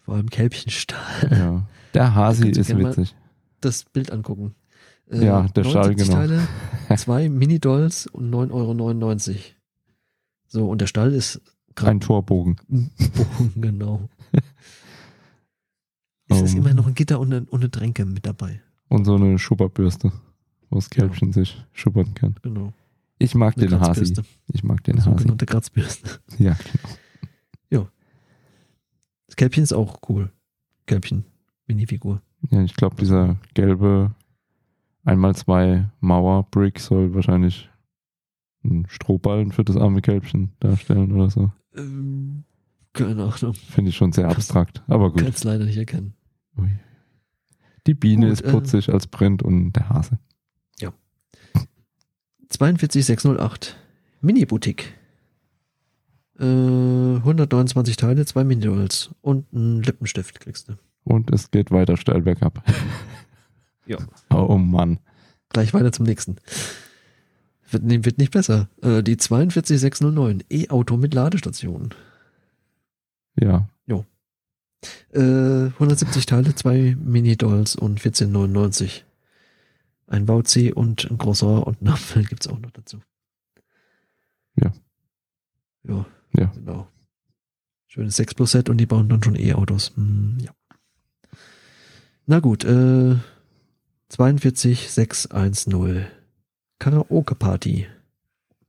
[0.00, 1.28] Vor allem Kälbchenstall.
[1.30, 1.66] Ja.
[1.94, 3.14] Der Hasi ist witzig.
[3.60, 4.54] Das Bild angucken.
[5.10, 6.18] Äh, Ja, der Stall, 79 genau.
[6.18, 6.48] Teile,
[6.98, 9.38] zwei Mini-Dolls und 9,99 Euro.
[10.48, 11.40] So, und der Stall ist
[11.76, 12.56] Ein Torbogen.
[12.68, 14.08] Bogen, genau.
[16.28, 16.58] Es ist Oh.
[16.58, 18.60] immer noch ein Gitter und eine, und eine Tränke mit dabei.
[18.88, 20.12] Und so eine Schupperbürste,
[20.70, 22.36] wo das Kälbchen sich schuppern kann.
[22.42, 22.72] Genau.
[23.18, 24.14] Ich mag Eine den Hasi.
[24.52, 25.10] Ich mag den Hasi.
[25.10, 26.10] Sogenannte Kratzbürste.
[26.38, 26.56] Ja,
[27.70, 27.88] genau.
[29.26, 30.30] Das Kälbchen ist auch cool.
[30.86, 31.24] Kälbchen,
[31.66, 32.20] Minifigur.
[32.50, 34.14] Ja, ich glaube, dieser gelbe
[35.06, 37.68] 1x2 Mauer-Brick soll wahrscheinlich
[38.62, 41.50] einen Strohballen für das arme Kälbchen darstellen oder so.
[41.74, 42.44] Ähm,
[42.94, 43.54] keine Ahnung.
[43.54, 44.82] Finde ich schon sehr Kannst- abstrakt.
[44.86, 45.34] Aber Kann gut.
[45.34, 46.14] es leider nicht erkennen.
[46.56, 46.70] Ui.
[47.86, 50.18] Die Biene Gut, ist äh, putzig als Print und der Hase.
[52.50, 53.76] 42608.
[54.20, 54.94] Mini-Boutique.
[56.38, 60.74] Äh, 129 Teile, zwei Mini-Dolls und einen Lippenstift kriegst du.
[61.04, 62.62] Und es geht weiter steil bergab.
[63.86, 63.98] Ja.
[64.30, 64.98] Oh Mann.
[65.50, 66.36] Gleich weiter zum nächsten.
[67.70, 68.70] Wird, wird nicht besser.
[68.80, 70.42] Äh, die 42609.
[70.48, 71.90] E-Auto mit Ladestation.
[73.36, 73.68] Ja.
[75.12, 79.02] Äh, 170 Teile, zwei Mini-Dolls und 14,99.
[80.06, 83.00] Ein Bauzi und ein Croissant und ein Apfel gibt's auch noch dazu.
[84.56, 84.72] Ja.
[85.88, 86.06] Ja.
[86.36, 86.46] Ja.
[86.54, 86.88] Genau.
[87.86, 89.92] Schönes 6 Plus Set und die bauen dann schon E-Autos.
[89.96, 90.52] Hm, ja.
[92.26, 93.16] Na gut, äh,
[94.08, 96.06] 42610.
[96.78, 97.86] Karaoke Party.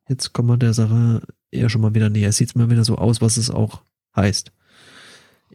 [0.08, 2.30] Jetzt kommen wir der Sache eher schon mal wieder näher.
[2.30, 3.82] Es sieht mal wieder so aus, was es auch
[4.16, 4.52] heißt.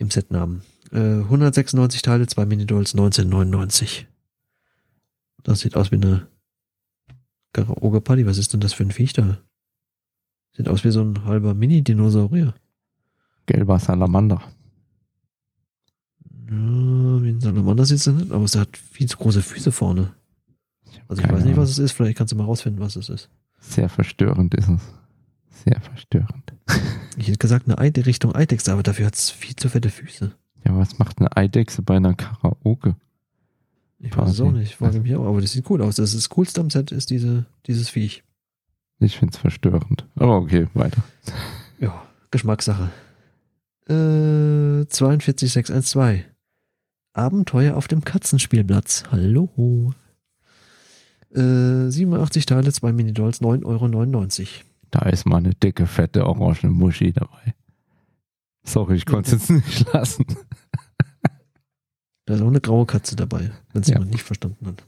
[0.01, 0.62] Im Setnamen.
[0.92, 4.09] Äh, 196 Teile, zwei Minidolls, 1999.
[5.42, 6.26] Das sieht aus wie eine
[7.53, 8.24] Karaoke Party.
[8.24, 9.38] Was ist denn das für ein Viech da?
[10.57, 12.55] Sieht aus wie so ein halber Mini-Dinosaurier.
[13.44, 14.42] Gelber Salamander.
[16.48, 20.14] Ja, wie ein Salamander sieht es nicht, aber es hat viel zu große Füße vorne.
[21.09, 21.92] Also ich keine weiß nicht, was es ist.
[21.92, 23.28] Vielleicht kannst du mal rausfinden, was es ist.
[23.59, 24.80] Sehr verstörend ist es.
[25.64, 26.55] Sehr verstörend.
[27.16, 30.32] Ich hätte gesagt, eine Ei Richtung Eidechse, aber dafür hat es viel zu fette Füße.
[30.64, 32.96] Ja, was macht eine Eidechse bei einer Karaoke?
[33.98, 34.76] Ich weiß es auch nicht.
[34.76, 35.96] Frage mich auch, aber das sieht cool aus.
[35.96, 38.22] Das, ist das Coolste am Set ist diese, dieses Viech.
[38.98, 40.06] Ich finde es verstörend.
[40.14, 41.02] Aber okay, weiter.
[41.78, 42.90] Ja, Geschmackssache.
[43.88, 46.24] Äh, 42612.
[47.12, 49.04] Abenteuer auf dem Katzenspielplatz.
[49.11, 49.92] Hallo.
[51.34, 54.48] Äh, 87 Teile, zwei Minidolls, 9,99 Euro.
[54.91, 57.55] Da ist mal eine dicke, fette, orange Muschi dabei.
[58.64, 60.24] Sorry, ich konnte es jetzt nicht lassen.
[62.26, 63.95] Da ist auch eine graue Katze dabei, wenn es Ja.
[63.95, 64.84] jemand nicht verstanden hat.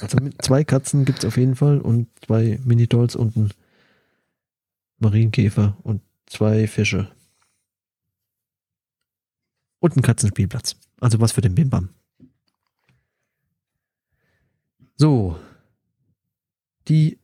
[0.00, 3.50] Also zwei Katzen gibt's auf jeden Fall und zwei Minidolls und ein
[4.98, 7.10] Marienkäfer und zwei Fische.
[9.80, 10.76] Und ein Katzenspielplatz.
[11.00, 11.88] Also was für den Bimbam.
[14.96, 15.38] So.
[16.88, 17.18] Die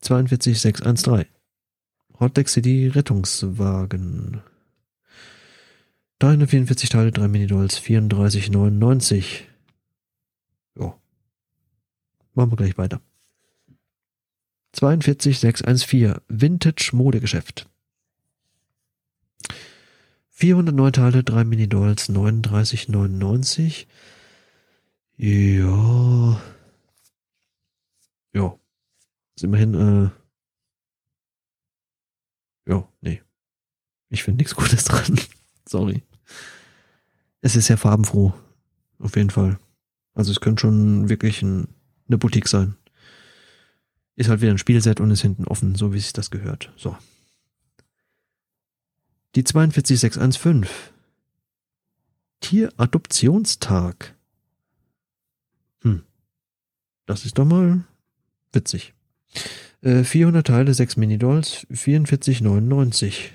[0.00, 1.26] 42613.
[2.18, 4.42] Hotdeck City Rettungswagen.
[6.18, 9.42] 344 Teile, 3 Minidolls, 34,99.
[10.78, 10.98] Ja.
[12.34, 13.00] Machen wir gleich weiter.
[14.72, 17.68] 42614, Vintage Modegeschäft.
[20.30, 23.86] 409 Teile, 3 Minidolls, 39,99.
[25.16, 26.40] Ja.
[28.34, 28.58] Ja.
[29.34, 30.25] Ist immerhin, äh.
[32.66, 33.22] Ja, nee.
[34.08, 35.18] Ich finde nichts Gutes dran.
[35.68, 36.02] Sorry.
[37.40, 38.32] Es ist sehr farbenfroh.
[38.98, 39.58] Auf jeden Fall.
[40.14, 41.68] Also es könnte schon wirklich ein,
[42.08, 42.76] eine Boutique sein.
[44.16, 46.72] Ist halt wieder ein Spielset und ist hinten offen, so wie sich das gehört.
[46.76, 46.96] So.
[49.34, 50.66] Die 42615.
[52.40, 54.14] Tieradoptionstag.
[55.82, 56.02] Hm.
[57.04, 57.84] Das ist doch mal
[58.52, 58.94] witzig.
[59.82, 63.30] Äh, 400 Teile, 6 Minidolls, 44,99.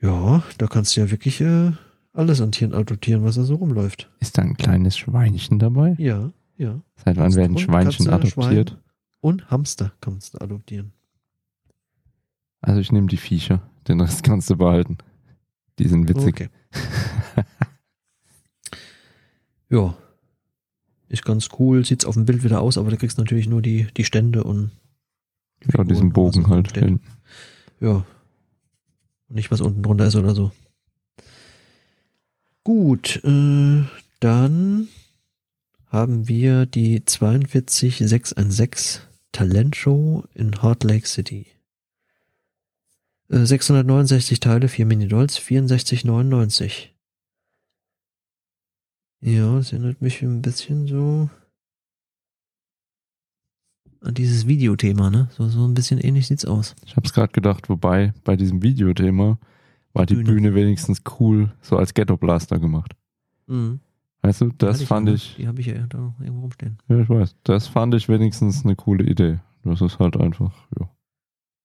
[0.00, 1.72] Ja, da kannst du ja wirklich äh,
[2.12, 4.10] alles an Tieren adoptieren, was da so rumläuft.
[4.20, 5.94] Ist da ein kleines Schweinchen dabei?
[5.98, 6.80] Ja, ja.
[7.04, 8.70] Seit wann werden Schweinchen Katze, adoptiert?
[8.70, 8.80] Schwein
[9.20, 10.92] und Hamster kannst du adoptieren.
[12.62, 13.70] Also ich nehme die Viecher.
[13.88, 14.98] Den Rest kannst du behalten.
[15.78, 16.34] Die sind witzig.
[16.34, 16.48] Okay.
[19.70, 19.94] ja.
[21.10, 21.84] Ist ganz cool.
[21.84, 24.70] Sieht's auf dem Bild wieder aus, aber du kriegst natürlich nur die, die Stände und
[25.74, 26.72] Ja, diesen Bogen halt.
[26.76, 27.00] hinten.
[27.80, 28.06] Ja.
[29.28, 30.52] Und nicht, was unten drunter ist oder so.
[32.62, 33.82] Gut, äh,
[34.20, 34.88] dann
[35.88, 39.00] haben wir die 42616
[39.32, 41.46] Talentshow in Heart Lake City.
[43.28, 46.88] Äh, 669 Teile, 4 Minidolls, 64,99.
[49.22, 51.28] Ja, das erinnert mich ein bisschen so
[54.00, 55.28] an dieses Videothema, ne?
[55.32, 56.74] So, so ein bisschen ähnlich sieht's aus.
[56.86, 59.38] Ich habe es gerade gedacht, wobei bei diesem Videothema
[59.92, 60.32] war die Bühne.
[60.32, 60.54] Bühne.
[60.54, 62.94] wenigstens cool, so als Ghetto Blaster gemacht.
[63.46, 63.80] Mhm.
[64.22, 66.78] Weißt du, das fand ich, Die habe ich ja da irgendwo rumstehen.
[66.88, 69.40] ja, ich weiß, das fand ich wenigstens eine coole Idee.
[69.64, 70.88] Das ist halt einfach, ja.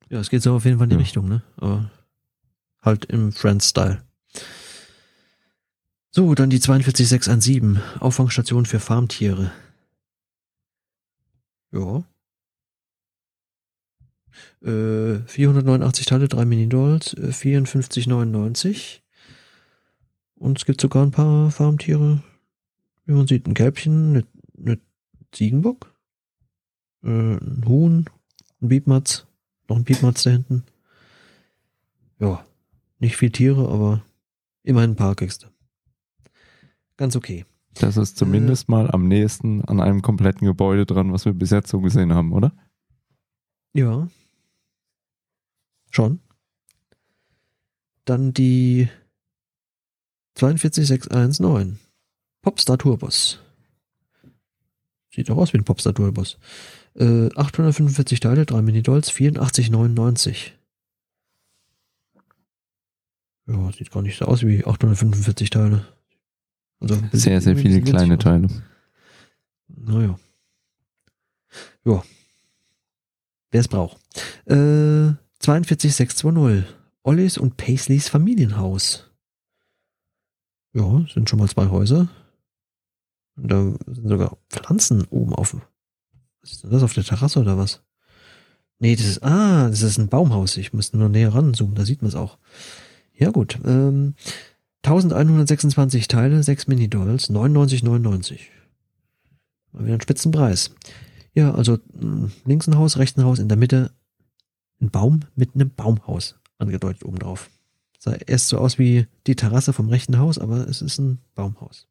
[0.09, 1.01] Ja, es geht so auf jeden Fall in die Ja.
[1.01, 1.41] Richtung, ne?
[1.57, 1.89] Aber
[2.81, 4.01] halt im Friends-Style.
[6.15, 7.81] So, dann die 42617.
[7.99, 9.51] Auffangstation für Farmtiere.
[11.73, 12.05] Ja.
[14.61, 19.01] Äh, 489 Teile, 3 Minidolls, äh, 54,99.
[20.35, 22.23] Und es gibt sogar ein paar Farmtiere.
[23.05, 24.25] Wie man sieht, ein Kälbchen, eine,
[24.57, 24.79] eine
[25.33, 25.93] Ziegenbock,
[27.03, 28.09] äh, ein Huhn,
[28.61, 29.27] ein Biebmatz,
[29.67, 30.63] noch ein Piepmatz da hinten.
[32.21, 32.45] Ja,
[32.99, 34.01] nicht viel Tiere, aber
[34.63, 35.54] immerhin ein paar du.
[36.97, 37.45] Ganz okay.
[37.75, 41.69] Das ist zumindest mal am nächsten an einem kompletten Gebäude dran, was wir bis jetzt
[41.69, 42.53] so gesehen haben, oder?
[43.73, 44.07] Ja.
[45.91, 46.19] Schon.
[48.05, 48.87] Dann die
[50.35, 51.79] 42619.
[52.41, 53.39] Popstar Tourbus.
[55.13, 56.37] Sieht doch aus wie ein Popstar Tourbus.
[56.93, 60.51] Äh, 845 Teile, 3 Minidolls, 84,99.
[63.47, 65.85] Ja, sieht gar nicht so aus wie 845 Teile.
[66.85, 68.17] Also Sehr, sehr viele kleine.
[68.19, 68.47] Teile.
[69.67, 70.19] Naja.
[71.83, 72.03] Ja.
[73.49, 73.97] Wer es braucht.
[74.45, 76.65] Äh, 42620.
[77.01, 79.09] Ollis und Paisleys Familienhaus.
[80.73, 82.07] Ja, sind schon mal zwei Häuser.
[83.35, 85.55] Und da sind sogar Pflanzen oben auf.
[86.41, 87.81] Was ist denn das auf der Terrasse oder was?
[88.77, 90.57] Nee, das ist, ah, das ist ein Baumhaus.
[90.57, 92.37] Ich muss nur näher ranzoomen, da sieht man es auch.
[93.13, 93.57] Ja, gut.
[93.65, 94.13] Ähm,
[94.85, 98.39] 1126 Teile, 6 Minidolls, 99,99.
[99.71, 100.73] Mal wieder ein Spitzenpreis.
[101.33, 103.91] Ja, also mh, links ein Haus, rechts ein Haus, in der Mitte
[104.81, 107.49] ein Baum mit einem Baumhaus angedeutet oben drauf.
[107.99, 111.87] Sah erst so aus wie die Terrasse vom rechten Haus, aber es ist ein Baumhaus.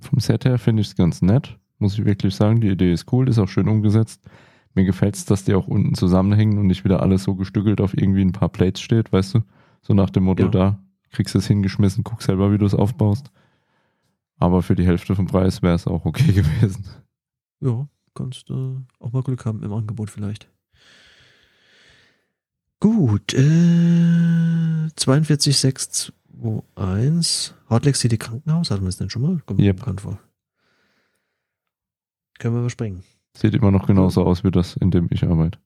[0.00, 2.60] Vom Set her finde ich es ganz nett, muss ich wirklich sagen.
[2.60, 4.20] Die Idee ist cool, ist auch schön umgesetzt.
[4.74, 7.96] Mir gefällt es, dass die auch unten zusammenhängen und nicht wieder alles so gestückelt auf
[7.96, 9.40] irgendwie ein paar Plates steht, weißt du?
[9.82, 10.48] So nach dem Motto, Ja.
[10.50, 10.78] da
[11.16, 13.30] kriegst du es hingeschmissen, guck selber, wie du es aufbaust.
[14.38, 16.84] Aber für die Hälfte vom Preis wäre es auch okay gewesen.
[17.60, 20.48] Ja, kannst äh, auch mal Glück haben im Angebot vielleicht.
[22.80, 27.54] Gut, äh, 42621.
[27.70, 29.40] Hard Lake City Krankenhaus, hatten wir es denn schon mal?
[29.46, 29.76] Kommt Yep.
[29.78, 30.18] bekannt vor.
[32.38, 33.02] Können wir überspringen.
[33.34, 35.58] Sieht immer noch genauso aus wie das, in dem ich arbeite.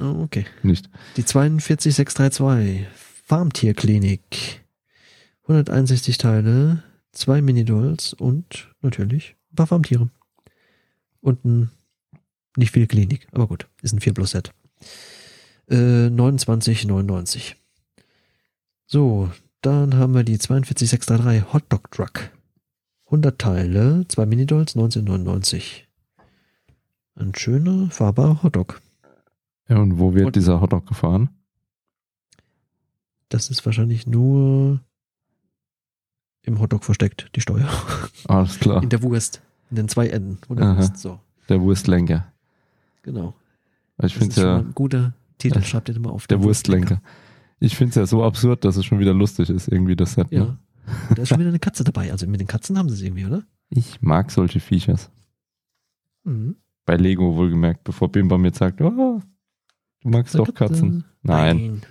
[0.00, 0.44] Oh, okay.
[0.62, 0.90] Nicht.
[1.16, 2.86] Die 42632.
[3.24, 4.61] Farmtierklinik.
[5.56, 6.82] 161 Teile,
[7.12, 10.08] zwei Minidolls und natürlich ein paar Farmtiere.
[11.20, 11.70] Und ein,
[12.56, 14.52] nicht viel Klinik, aber gut, ist ein 4 Plus Set.
[15.68, 17.54] Äh, 29,99.
[18.86, 19.30] So,
[19.60, 22.30] dann haben wir die 42633 Hotdog Truck.
[23.06, 25.82] 100 Teile, zwei Minidolls, 19,99.
[27.14, 28.80] Ein schöner, fahrbarer Hotdog.
[29.68, 31.28] Ja, und wo wird Und- dieser Hotdog gefahren?
[33.28, 34.80] Das ist wahrscheinlich nur
[36.44, 37.68] im Hotdog versteckt, die Steuer.
[38.28, 38.82] Alles klar.
[38.82, 39.40] In der Wurst.
[39.70, 40.38] In den zwei Enden.
[40.50, 40.76] Der.
[40.76, 40.96] Wurst.
[40.98, 42.26] So, Der Wurstlenker.
[43.02, 43.34] genau.
[43.98, 45.58] Ich Das finde ja, ein guter Titel.
[45.58, 45.64] Ja.
[45.64, 46.26] Schreibt ihr den mal auf.
[46.26, 47.00] der Wurstlenker.
[47.60, 50.30] Ich finde es ja so absurd, dass es schon wieder lustig ist, irgendwie das Set.
[50.32, 50.40] Ja.
[50.44, 50.58] Ne?
[51.10, 52.10] Und da ist schon wieder eine Katze dabei.
[52.10, 53.44] Also mit den Katzen haben sie es irgendwie, oder?
[53.70, 55.10] Ich mag solche Viechers.
[56.24, 56.56] Mhm.
[56.84, 59.20] Bei Lego wohlgemerkt, bevor Bimba mir sagt, oh,
[60.00, 60.72] du magst doch Katze.
[60.74, 61.04] Katzen.
[61.22, 61.82] Nein,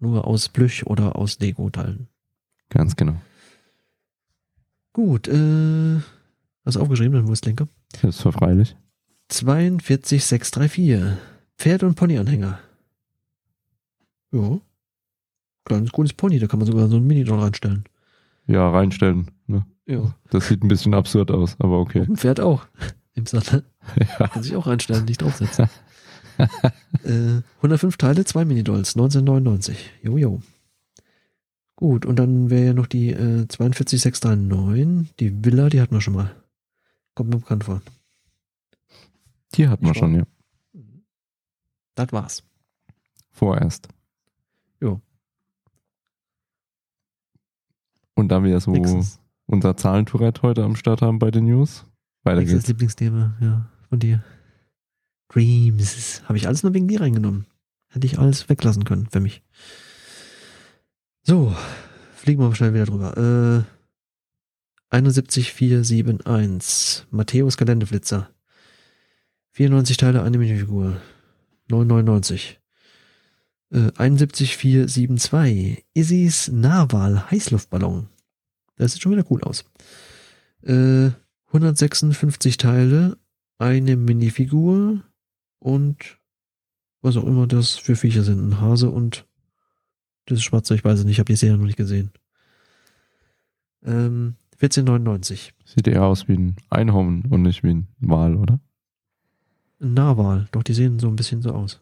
[0.00, 2.08] Nur aus Plüsch oder aus Lego-Teilen.
[2.68, 3.16] Ganz genau.
[4.92, 6.00] Gut, äh,
[6.64, 7.68] hast du aufgeschrieben, den Wurstlenker?
[8.00, 8.76] Selbstverfreilich.
[9.28, 11.18] 42634.
[11.56, 12.58] Pferd- und Ponyanhänger.
[14.32, 14.58] Ja.
[15.64, 17.84] Kleines, cooles Pony, da kann man sogar so ein Mini-Doll reinstellen.
[18.46, 19.30] Ja, reinstellen.
[19.46, 19.66] Ne?
[19.86, 20.14] Ja.
[20.30, 22.00] Das sieht ein bisschen absurd aus, aber okay.
[22.00, 22.66] Und ein Pferd auch.
[23.14, 23.64] Im Sattel.
[23.98, 24.28] Ja.
[24.28, 25.68] Kann sich auch reinstellen, nicht draufsetzen.
[27.04, 29.90] äh, 105 Teile, zwei Minidolls, 1999.
[30.02, 30.40] Jojo.
[31.78, 36.14] Gut, und dann wäre ja noch die äh, 42639, die Villa, die hatten wir schon
[36.14, 36.34] mal.
[37.14, 37.82] Kommt mir bekannt vor.
[39.54, 40.24] Die hatten wir schon, ja.
[41.94, 42.42] Das war's.
[43.30, 43.86] Vorerst.
[44.80, 45.00] Jo.
[48.16, 48.74] Und da wir ja so
[49.46, 51.86] unser Zahlentourette heute am Start haben bei den News,
[52.24, 52.68] weiter Nächstes geht's.
[52.70, 54.24] Lieblingsthema, ja, von dir.
[55.28, 56.24] Dreams.
[56.24, 57.46] Habe ich alles nur wegen dir reingenommen.
[57.86, 59.44] Hätte ich alles weglassen können für mich.
[61.28, 61.54] So,
[62.14, 63.14] fliegen wir mal schnell wieder drüber.
[63.18, 63.62] Äh,
[64.96, 67.04] 71471.
[67.10, 68.30] Matthäus Geländeblitzer.
[69.50, 71.02] 94 Teile, eine Minifigur.
[71.68, 72.58] 999.
[73.70, 75.84] Äh, 71472.
[75.92, 78.08] Isis Narwal Heißluftballon.
[78.76, 79.66] Das sieht schon wieder cool aus.
[80.62, 81.10] Äh,
[81.48, 83.18] 156 Teile,
[83.58, 85.04] eine Minifigur
[85.58, 86.18] und
[87.02, 88.48] was auch immer das für Viecher sind.
[88.48, 89.27] Ein Hase und
[90.34, 92.10] das Schwarze, ich weiß es nicht, ich habe die Serie noch nicht gesehen.
[93.84, 95.50] Ähm, 14,99.
[95.64, 98.60] Sieht eher aus wie ein Einhorn und nicht wie ein Wal, oder?
[99.80, 101.80] Ein Narwal, doch die sehen so ein bisschen so aus.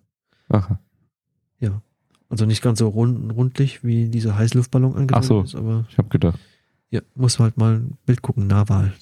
[0.49, 0.78] Aha.
[2.28, 5.42] Also nicht ganz so rund, rundlich, wie dieser Heißluftballon angedeutet Ach so.
[5.42, 6.38] ist, aber Ich habe gedacht.
[6.90, 8.92] Ja, muss halt mal ein Bild gucken, Narwal.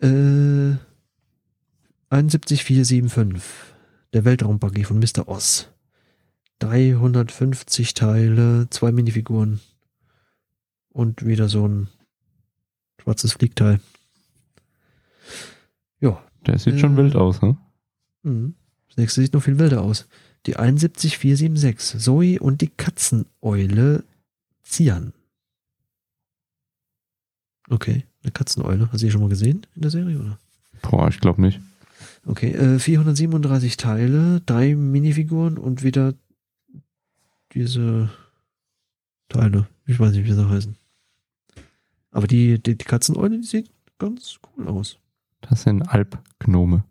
[0.00, 0.76] Äh,
[2.10, 3.42] 71475.
[4.12, 5.26] Der Weltraumbuggy von Mr.
[5.28, 5.68] Oz.
[6.60, 9.60] 350 Teile, zwei Minifiguren.
[10.90, 11.88] Und wieder so ein
[13.00, 13.80] schwarzes Fliegteil.
[16.00, 16.22] Ja.
[16.46, 16.96] Der sieht schon Äh.
[16.98, 17.56] wild aus, ne?
[18.22, 18.54] Mhm.
[18.88, 20.06] Das nächste sieht noch viel wilder aus.
[20.46, 22.00] Die 71476.
[22.00, 24.04] Zoe und die Katzeneule
[24.62, 25.12] Zian.
[27.68, 28.88] Okay, eine Katzeneule.
[28.92, 30.38] Hast du die schon mal gesehen in der Serie, oder?
[30.82, 31.60] Boah, ich glaube nicht.
[32.24, 36.14] Okay, äh, 437 Teile, drei Minifiguren und wieder
[37.52, 38.10] diese
[39.28, 39.66] Teile.
[39.86, 40.76] Ich weiß nicht, wie sie heißen.
[42.10, 44.98] Aber die, die, die Katzeneule, die sieht ganz cool aus.
[45.42, 46.84] Das sind Alpgnome.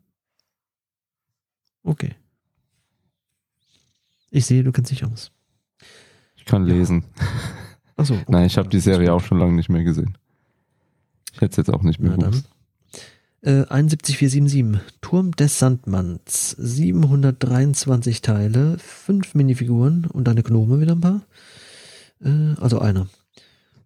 [1.83, 2.15] Okay.
[4.31, 5.31] Ich sehe, du kennst dich aus.
[6.35, 6.73] Ich kann Ja.
[6.75, 7.05] lesen.
[7.95, 8.13] Achso.
[8.15, 8.25] Okay.
[8.27, 10.17] Nein, ich habe die Serie auch schon lange nicht mehr gesehen.
[11.31, 12.49] Ich hätte es jetzt auch nicht mehr gewusst.
[13.45, 14.81] Äh, 71477.
[15.01, 16.55] Turm des Sandmanns.
[16.57, 21.21] 723 Teile, fünf Minifiguren und eine Gnome wieder ein paar.
[22.23, 23.07] Äh, also einer.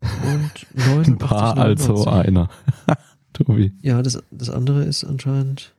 [0.01, 2.07] Und 89, Ein paar, also 99.
[2.07, 2.49] einer.
[3.33, 3.73] Tobi.
[3.81, 5.75] Ja, das, das andere ist anscheinend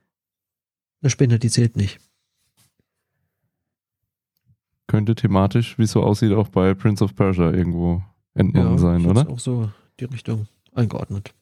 [1.01, 2.01] eine Spinne, die zählt nicht.
[4.89, 8.03] Könnte thematisch, wie es so aussieht, auch bei Prince of Persia irgendwo
[8.35, 9.20] entnommen sein, ich oder?
[9.20, 11.33] hab's auch so die Richtung eingeordnet.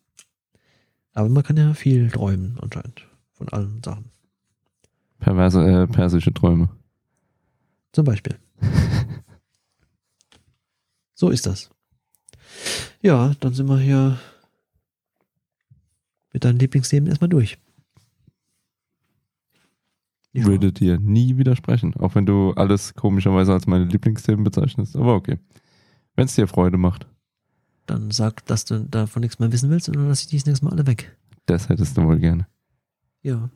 [1.19, 4.05] Aber man kann ja viel träumen anscheinend von allen Sachen.
[5.19, 6.69] Perverse, äh, persische Träume.
[7.91, 8.39] Zum Beispiel.
[11.15, 11.71] so ist das.
[13.03, 14.21] Ja, dann sind wir hier
[16.33, 17.59] mit deinen Lieblingsthemen erstmal durch.
[20.33, 24.95] Ja, Würde dir nie widersprechen, auch wenn du alles komischerweise als meine Lieblingsthemen bezeichnest.
[24.95, 25.41] Aber okay.
[26.15, 27.09] Wenn es dir Freude macht,
[27.89, 30.47] Dann sag, dass du davon nichts mehr wissen willst und dann lasse ich die das
[30.47, 31.17] nächste Mal alle weg.
[31.47, 32.47] das hättest du wohl gerne.
[33.23, 33.49] Ja.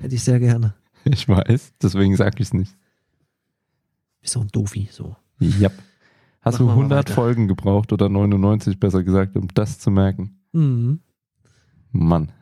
[0.00, 0.74] Hätte ich sehr gerne.
[1.06, 2.74] Ich weiß, deswegen sag ich es nicht.
[4.22, 5.14] Bist doch ein Doofi, so.
[5.38, 5.72] Yep.
[6.40, 7.14] Hast Machen du wir mal 100 weiter.
[7.14, 10.38] Folgen gebraucht oder 99 besser gesagt, um das zu merken?
[10.52, 11.00] Mhm.
[11.92, 12.32] Mann.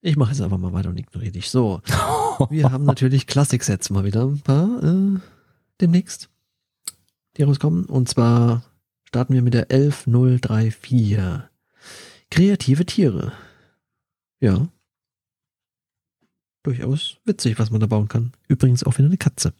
[0.00, 1.48] Ich mache jetzt einfach mal weiter und ignoriere dich.
[1.48, 1.80] So.
[2.50, 5.18] Wir haben natürlich Klassik-Sets mal wieder ein paar äh,
[5.80, 6.28] demnächst,
[7.36, 7.84] die rauskommen.
[7.86, 8.62] Und zwar
[9.06, 11.18] starten wir mit der 11034.
[12.30, 13.32] Kreative Tiere.
[14.40, 14.68] Ja.
[16.62, 18.32] Durchaus witzig, was man da bauen kann.
[18.48, 19.54] Übrigens auch wieder eine Katze.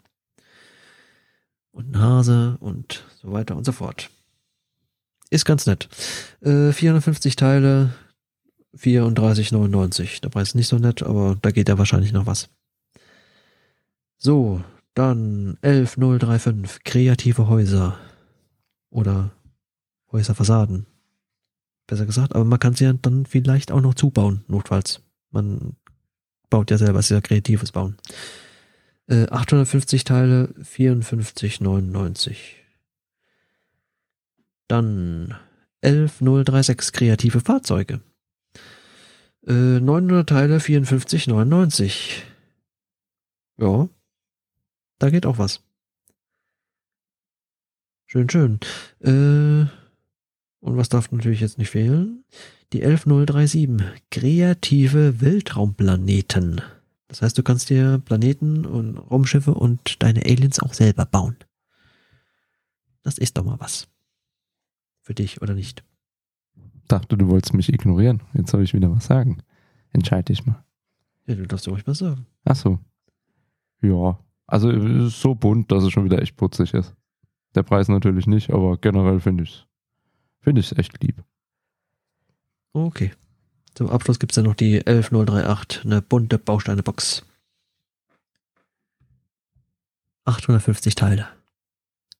[1.71, 4.11] Und ein Hase und so weiter und so fort.
[5.31, 5.89] Ist ganz nett.
[6.41, 7.95] Äh, 450 Teile,
[8.77, 10.21] 34,99.
[10.21, 12.49] Der Preis ist nicht so nett, aber da geht ja wahrscheinlich noch was.
[14.19, 14.63] So,
[14.95, 16.85] dann 11035.
[16.85, 17.99] Kreative Häuser.
[18.91, 19.31] Oder
[20.13, 20.87] Häuserfassaden.
[21.87, 25.03] Besser gesagt, aber man kann sie ja dann vielleicht auch noch zubauen, notfalls.
[25.31, 25.77] Man
[26.51, 27.97] baut ja selber, ja kreatives Bauen.
[29.09, 32.37] Äh, 850 Teile, 54,99.
[34.69, 35.37] Dann
[35.81, 38.01] 11036 kreative Fahrzeuge.
[39.47, 42.23] Äh, 900 Teile, 54,99.
[43.59, 43.89] Ja,
[44.99, 45.63] da geht auch was.
[48.07, 48.61] Schön, schön.
[49.01, 49.67] Äh,
[50.67, 52.25] und was darf natürlich jetzt nicht fehlen?
[52.73, 53.69] Die 11037.
[54.11, 56.61] Kreative Weltraumplaneten.
[57.07, 61.37] Das heißt, du kannst dir Planeten und Raumschiffe und deine Aliens auch selber bauen.
[63.05, 63.87] Das ist doch mal was.
[65.03, 65.85] Für dich oder nicht?
[66.89, 68.23] Dachte, du wolltest mich ignorieren.
[68.35, 69.45] Jetzt soll ich wieder was sagen.
[69.93, 70.65] Entscheide dich mal.
[71.27, 72.27] Ja, du darfst ja ruhig was sagen.
[72.45, 72.81] Ach so.
[73.83, 74.19] Ja.
[74.49, 76.93] Also es ist so bunt, dass es schon wieder echt putzig ist.
[77.55, 79.67] Der Preis natürlich nicht, aber generell finde ich es
[80.47, 81.25] finde ich echt lieb.
[82.73, 83.13] Okay.
[83.75, 87.27] Zum Abschluss gibt's dann noch die 11038, eine bunte Bausteinebox.
[90.25, 91.29] 850 Teile.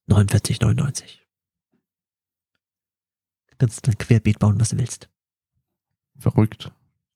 [0.09, 1.19] 49,99.
[3.59, 5.07] Kannst dann querbeet bauen, was du willst.
[6.19, 6.69] Verrückt.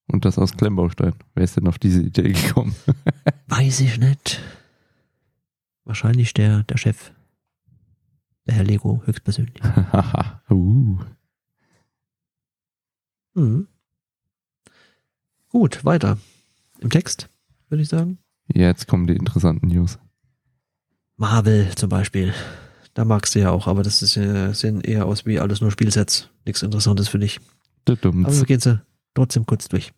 [0.07, 1.13] Und das aus Klemmbaustein.
[1.35, 2.73] Wer ist denn auf diese Idee gekommen?
[3.47, 4.41] Weiß ich nicht.
[5.83, 7.11] Wahrscheinlich der, der Chef.
[8.51, 9.61] Herr Lego höchstpersönlich.
[10.49, 10.97] uh.
[13.33, 13.67] Mhm.
[15.49, 16.17] Gut, weiter.
[16.79, 17.29] Im Text,
[17.69, 18.17] würde ich sagen.
[18.53, 19.99] Jetzt kommen die interessanten News.
[21.17, 22.33] Marvel zum Beispiel.
[22.93, 25.71] Da magst du ja auch, aber das ist, äh, sehen eher aus wie alles nur
[25.71, 26.29] Spielsets.
[26.45, 27.39] Nichts Interessantes für dich.
[27.85, 28.39] Du Aber Dummts.
[28.39, 28.81] wir gehen sie
[29.13, 29.93] trotzdem kurz durch.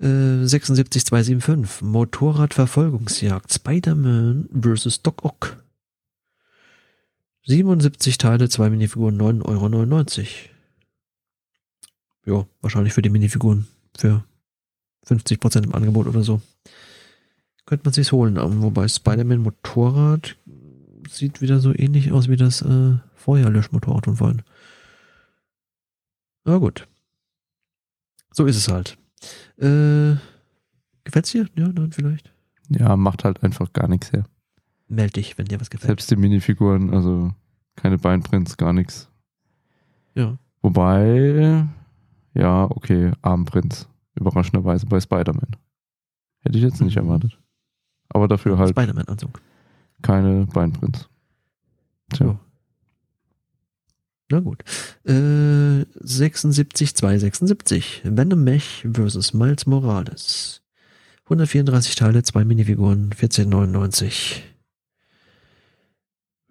[0.00, 1.82] Äh, 76275.
[1.82, 3.52] Motorradverfolgungsjagd.
[3.52, 5.02] Spider-Man vs.
[5.02, 5.64] Doc Ock.
[7.44, 10.26] 77 Teile, zwei Minifiguren, 9,99
[12.24, 12.40] Euro.
[12.40, 13.66] Ja, wahrscheinlich für die Minifiguren.
[13.96, 14.24] Für
[15.06, 16.40] 50% im Angebot oder so.
[17.66, 18.38] Könnte man sich's holen.
[18.38, 20.36] aber Wobei Spider-Man Motorrad
[21.08, 24.42] sieht wieder so ähnlich aus wie das äh, Feuerlöschmotorrad von vorhin.
[26.44, 26.86] Na gut.
[28.32, 28.98] So ist es halt.
[29.58, 30.16] Äh,
[31.04, 31.48] gefällt's dir?
[31.56, 32.32] Ja, nein, vielleicht.
[32.68, 34.24] Ja, macht halt einfach gar nichts her.
[34.92, 35.86] Meld dich, wenn dir was gefällt.
[35.88, 37.32] Selbst die Minifiguren, also
[37.76, 39.08] keine Beinprints, gar nichts.
[40.14, 40.36] Ja.
[40.60, 41.66] Wobei,
[42.34, 43.88] ja, okay, Armprints.
[44.14, 45.56] Überraschenderweise bei Spider-Man.
[46.40, 47.04] Hätte ich jetzt nicht Mhm.
[47.04, 47.38] erwartet.
[48.10, 49.40] Aber dafür halt Spider-Man-Anzug.
[50.02, 51.08] keine Beinprints.
[52.12, 52.26] Tja.
[52.26, 52.38] Ja.
[54.30, 54.62] Na gut.
[55.04, 58.02] Äh, 76, 276.
[58.04, 59.32] Venom Mech vs.
[59.34, 60.62] Miles Morales.
[61.24, 64.42] 134 Teile, zwei Minifiguren, 14,99.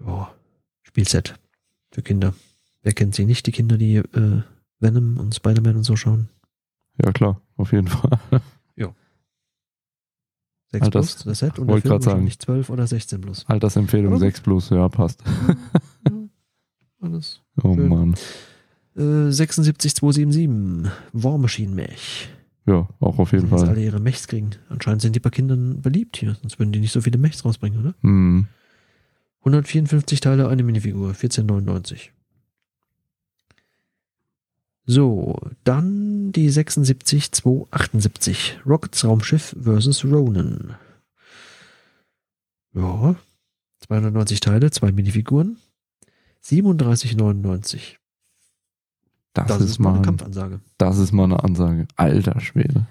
[0.06, 0.34] Ja,
[0.84, 1.40] Spielset
[1.92, 2.34] für Kinder.
[2.84, 4.42] Wer kennt sie nicht, die Kinder, die äh,
[4.80, 6.30] Venom und Spider-Man und so schauen?
[7.04, 8.20] Ja, klar, auf jeden Fall.
[10.72, 12.06] 6 Alters- plus, das Set und der Film sagen.
[12.06, 13.46] wahrscheinlich 12 oder 16 plus.
[13.48, 14.22] Altersempfehlung Aber gut.
[14.22, 15.22] 6 plus, ja, passt.
[16.10, 16.16] Ja,
[17.02, 17.42] alles.
[17.62, 17.90] Oh Schön.
[17.90, 18.14] Mann.
[18.96, 20.90] Äh, 76, 277.
[21.12, 22.30] War Machine Mech.
[22.66, 23.68] Ja, auch auf jeden Fall.
[23.68, 24.52] alle ihre Mechs kriegen.
[24.70, 27.82] Anscheinend sind die bei Kindern beliebt hier, sonst würden die nicht so viele Mechs rausbringen,
[27.82, 27.94] oder?
[28.02, 28.48] Hm.
[29.42, 32.10] 154 Teile, eine Minifigur, 14,99.
[34.86, 38.60] So, dann die 76 278.
[38.66, 40.76] Rockets Raumschiff versus Ronan.
[42.74, 43.16] Ja,
[43.82, 45.58] 290 Teile, zwei Minifiguren.
[46.44, 47.98] 37,99.
[49.34, 50.60] Das, Das, ist, ist mal eine ein- Kampfansage.
[50.78, 51.88] das ist mal eine Ansage.
[51.96, 52.88] Alter Schwede.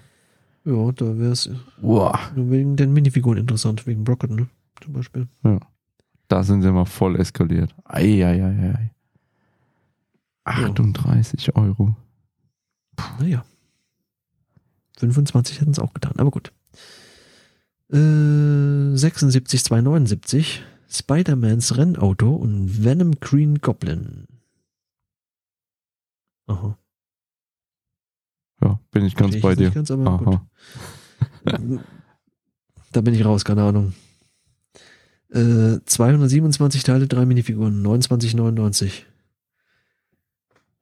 [0.63, 1.49] Ja, da wäre es
[1.81, 2.19] Boah.
[2.35, 4.47] nur wegen den Minifiguren interessant, wegen Rocket, ne?
[4.81, 5.27] Zum Beispiel.
[6.31, 7.75] Da sind sie mal voll eskaliert.
[7.83, 8.91] Eieiei.
[10.45, 11.97] 38 Euro.
[13.19, 13.43] Naja.
[14.97, 16.53] 25 hätten es auch getan, aber gut.
[17.91, 20.63] Äh, 76, 279.
[20.89, 24.25] Spider-Mans Rennauto und Venom Green Goblin.
[26.47, 26.77] Aha.
[28.61, 29.71] Ja, bin ich ganz Verstehe bei dir.
[29.71, 29.91] Ganz.
[29.91, 30.47] Aha.
[32.93, 33.93] Da bin ich raus, keine Ahnung.
[35.31, 38.85] Äh, 227 Teile, drei Minifiguren, 29,99.
[38.85, 39.05] Ich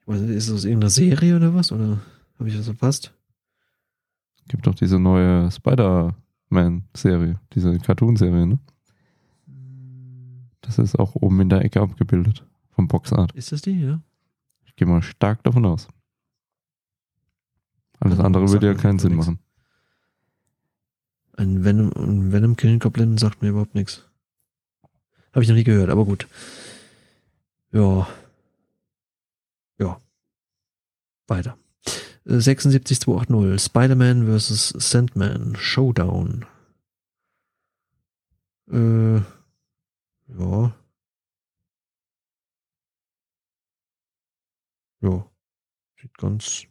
[0.06, 1.70] weiß nicht, Ist das irgendeine Serie oder was?
[1.72, 1.98] Oder
[2.38, 3.12] habe ich was verpasst?
[4.48, 8.58] Gibt doch diese neue Spider-Man-Serie, diese Cartoon-Serie, ne?
[10.62, 12.44] Das ist auch oben in der Ecke abgebildet.
[12.70, 13.32] Vom Boxart.
[13.32, 14.00] Ist das die, ja?
[14.64, 15.88] Ich gehe mal stark davon aus.
[18.00, 19.26] Alles Also, andere würde ja keinen Sinn nichts.
[19.26, 19.38] machen.
[21.36, 24.09] Ein Venom, ein Venom Killing Goblin sagt mir überhaupt nichts.
[25.32, 26.26] Habe ich noch nie gehört, aber gut.
[27.72, 28.08] Ja.
[29.78, 30.00] Ja.
[31.26, 31.56] Weiter.
[32.26, 33.64] Äh, 76280.
[33.64, 34.68] Spider-Man vs.
[34.76, 35.56] Sandman.
[35.56, 36.46] Showdown.
[38.70, 40.72] Äh, ja.
[45.02, 45.26] Ja.
[46.00, 46.64] Sieht ganz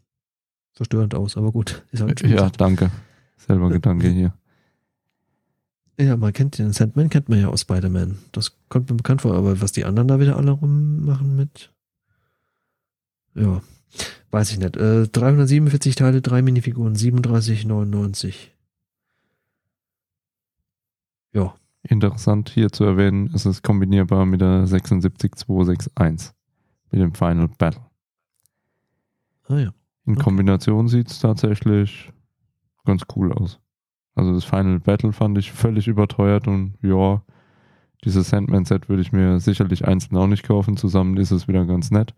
[0.73, 1.85] verstörend aus, aber gut.
[1.91, 2.91] Ist halt Ja, danke.
[3.37, 4.33] Selber Gedanke hier.
[5.99, 8.19] Ja, man kennt den Sandman, kennt man ja aus Spider-Man.
[8.31, 11.73] Das kommt mir bekannt vor, aber was die anderen da wieder alle rummachen mit.
[13.35, 13.61] Ja,
[14.31, 14.77] weiß ich nicht.
[14.77, 18.33] Äh, 347 Teile, drei Minifiguren, 37,99.
[21.33, 21.53] Ja.
[21.83, 26.33] Interessant hier zu erwähnen, es ist kombinierbar mit der 76261
[26.91, 27.81] mit dem Final Battle.
[29.47, 29.73] Ah ja.
[30.05, 30.23] In Okay.
[30.23, 32.11] Kombination sieht es tatsächlich
[32.85, 33.59] ganz cool aus.
[34.19, 37.21] Also das Final Battle fand ich völlig überteuert und ja,
[38.03, 40.75] dieses Sandman-Set würde ich mir sicherlich einzeln auch nicht kaufen.
[40.75, 42.13] Zusammen ist es wieder ganz nett.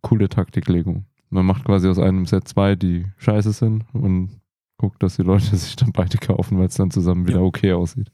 [0.00, 1.04] Coole Taktik-Lego.
[1.30, 4.40] Man macht quasi aus einem Set zwei, die scheiße sind und
[4.76, 7.44] guckt, dass die Leute sich dann beide kaufen, weil es dann zusammen wieder Ja.
[7.44, 8.10] okay aussieht.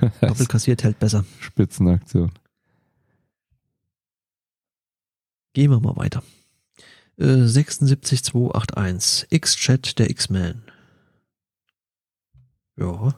[0.20, 1.24] Doppelt kassiert hält besser.
[1.40, 2.32] Spitzenaktion.
[5.54, 6.22] Gehen wir mal weiter.
[7.18, 9.26] Äh, 76281.
[9.30, 10.62] X-Chat der X-Man.
[12.82, 13.14] Ja.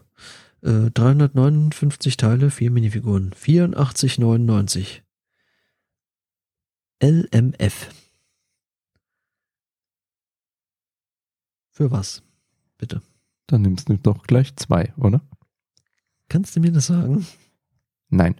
[0.60, 3.32] Äh, 359 Teile, 4 Minifiguren.
[3.32, 5.00] 84,99.
[7.02, 7.88] LMF.
[11.70, 12.22] Für was?
[12.78, 13.02] Bitte.
[13.46, 15.22] Dann nimmst du doch gleich zwei, oder?
[16.28, 17.26] Kannst du mir das sagen?
[18.08, 18.36] Nein.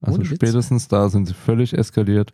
[0.00, 2.32] Also spätestens da sind sie völlig eskaliert.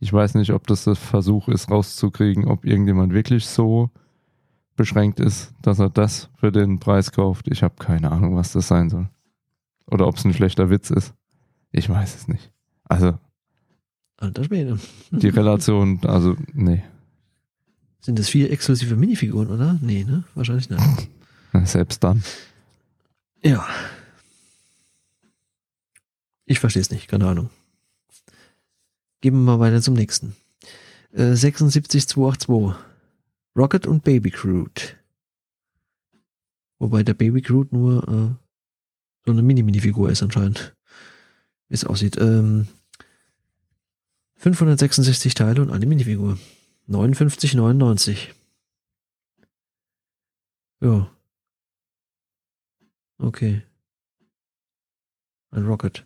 [0.00, 3.90] Ich weiß nicht, ob das der Versuch ist, rauszukriegen, ob irgendjemand wirklich so
[4.76, 7.48] beschränkt ist, dass er das für den Preis kauft.
[7.48, 9.08] Ich habe keine Ahnung, was das sein soll.
[9.86, 11.14] Oder ob es ein schlechter Witz ist.
[11.70, 12.50] Ich weiß es nicht.
[12.84, 13.18] Also
[14.16, 14.78] Alter Schwede.
[15.10, 16.82] die Relation, also nee,
[18.00, 19.78] Sind das vier exklusive Minifiguren, oder?
[19.82, 20.24] Nee, ne?
[20.34, 21.08] Wahrscheinlich nicht.
[21.64, 22.22] selbst dann.
[23.42, 23.66] Ja.
[26.44, 27.50] Ich verstehe es nicht, keine Ahnung.
[29.20, 30.34] Gehen wir mal weiter zum nächsten.
[31.12, 32.74] Äh, 76282.
[33.56, 34.96] Rocket und Baby Groot.
[36.78, 38.34] Wobei der Baby Groot nur äh,
[39.24, 40.74] so eine Mini-Mini-Figur ist anscheinend.
[41.68, 42.16] Wie es aussieht.
[42.18, 42.66] Ähm,
[44.36, 46.36] 566 Teile und eine Minifigur.
[46.88, 48.28] 59,99.
[50.80, 51.08] Ja.
[53.18, 53.62] Okay.
[55.52, 56.04] Ein Rocket.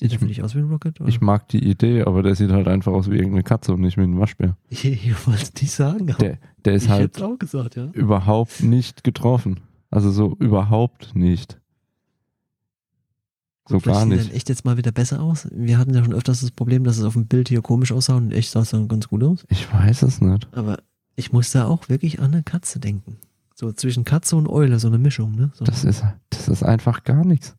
[0.00, 0.98] Sieht für dich aus wie ein Rocket?
[1.00, 1.08] Oder?
[1.10, 3.98] Ich mag die Idee, aber der sieht halt einfach aus wie irgendeine Katze und nicht
[3.98, 4.56] wie ein Waschbär.
[4.70, 7.84] ich, ich wollte es nicht sagen, aber Der, der ist halt gesagt, ja.
[7.92, 9.60] überhaupt nicht getroffen.
[9.90, 11.60] Also so überhaupt nicht.
[13.68, 14.28] So vielleicht gar sieht nicht.
[14.30, 15.48] dann echt jetzt mal wieder besser aus.
[15.52, 18.16] Wir hatten ja schon öfters das Problem, dass es auf dem Bild hier komisch aussah
[18.16, 19.44] und echt sah es dann ganz gut aus.
[19.48, 20.48] Ich weiß es nicht.
[20.52, 20.78] Aber
[21.14, 23.18] ich muss da auch wirklich an eine Katze denken.
[23.54, 25.50] So zwischen Katze und Eule, so eine Mischung, ne?
[25.54, 27.54] So, Das ist, das ist einfach gar nichts.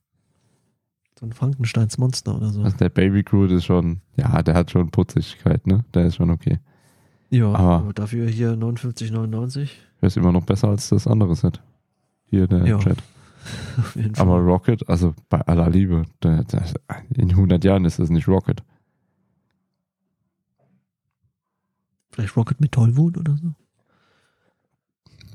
[1.22, 2.64] So ein Frankensteins Monster oder so.
[2.64, 5.86] Also der Baby Groot ist schon, ja, der hat schon Putzigkeit, ne?
[5.94, 6.58] Der ist schon okay.
[7.30, 9.70] ja, aber- dafür hier 59,99.
[10.02, 11.62] Der ist immer noch besser als das andere Set.
[12.26, 12.80] Hier der Ja.
[12.80, 12.98] Chat.
[13.78, 14.28] Auf jeden Fall.
[14.28, 16.64] Aber Rocket, also bei aller Liebe, der, der,
[17.16, 18.64] in 100 Jahren ist das nicht Rocket.
[22.12, 23.54] Vielleicht Rocket mit Tollwut oder so?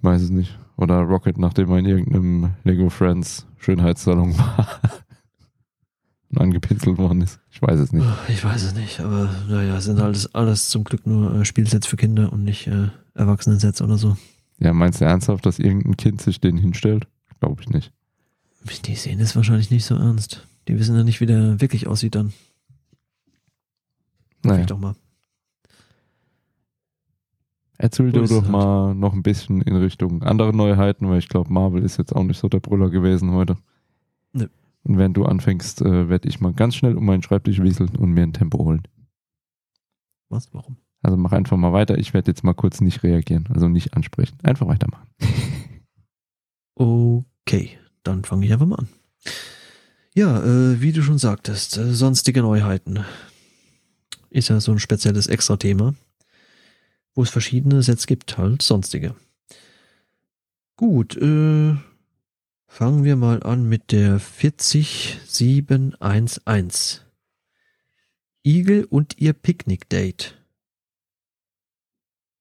[0.03, 0.59] Weiß es nicht.
[0.77, 4.69] Oder Rocket, nachdem er in irgendeinem Lego Friends Schönheitssalon war
[6.35, 7.39] angepinselt worden ist.
[7.51, 8.07] Ich weiß es nicht.
[8.29, 11.97] Ich weiß es nicht, aber naja, sind alles, alles zum Glück nur äh, Spielsets für
[11.97, 14.17] Kinder und nicht äh, Erwachsenensets oder so.
[14.59, 17.07] Ja, meinst du ernsthaft, dass irgendein Kind sich den hinstellt?
[17.41, 17.93] Glaube ich nicht.
[18.85, 20.47] Die sehen es wahrscheinlich nicht so ernst.
[20.67, 22.33] Die wissen ja nicht, wie der wirklich aussieht dann.
[24.43, 24.95] Naja, Vielleicht doch mal.
[27.79, 28.51] erzähl dir es doch halt.
[28.51, 32.25] mal noch ein bisschen in Richtung andere Neuheiten, weil ich glaube, Marvel ist jetzt auch
[32.25, 33.57] nicht so der Brüller gewesen heute.
[34.33, 34.49] Nö.
[34.87, 38.13] Und während du anfängst, äh, werde ich mal ganz schnell um meinen Schreibtisch wieseln und
[38.13, 38.83] mir ein Tempo holen.
[40.29, 40.55] Was?
[40.55, 40.77] Warum?
[41.03, 41.99] Also mach einfach mal weiter.
[41.99, 44.39] Ich werde jetzt mal kurz nicht reagieren, also nicht ansprechen.
[44.43, 45.09] Einfach weitermachen.
[46.79, 48.89] Okay, dann fange ich einfach mal an.
[50.15, 53.03] Ja, äh, wie du schon sagtest, äh, sonstige Neuheiten.
[54.29, 55.95] Ist ja so ein spezielles Extra-Thema,
[57.15, 59.15] wo es verschiedene Sets gibt, halt sonstige.
[60.77, 61.77] Gut, äh,
[62.67, 67.03] fangen wir mal an mit der 40711.
[68.45, 70.37] Igel und ihr Picknick-Date.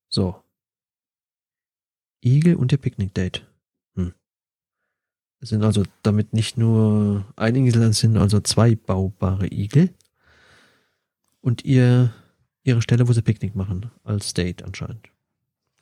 [0.09, 0.43] So.
[2.21, 3.45] Igel und ihr Picknick-Date.
[5.45, 9.93] Es sind also damit nicht nur ein Igel, es sind also zwei baubare Igel.
[11.39, 12.15] Und ihr,
[12.63, 15.07] ihre Stelle, wo sie Picknick machen, als Date anscheinend.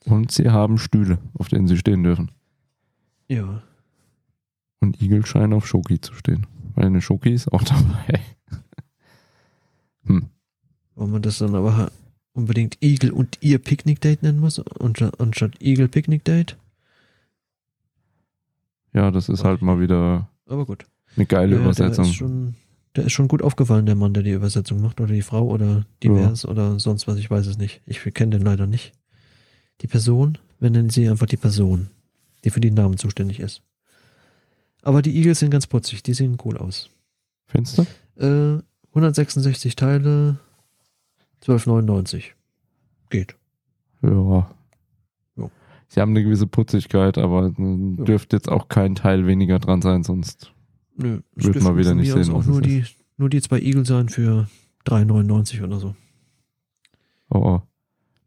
[0.03, 2.29] Und sie haben Stühle, auf denen sie stehen dürfen.
[3.29, 3.63] Ja.
[4.83, 6.45] Und Igel scheinen auf Schoki zu stehen.
[6.75, 8.19] Weil eine Schoki ist auch dabei.
[10.05, 10.27] hm.
[10.95, 11.89] Warum man das dann aber
[12.33, 16.57] unbedingt Igel und ihr Picknick Date nennen muss, anstatt, Igel Picknick Date.
[18.93, 20.85] Ja, das ist halt mal wieder Aber gut.
[21.15, 22.05] eine geile Ja, Der Übersetzung.
[22.05, 22.55] ist, schon,
[22.97, 25.85] der ist schon gut aufgefallen, der Mann, der die Übersetzung macht, oder die Frau, oder
[26.03, 27.81] divers, oder sonst was, ich weiß es nicht.
[27.85, 28.91] Ich kenne den leider nicht.
[29.79, 31.87] Die Person, wir nennen sie einfach die Person,
[32.43, 33.61] die für die Namen zuständig ist.
[34.83, 36.89] Aber die Eagles sind ganz putzig, die sehen cool aus.
[37.47, 37.85] Findest du?
[38.17, 40.39] Äh, 166 Teile,
[41.43, 42.25] 12,99.
[43.09, 43.35] Geht.
[44.01, 44.49] Ja.
[45.37, 45.49] Ja.
[45.87, 48.03] Sie haben eine gewisse Putzigkeit, aber Ja.
[48.05, 50.51] dürfte jetzt auch kein Teil weniger dran sein, sonst.
[50.95, 52.83] Nö, Wird mal wieder nicht sehen, auch nur die,
[53.17, 54.47] nur die zwei Eagles sein für
[54.85, 55.95] 3,99 oder so.
[57.29, 57.61] Oh, oh.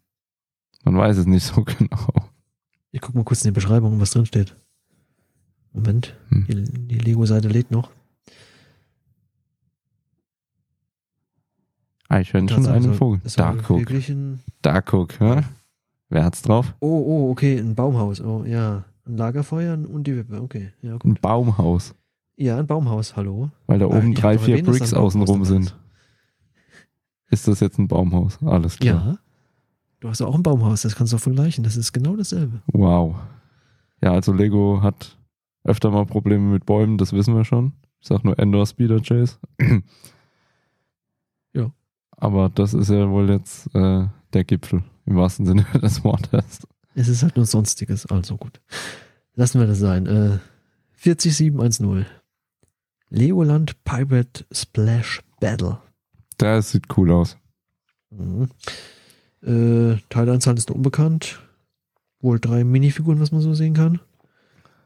[0.84, 2.06] Man weiß es nicht so genau.
[2.92, 4.56] Ich guck mal kurz in die Beschreibung, was drin steht.
[5.72, 6.46] Moment, Hm.
[6.48, 7.90] die, die Lego-Seite lädt noch.
[12.08, 13.20] Eichhörnchen und Tatsache, einen soll- Vogel.
[13.36, 15.44] Dark ein, Dark Oak, ja?
[16.08, 16.74] Wer hat's drauf?
[16.80, 18.20] oh, oh, okay, ein Baumhaus.
[18.20, 18.84] Oh, ja.
[19.06, 20.40] Ein Lagerfeuer und die Wippe.
[20.42, 21.20] Okay, ja, Ein gut.
[21.20, 21.94] Baumhaus.
[22.36, 23.50] Ja, ein Baumhaus, hallo.
[23.66, 25.76] Weil da Ah, oben ihr drei, vier Bricks ein außenrum sind.
[27.30, 28.38] Ist das jetzt ein Baumhaus?
[28.42, 29.06] Alles klar.
[29.06, 29.18] Ja.
[30.00, 31.62] Du hast auch ein Baumhaus, das kannst du doch vergleichen.
[31.62, 32.62] Das ist genau dasselbe.
[32.72, 33.16] Wow.
[34.02, 35.18] Ja, also Lego hat
[35.62, 37.74] öfter mal Probleme mit Bäumen, das wissen wir schon.
[38.00, 39.36] Ich sag nur Endor Speeder Chase.
[41.52, 41.72] Ja.
[42.12, 46.60] Aber das ist ja wohl jetzt äh, der Gipfel, im wahrsten Sinne des Wortes.
[46.94, 48.60] Es ist halt nur Sonstiges, also gut.
[49.34, 50.06] Lassen wir das sein.
[50.06, 50.38] Äh,
[50.92, 52.06] 40710.
[53.08, 55.78] Legoland Pirate Splash Battle.
[56.38, 57.36] Das sieht cool aus.
[58.10, 58.48] Mhm.
[59.42, 61.40] Äh, Teilanzahl ist noch unbekannt.
[62.20, 64.00] Wohl drei Minifiguren, was man so sehen kann.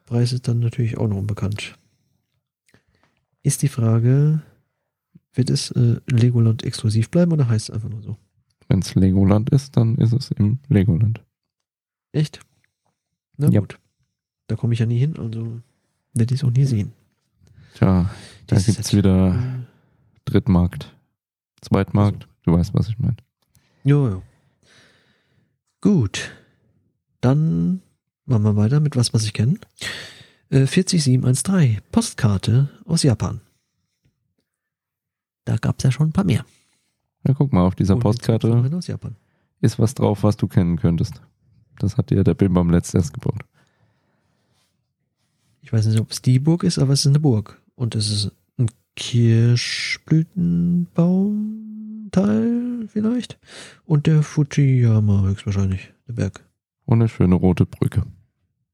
[0.07, 1.76] Preis ist dann natürlich auch noch unbekannt.
[3.42, 4.42] Ist die Frage,
[5.32, 8.16] wird es äh, Legoland exklusiv bleiben oder heißt es einfach nur so?
[8.68, 11.22] Wenn es Legoland ist, dann ist es im Legoland.
[12.12, 12.40] Echt?
[13.36, 13.61] Na Ja.
[13.61, 13.78] gut.
[14.46, 15.61] Da komme ich ja nie hin, also
[16.14, 16.92] werde ich es auch nie sehen.
[17.74, 18.11] Tja,
[18.46, 18.94] da gibt's Set.
[18.96, 19.64] wieder Äh,
[20.26, 20.94] Drittmarkt,
[21.61, 22.28] Zweitmarkt.
[22.44, 23.16] Du weißt, was ich meine.
[23.84, 24.22] Jo, jo.
[25.85, 26.32] Gut.
[27.20, 27.82] Dann
[28.24, 29.59] machen wir weiter mit was, was ich kenne.
[30.49, 31.82] Äh, 40713.
[31.93, 33.43] Postkarte aus Japan.
[35.45, 36.47] Da gab es ja schon ein paar mehr.
[37.28, 39.16] Ja, guck mal, auf dieser Und Postkarte Zugfahren aus Japan.
[39.61, 41.20] ist was drauf, was du kennen könntest.
[41.78, 43.43] Das hat dir der Bimbam letzt erst gebaut.
[45.61, 47.61] Ich weiß nicht, ob es die Burg ist, aber es ist eine Burg.
[47.75, 48.71] Und es ist ein
[52.11, 53.39] Kirschblütenbaumteil vielleicht.
[53.85, 56.45] Und der Fujiyama höchstwahrscheinlich, der Berg.
[56.85, 58.05] Und eine schöne rote Brücke.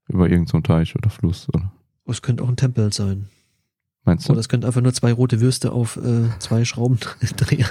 [0.08, 1.72] Über irgendeinen so Teich oder Fluss, oder?
[2.06, 3.28] Es könnte auch ein Tempel sein.
[4.04, 4.32] Meinst du?
[4.32, 6.98] Oder es könnte einfach nur zwei rote Würste auf äh, zwei Schrauben
[7.36, 7.66] drehen.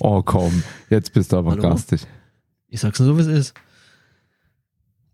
[0.00, 1.62] Oh komm, jetzt bist du aber Hallo?
[1.62, 2.06] garstig.
[2.66, 3.54] Ich sag's nur so, wie es ist.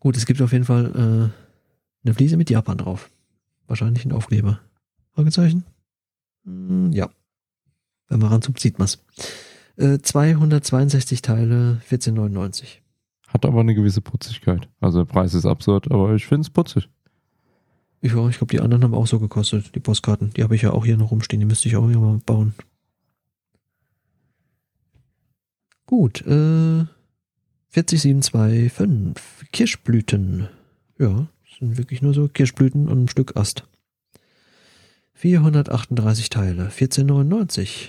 [0.01, 3.11] Gut, es gibt auf jeden Fall äh, eine Fliese mit Japan drauf.
[3.69, 4.61] Wahrscheinlich ein Aufkleber.
[5.13, 5.65] Fragezeichen?
[6.45, 7.09] Hm, ja.
[8.09, 8.99] Wenn man ranzoomt, sieht man's.
[9.77, 12.79] Äh, 262 Teile, 14,99.
[13.29, 14.69] Hat aber eine gewisse Putzigkeit.
[14.81, 16.89] Also der Preis ist absurd, aber ich finde es putzig.
[18.01, 20.31] Ich, ja, ich glaube, die anderen haben auch so gekostet, die Postkarten.
[20.35, 22.55] Die habe ich ja auch hier noch rumstehen, die müsste ich auch hier mal bauen.
[25.87, 26.85] Gut, äh,
[27.71, 30.49] 40725, Kirschblüten.
[30.99, 33.65] Ja, das sind wirklich nur so Kirschblüten und ein Stück Ast.
[35.15, 37.89] 438 Teile, 14,99.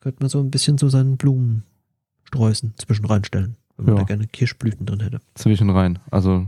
[0.00, 4.00] Könnte man so ein bisschen so seinen Blumensträußen zwischen reinstellen, wenn man Ja.
[4.02, 5.20] da gerne Kirschblüten drin hätte.
[5.34, 5.98] Zwischen rein.
[6.10, 6.46] Also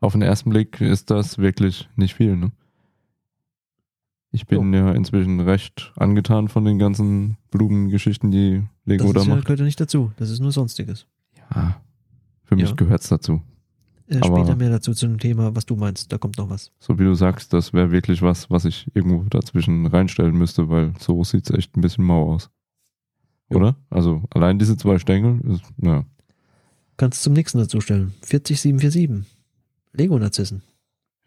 [0.00, 2.36] auf den ersten Blick ist das wirklich nicht viel.
[2.36, 2.52] Ne?
[4.32, 9.44] Ich bin ja inzwischen recht angetan von den ganzen Blumengeschichten, die Lego Das da macht.
[9.44, 11.06] gehört ja nicht dazu, das ist nur Sonstiges.
[11.54, 11.80] Ja,
[12.44, 12.74] für mich Ja.
[12.74, 13.40] gehört's dazu.
[14.08, 16.12] Äh, Aber- später mehr dazu zu dem Thema, was du meinst.
[16.12, 16.72] Da kommt noch was.
[16.80, 20.92] So wie du sagst, das wäre wirklich was, was ich irgendwo dazwischen reinstellen müsste, weil
[20.98, 22.50] so sieht's echt ein bisschen mau aus.
[23.54, 23.60] Ja.
[23.60, 23.76] Oder?
[23.90, 26.04] Also allein diese zwei Stängel ist, ja.
[26.96, 28.14] Kannst zum nächsten dazu stellen.
[28.22, 29.24] 40747.
[29.92, 30.62] Lego-Narzissen.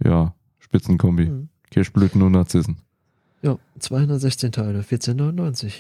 [0.04, 1.26] Ja, Spitzenkombi.
[1.26, 1.49] Mhm.
[1.72, 2.78] Kirschblüten und Narzissen.
[3.41, 5.74] Ja, 216 Teile, 14,99.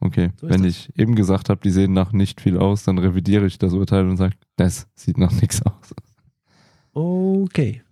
[0.00, 0.70] Okay, So wenn das.
[0.70, 4.06] ich eben gesagt habe, die sehen nach nicht viel aus, dann revidiere ich das Urteil
[4.08, 5.94] und sage, das sieht nach nichts aus.
[6.92, 7.82] Okay.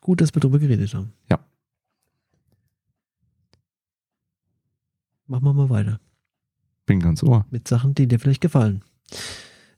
[0.00, 1.12] Gut, dass wir drüber geredet haben.
[1.30, 1.40] Ja.
[5.28, 6.00] Machen wir mal weiter.
[6.86, 7.44] Bin ganz ohr.
[7.50, 8.82] Mit Sachen, die dir vielleicht gefallen.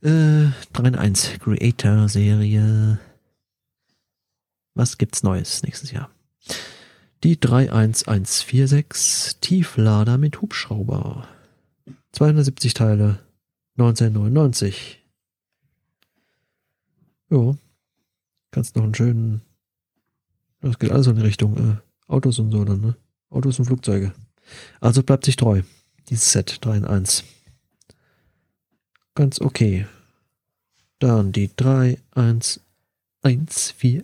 [0.01, 3.01] Äh, 3 in 1 Creator-Serie.
[4.75, 6.09] Was gibt's Neues nächstes Jahr?
[7.25, 11.27] Die 31146 Tieflader mit Hubschrauber.
[12.13, 13.19] 270 Teile.
[13.77, 15.05] 1999.
[17.29, 17.57] Jo.
[18.53, 19.41] Kannst noch einen schönen.
[20.61, 21.75] Das geht alles in die Richtung äh,
[22.07, 22.95] Autos und so dann, ne?
[23.31, 24.13] Autos und Flugzeuge.
[24.81, 25.63] Also bleibt sich treu.
[26.09, 27.25] Dieses Set 3 in 1.
[29.15, 29.87] Ganz okay.
[30.99, 34.03] Dann die 31147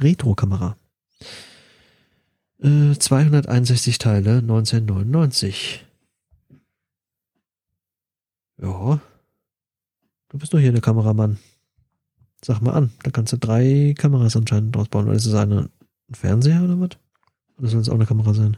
[0.00, 0.76] Retro-Kamera.
[2.60, 5.84] Äh, 261 Teile 1999.
[8.60, 9.00] Ja.
[10.28, 11.38] Du bist doch hier der Kameramann.
[12.44, 15.06] Sag mal an, da kannst du drei Kameras anscheinend draus bauen.
[15.06, 15.70] Oder ist es eine,
[16.08, 16.90] ein Fernseher oder was?
[17.58, 18.56] Oder soll es auch eine Kamera sein?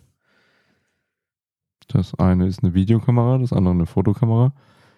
[1.93, 4.53] Das eine ist eine Videokamera, das andere eine Fotokamera.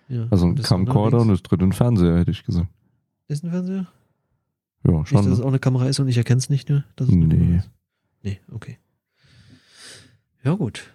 [0.08, 0.26] Ja.
[0.30, 2.68] Also ein Camcorder und das dritte ein Fernseher, hätte ich gesagt.
[3.28, 3.86] Ist ein Fernseher?
[4.86, 5.44] Ja, Nicht, dass es schon.
[5.44, 6.84] auch eine Kamera ist und ich erkenne es nicht, ne?
[6.96, 7.62] Dass es Nee.
[8.22, 8.78] Nee, okay.
[10.44, 10.90] Ja, gut.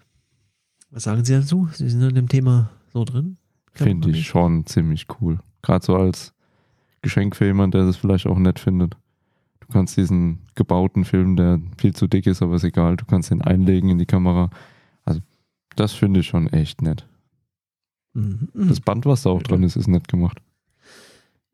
[0.92, 1.68] Was sagen Sie dazu?
[1.74, 3.38] Sie sind in dem Thema so drin?
[3.74, 5.40] Finde ich schon ziemlich cool.
[5.62, 6.34] Gerade so als
[7.02, 8.98] Geschenk für jemanden, der das vielleicht auch nett findet.
[9.60, 13.32] Du kannst diesen gebauten Film, der viel zu dick ist, aber ist egal, du kannst
[13.32, 14.50] den einlegen in die Kamera.
[15.78, 17.08] Das finde ich schon echt nett.
[18.14, 18.50] Mhm.
[18.54, 20.40] Das Band, was da auch dran ist, ist nett gemacht.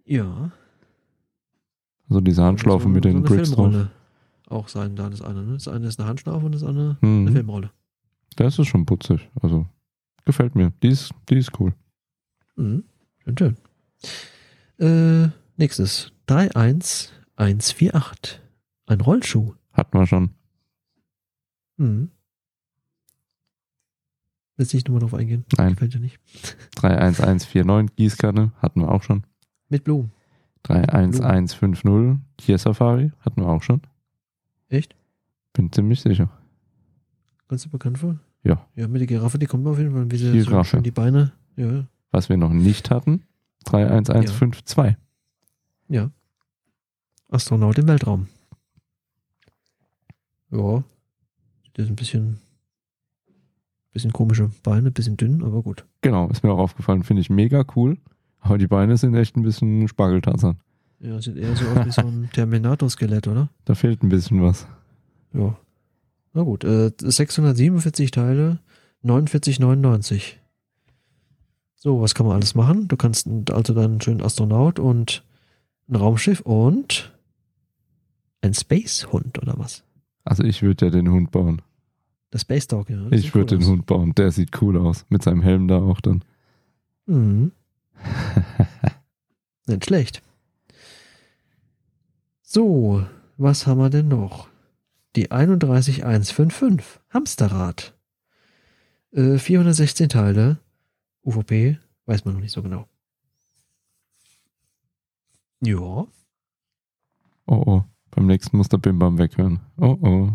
[0.05, 0.49] ja.
[2.09, 3.69] Also diese Handschlaufe so, mit so den eine Bricks drauf.
[3.71, 3.91] Filmrolle
[4.49, 5.41] auch sein, da das eine.
[5.43, 5.53] Ne?
[5.53, 7.31] Das eine ist eine Handschlaufe und das andere eine Mhm.
[7.33, 7.71] Filmrolle.
[8.35, 9.27] Das ist schon putzig.
[9.41, 9.65] Also,
[10.25, 10.71] gefällt mir.
[10.83, 11.73] Die ist, die ist cool.
[12.55, 12.83] Mhm.
[13.23, 13.55] Schön, schön.
[14.79, 16.11] Äh, nächstes.
[16.27, 18.41] 31148.
[18.85, 19.53] Ein Rollschuh.
[19.71, 20.31] Hatten wir schon.
[21.77, 22.11] Mhm.
[24.55, 25.45] Willst du nicht nochmal drauf eingehen?
[25.57, 25.73] Nein.
[25.73, 26.19] Gefällt dir nicht.
[26.75, 29.23] 31149 Gießkanne hatten wir auch schon.
[29.69, 30.11] Mit Blumen.
[30.63, 33.81] 31150 Tier Safari hatten wir auch schon.
[34.69, 34.95] Echt?
[35.53, 36.29] Bin ziemlich sicher.
[37.47, 38.17] Ganz bekannt vor?
[38.43, 38.65] Ja.
[38.75, 40.69] Ja, mit der Giraffe, die kommt auf jeden Fall, wie sie so Giraffe.
[40.71, 41.31] schön die Beine.
[41.55, 43.23] Ja, Was wir noch nicht hatten,
[43.65, 44.95] 31152.
[45.89, 46.09] ja.
[47.29, 48.27] Astronaut im Weltraum.
[50.51, 50.83] Ja.
[51.73, 52.37] Das ist ein bisschen,
[53.93, 55.85] bisschen komische Beine, bisschen dünn, aber gut.
[56.01, 57.03] Genau, ist mir auch aufgefallen.
[57.03, 57.97] Finde ich mega cool.
[58.39, 60.57] Aber die Beine sind echt ein bisschen Spargeltarzan.
[60.99, 63.49] Ja, sieht eher so aus wie so ein Terminator-Skelett, oder?
[63.65, 64.67] Da fehlt ein bisschen was.
[65.33, 65.57] Ja.
[66.33, 68.59] Na gut, äh, 647 Teile,
[69.03, 70.33] 49,99.
[71.75, 72.87] So, was kann man alles machen?
[72.87, 75.23] Du kannst also dann einen schönen Astronaut und
[75.89, 77.13] ein Raumschiff und
[78.41, 79.83] ein Space-Hund oder was?
[80.23, 81.61] Also ich würde ja den Hund bauen.
[82.33, 82.97] Der Space Dog, ja.
[83.09, 83.71] das Ich würde cool den aus.
[83.71, 84.15] Hund bauen.
[84.15, 85.05] Der sieht cool aus.
[85.09, 86.23] Mit seinem Helm da auch dann.
[87.05, 87.51] Mhm.
[89.67, 90.21] Nicht schlecht.
[92.41, 93.05] So,
[93.37, 94.49] was haben wir denn noch?
[95.15, 97.93] Die 31155 Hamsterrad.
[99.11, 100.57] Äh, 416 Teile.
[101.23, 102.87] UVP, weiß man noch nicht so genau.
[105.61, 106.07] Ja,
[107.45, 107.83] Oh oh.
[108.11, 109.59] Beim nächsten muss der Bimbam weghören.
[109.77, 110.31] Oh oh.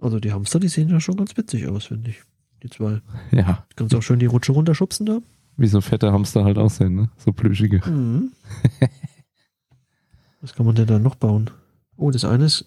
[0.00, 2.22] Also die Hamster, die sehen ja schon ganz witzig aus, finde ich.
[2.62, 3.00] Die zwei.
[3.32, 5.20] Ja, Kannst auch schön die Rutsche runterschubsen da.
[5.56, 7.10] wie so fette Hamster halt aussehen, ne?
[7.16, 7.80] So plüschige.
[7.88, 8.32] Mhm.
[10.40, 11.50] Was kann man denn da noch bauen?
[11.96, 12.66] Oh, das eine ist.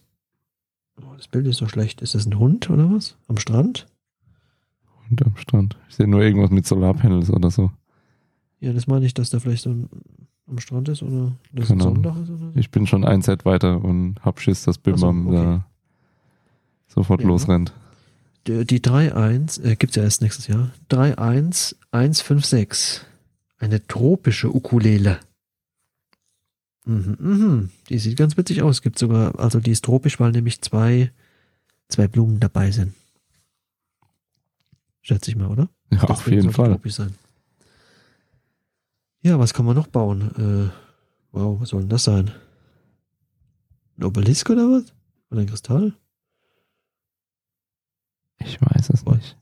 [1.01, 2.01] Oh, das Bild ist so schlecht.
[2.01, 3.18] Ist das ein Hund oder was?
[3.27, 3.88] Am Strand?
[5.10, 5.76] Und am Strand.
[5.89, 7.72] Ich sehe nur irgendwas mit Solarpanels oder so.
[8.60, 9.89] Ja, das meine ich, dass der vielleicht so ein,
[10.47, 11.84] am Strand ist oder das Keine ein.
[11.84, 12.51] Sonnendach ist oder so.
[12.53, 15.38] Ich bin schon ein Set weiter und hab Schiss, dass Bimbam so, okay.
[15.43, 15.65] da
[16.93, 17.27] sofort Ja.
[17.27, 17.73] losrennt.
[18.47, 20.71] Die, die 3.1, äh, gibt's ja erst nächstes Jahr.
[20.89, 23.01] 3.1.156.
[23.57, 25.19] Eine tropische Ukulele.
[26.85, 27.69] Mhm, mhm.
[27.87, 28.81] Die sieht ganz witzig aus.
[28.81, 31.11] Gibt sogar, also die ist tropisch, weil nämlich zwei,
[31.87, 32.93] zwei Blumen dabei sind.
[35.01, 35.69] Schätze ich mal, oder?
[35.91, 36.69] Ja, auf Deswegen jeden sollte Fall.
[36.71, 37.15] tropisch sein.
[39.21, 40.31] Ja, was kann man noch bauen?
[40.35, 40.69] Äh,
[41.31, 42.31] wow, was soll denn das sein?
[43.97, 44.91] Ein Obelisk oder was?
[45.31, 45.93] Oder ein Kristall?
[48.45, 49.15] Ich weiß es Was?
[49.15, 49.37] nicht.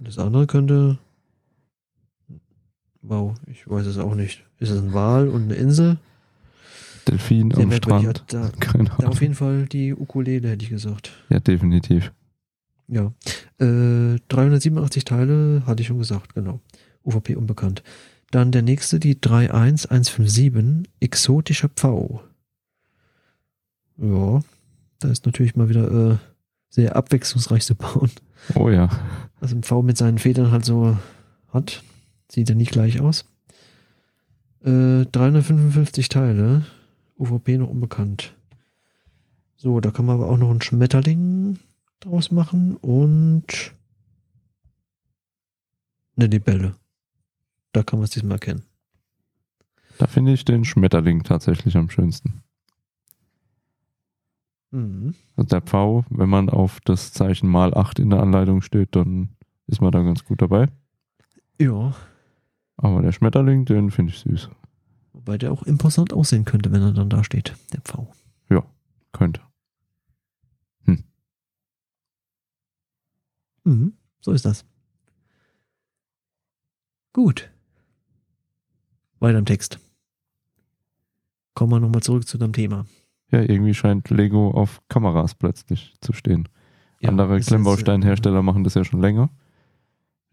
[0.00, 0.98] Das andere könnte.
[3.02, 4.44] Wow, ich weiß es auch nicht.
[4.58, 5.98] Ist es ein Wal und eine Insel?
[7.06, 7.72] Delfin Sehr am.
[7.72, 8.24] Strand.
[8.28, 11.12] Da, Keine da auf jeden Fall die Ukulele, hätte ich gesagt.
[11.28, 12.12] Ja, definitiv.
[12.88, 13.12] Ja.
[13.58, 16.60] Äh, 387 Teile, hatte ich schon gesagt, genau.
[17.04, 17.82] UVP unbekannt.
[18.30, 22.22] Dann der nächste, die 31157, exotischer Pfau.
[23.98, 24.40] Ja,
[24.98, 26.16] da ist natürlich mal wieder äh,
[26.68, 28.10] sehr abwechslungsreich zu bauen.
[28.54, 28.88] Oh ja.
[29.40, 30.96] Also ein Pfau mit seinen Federn halt so
[31.52, 31.82] hat.
[32.30, 33.24] Sieht ja nicht gleich aus.
[34.64, 36.64] Äh, 355 Teile.
[37.18, 38.34] UVP noch unbekannt.
[39.56, 41.58] So, da kann man aber auch noch einen Schmetterling
[42.00, 43.74] draus machen und
[46.16, 46.74] eine Libelle.
[47.72, 48.62] Da kann man es diesmal erkennen.
[49.98, 52.42] Da finde ich den Schmetterling tatsächlich am schönsten.
[54.76, 55.14] Mhm.
[55.36, 59.30] Also der Pfau, wenn man auf das Zeichen mal 8 in der Anleitung steht, dann
[59.66, 60.68] ist man da ganz gut dabei.
[61.58, 61.94] Ja,
[62.76, 64.50] Aber der Schmetterling, den finde ich süß.
[65.14, 68.12] wobei der auch imposant aussehen könnte, wenn er dann da steht, der Pfau.
[69.12, 69.40] Könnte.
[73.64, 73.94] Mhm.
[74.20, 74.64] So ist das.
[77.14, 77.50] Gut.
[79.18, 79.80] Weiter im Text.
[81.54, 82.84] Kommen wir nochmal zurück zu dem Thema.
[83.30, 86.48] Ja, irgendwie scheint Lego auf Kameras plötzlich zu stehen.
[87.00, 89.30] Ja, Andere Klemmbausteinhersteller machen das ja schon länger.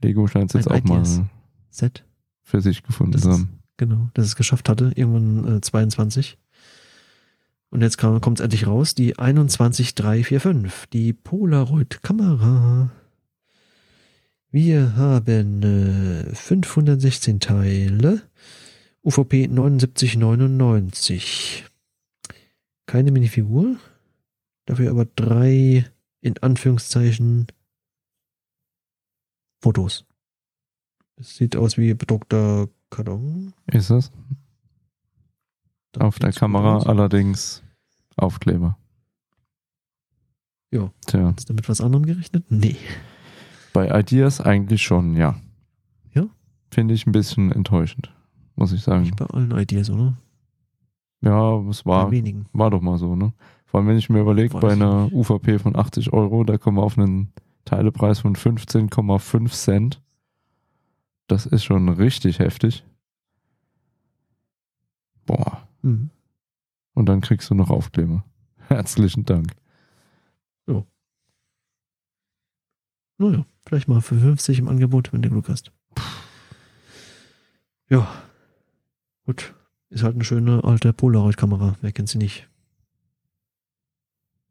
[0.02, 1.20] Lego scheint es jetzt auch mal Ideas.
[1.20, 1.24] äh,
[1.70, 2.06] Set,
[2.42, 3.60] für sich gefunden zu haben.
[3.78, 6.38] genau, dass es geschafft hatte, irgendwann äh, 22.
[7.70, 12.92] Und jetzt kommt es endlich raus, die 21345, die Polaroid-Kamera.
[14.52, 18.22] Wir haben äh, 516 Teile,
[19.04, 21.66] UVP 7999.
[22.94, 23.78] Keine Minifigur,
[24.66, 25.84] dafür aber drei,
[26.22, 27.48] in Anführungszeichen,
[29.60, 30.06] Fotos.
[31.16, 33.56] Es sieht aus wie bedruckter Karton.
[33.66, 34.12] Ist es?
[35.94, 36.86] Da Auf der Kamera aus.
[36.86, 37.64] allerdings
[38.16, 38.78] Aufkleber.
[40.70, 40.92] Ja.
[41.08, 42.46] Tja, Hast du mit was anderem gerechnet?
[42.52, 42.78] Nee.
[43.74, 45.42] bei Ideas eigentlich schon, ja.
[46.14, 46.28] Ja?
[46.70, 48.14] Finde ich ein bisschen enttäuschend,
[48.56, 49.02] muss ich sagen.
[49.02, 50.16] Nicht bei allen Ideas, oder?
[51.24, 53.34] Ja, es war, war doch mal so, ne?
[53.66, 55.14] Vor allem, wenn ich mir überlege, bei einer nicht.
[55.14, 57.32] UVP von 80 Euro, da kommen wir auf einen
[57.66, 60.02] Teilepreis von 15,5 Cent.
[61.28, 62.86] Das ist schon richtig heftig.
[65.26, 65.68] Boah.
[65.82, 66.10] Mhm.
[66.94, 68.24] Und dann kriegst du noch Aufkleber.
[68.68, 69.56] Herzlichen Dank.
[73.18, 75.72] Naja, vielleicht mal für 50 im Angebot, wenn du Glück hast.
[77.90, 78.08] Ja.
[79.26, 79.54] Gut.
[79.94, 81.76] Ist halt eine schöne alte Polaroid-Kamera.
[81.82, 82.50] Wer kennt sie nicht?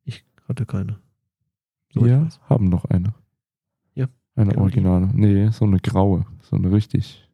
[0.04, 1.00] Ich hatte keine.
[1.92, 3.12] So, Wir haben noch eine.
[3.96, 4.06] Ja.
[4.36, 4.58] Eine Genau die.
[4.60, 5.10] originale.
[5.12, 6.24] Nee, so eine graue.
[6.42, 7.28] So eine richtig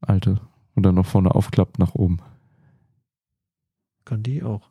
[0.00, 0.38] alte.
[0.74, 2.18] Und dann noch vorne aufklappt nach oben.
[4.04, 4.68] Kann die auch.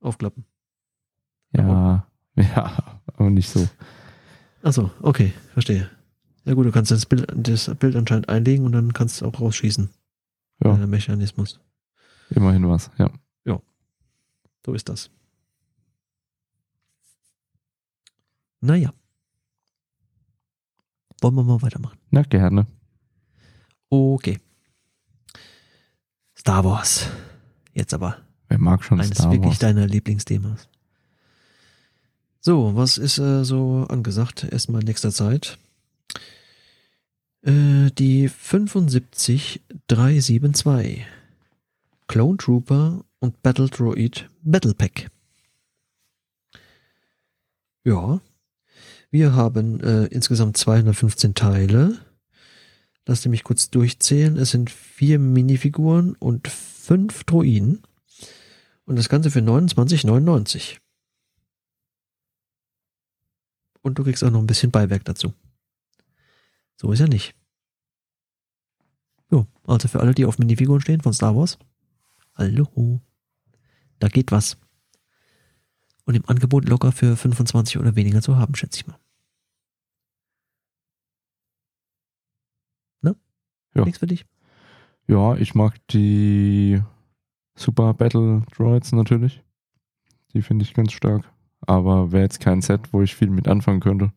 [0.00, 0.44] Aufklappen.
[1.50, 2.06] Ja,
[2.36, 3.68] ja, aber nicht so.
[4.62, 5.90] Achso, okay, verstehe.
[6.46, 9.38] Ja gut, du kannst das Bild, das Bild anscheinend einlegen und dann kannst du auch
[9.40, 9.90] rausschießen.
[10.64, 10.74] Ja.
[10.74, 11.60] Der Mechanismus.
[12.30, 13.10] Immerhin was, ja.
[14.66, 15.10] So ist das.
[18.60, 18.92] Naja.
[21.20, 21.96] Wollen wir mal weitermachen?
[22.10, 22.66] Na, gerne.
[23.88, 24.40] Okay.
[26.36, 27.08] Star Wars.
[27.72, 28.18] Jetzt aber
[28.48, 29.58] Wer mag schon eines Star wirklich Wars?
[29.60, 30.68] deiner Lieblingsthemas.
[32.40, 35.58] So, was ist äh, so angesagt erstmal in nächster Zeit?
[37.46, 41.06] Äh, die 75372
[42.08, 45.08] Clone Trooper und Battle Droid Battle Pack.
[47.84, 48.20] Ja,
[49.12, 52.00] wir haben äh, insgesamt 215 Teile.
[53.06, 54.36] Lass mich kurz durchzählen.
[54.36, 57.82] Es sind vier Minifiguren und fünf Droiden.
[58.86, 60.78] Und das Ganze für 29,99.
[63.82, 65.32] Und du kriegst auch noch ein bisschen Beiwerk dazu.
[66.76, 67.34] So ist ja nicht.
[69.30, 71.58] Jo, also für alle, die auf Minifiguren stehen von Star Wars.
[72.34, 73.00] Hallo.
[73.98, 74.58] Da geht was.
[76.04, 78.98] Und im Angebot locker für 25 oder weniger zu haben, schätze ich mal.
[83.00, 83.16] Ne?
[83.74, 83.84] Ja.
[83.84, 84.26] Nichts für dich?
[85.08, 86.82] Ja, ich mag die
[87.56, 89.42] Super Battle Droids natürlich.
[90.34, 91.24] Die finde ich ganz stark.
[91.60, 94.12] Aber wäre jetzt kein Set, wo ich viel mit anfangen könnte.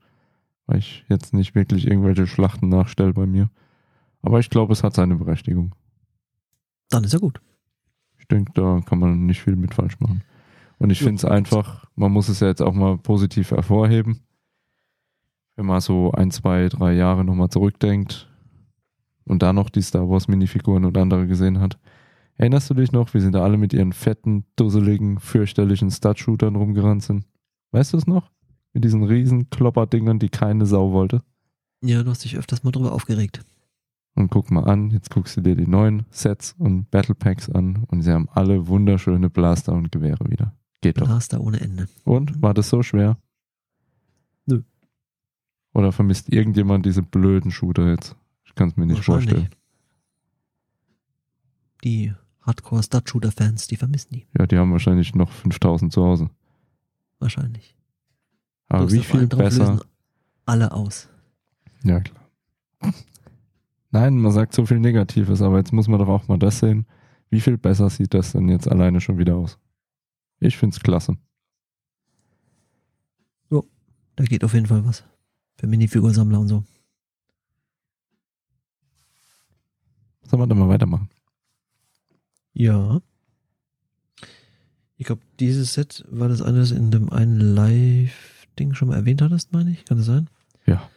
[0.69, 3.49] Weil ich jetzt nicht wirklich irgendwelche Schlachten nachstelle bei mir.
[4.21, 5.73] Aber ich glaube, es hat seine Berechtigung.
[6.89, 7.41] Dann ist er gut.
[8.19, 10.21] Ich denke, da kann man nicht viel mit falsch machen.
[10.77, 14.19] Und ich finde es einfach, man muss es ja jetzt auch mal positiv hervorheben.
[15.55, 18.29] Wenn man so ein, zwei, drei Jahre nochmal zurückdenkt
[19.25, 21.79] und da noch die Star Wars Minifiguren und andere gesehen hat.
[22.35, 27.01] Erinnerst du dich noch, wie sie da alle mit ihren fetten, dusseligen, fürchterlichen Stud-Shootern rumgerannt
[27.01, 27.25] sind?
[27.71, 28.29] Weißt du es noch?
[28.73, 31.21] Mit diesen riesen Klopperdingern, die keine Sau wollte.
[31.81, 33.41] Ja, du hast dich öfters mal drüber aufgeregt.
[34.15, 37.85] Und guck mal an, jetzt guckst du dir die neuen Sets und Battle Packs an
[37.87, 40.53] und sie haben alle wunderschöne Blaster und Gewehre wieder.
[40.81, 41.05] Geht doch.
[41.05, 41.87] Blaster ohne Ende.
[42.03, 42.41] Und?
[42.41, 43.17] War das so schwer?
[44.45, 44.61] Nö.
[45.73, 48.15] Oder vermisst irgendjemand diese blöden Shooter jetzt?
[48.43, 49.49] Ich kann es mir nicht vorstellen.
[51.83, 54.27] Die Hardcore-Stud-Shooter-Fans, die vermissen die.
[54.37, 56.29] Ja, die haben wahrscheinlich noch 5000 zu Hause.
[57.19, 57.75] Wahrscheinlich.
[58.69, 59.81] Aber Drückst wie viel besser?
[60.45, 61.09] Alle aus.
[61.83, 62.23] Ja, klar.
[63.91, 66.85] Nein, man sagt so viel Negatives, aber jetzt muss man doch auch mal das sehen.
[67.29, 69.59] Wie viel besser sieht das denn jetzt alleine schon wieder aus?
[70.39, 71.17] Ich find's klasse.
[74.19, 75.05] Da geht auf jeden Fall was.
[75.55, 76.65] Für Minifigursammler und so.
[80.23, 81.09] Sollen wir dann mal weitermachen?
[82.51, 83.01] Ja.
[84.97, 87.39] Ich glaube, dieses Set war das eine, das in dem einen
[88.59, 89.85] Live-Ding schon mal erwähnt hattest, meine ich.
[89.85, 90.27] Kann das sein?
[90.65, 90.89] Ja.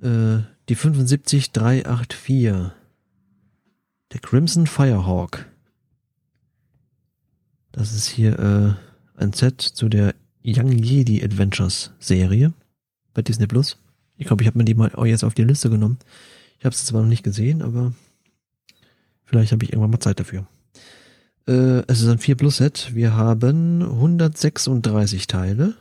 [0.00, 2.72] Äh, die 75384.
[4.12, 5.46] Der Crimson Firehawk.
[7.72, 10.14] Das ist hier äh, ein Set zu der
[10.44, 12.52] Young Jedi Adventures Serie
[13.14, 13.76] bei Disney Plus.
[14.16, 15.98] Ich glaube, ich habe mir die mal auch jetzt auf die Liste genommen.
[16.58, 17.92] Ich habe es zwar noch nicht gesehen, aber
[19.24, 20.46] vielleicht habe ich irgendwann mal Zeit dafür.
[21.46, 22.90] Äh, es ist ein 4 Plus Set.
[22.94, 25.76] Wir haben 136 Teile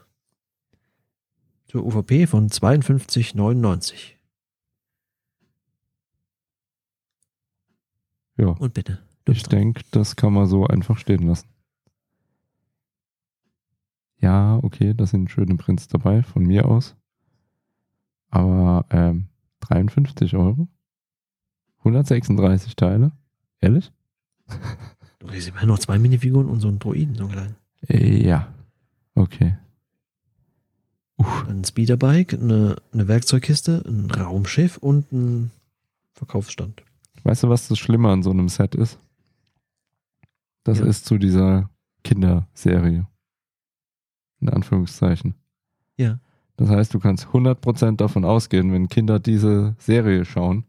[1.69, 4.15] zur UVP von 52,99.
[8.37, 8.47] Ja.
[8.47, 8.99] Und bitte.
[9.27, 11.47] Ich denke, das kann man so einfach stehen lassen.
[14.17, 16.95] Ja, okay, da sind schöne Prints dabei, von mir aus.
[18.29, 19.27] Aber ähm,
[19.61, 20.67] 53 Euro?
[21.79, 23.11] 136 Teile?
[23.61, 23.91] Ehrlich?
[25.19, 27.55] Du kriegst immerhin noch zwei Minifiguren und so einen Droiden, so einen kleinen.
[27.87, 28.53] Äh, ja.
[29.13, 29.55] Okay.
[31.47, 35.51] Ein Speederbike, eine, eine Werkzeugkiste, ein Raumschiff und ein
[36.13, 36.83] Verkaufsstand.
[37.23, 38.99] weißt du, was das Schlimme an so einem Set ist?
[40.63, 40.85] Das Ja.
[40.85, 41.69] ist zu dieser
[42.03, 43.05] Kinderserie.
[44.41, 45.35] In Anführungszeichen.
[45.97, 46.19] Ja.
[46.55, 50.65] Das heißt, du kannst 100% davon ausgehen, wenn Kinder diese Serie schauen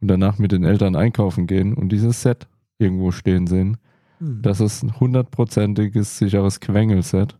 [0.00, 2.46] und danach mit den Eltern einkaufen gehen und dieses Set
[2.78, 3.78] irgendwo stehen sehen,
[4.18, 4.42] Hm.
[4.42, 7.36] das ist ein hundertprozentiges sicheres Quengelset,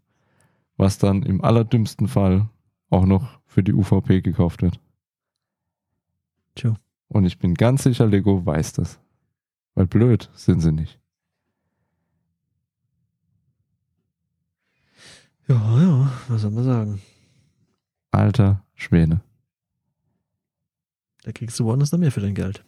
[0.79, 2.49] was dann im allerdümmsten Fall
[2.89, 4.81] auch noch für die UVP gekauft wird.
[6.55, 6.77] Tja.
[7.09, 9.01] Und ich bin ganz sicher, Lego weiß das.
[9.75, 10.99] Weil blöd sind sie nicht.
[15.47, 17.03] Ja, ja, was soll man sagen?
[18.11, 19.21] Alter Schwäne.
[21.23, 22.65] Da kriegst du woanders noch mehr für dein Geld.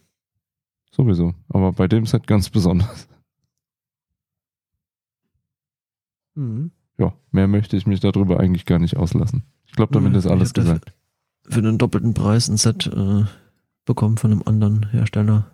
[0.91, 1.33] Sowieso.
[1.49, 3.07] Aber bei dem Set ganz besonders.
[6.35, 6.71] Mhm.
[7.01, 9.43] Ja, mehr möchte ich mich darüber eigentlich gar nicht auslassen.
[9.65, 10.93] Ich glaube, damit Ja, ist alles gesagt.
[11.49, 13.23] Für einen doppelten Preis ein Set äh,
[13.85, 15.49] bekommen von einem anderen Hersteller,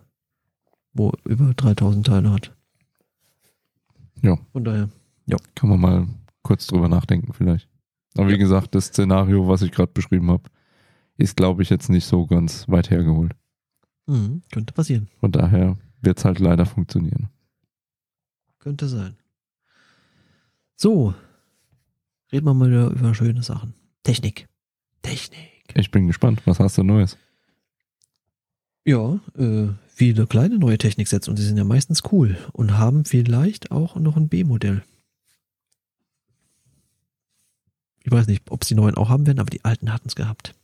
[0.92, 2.54] wo über 3000 Teile hat.
[4.22, 4.36] Ja.
[4.52, 4.90] Von daher.
[5.54, 6.06] Kann man mal
[6.42, 7.68] kurz drüber nachdenken vielleicht.
[8.16, 8.38] Aber wie Ja.
[8.38, 10.44] gesagt, das Szenario, was ich gerade beschrieben habe,
[11.16, 13.32] ist, glaube ich, jetzt nicht so ganz weit hergeholt.
[14.06, 14.42] Mhm.
[14.52, 15.08] Könnte passieren.
[15.20, 17.28] Von daher wird es halt leider funktionieren.
[18.58, 19.16] Könnte sein.
[20.76, 21.14] So.
[22.32, 23.74] Reden wir mal wieder über schöne Sachen.
[24.02, 24.48] Technik.
[25.02, 25.38] Technik.
[25.74, 26.42] Ich bin gespannt.
[26.44, 27.16] Was hast du Neues?
[28.84, 33.70] Ja, äh, viele kleine neue Techniksets und die sind ja meistens cool und haben vielleicht
[33.70, 34.82] auch noch ein B-Modell.
[38.02, 40.14] Ich weiß nicht, ob es die neuen auch haben werden, aber die alten hatten es
[40.14, 40.54] gehabt.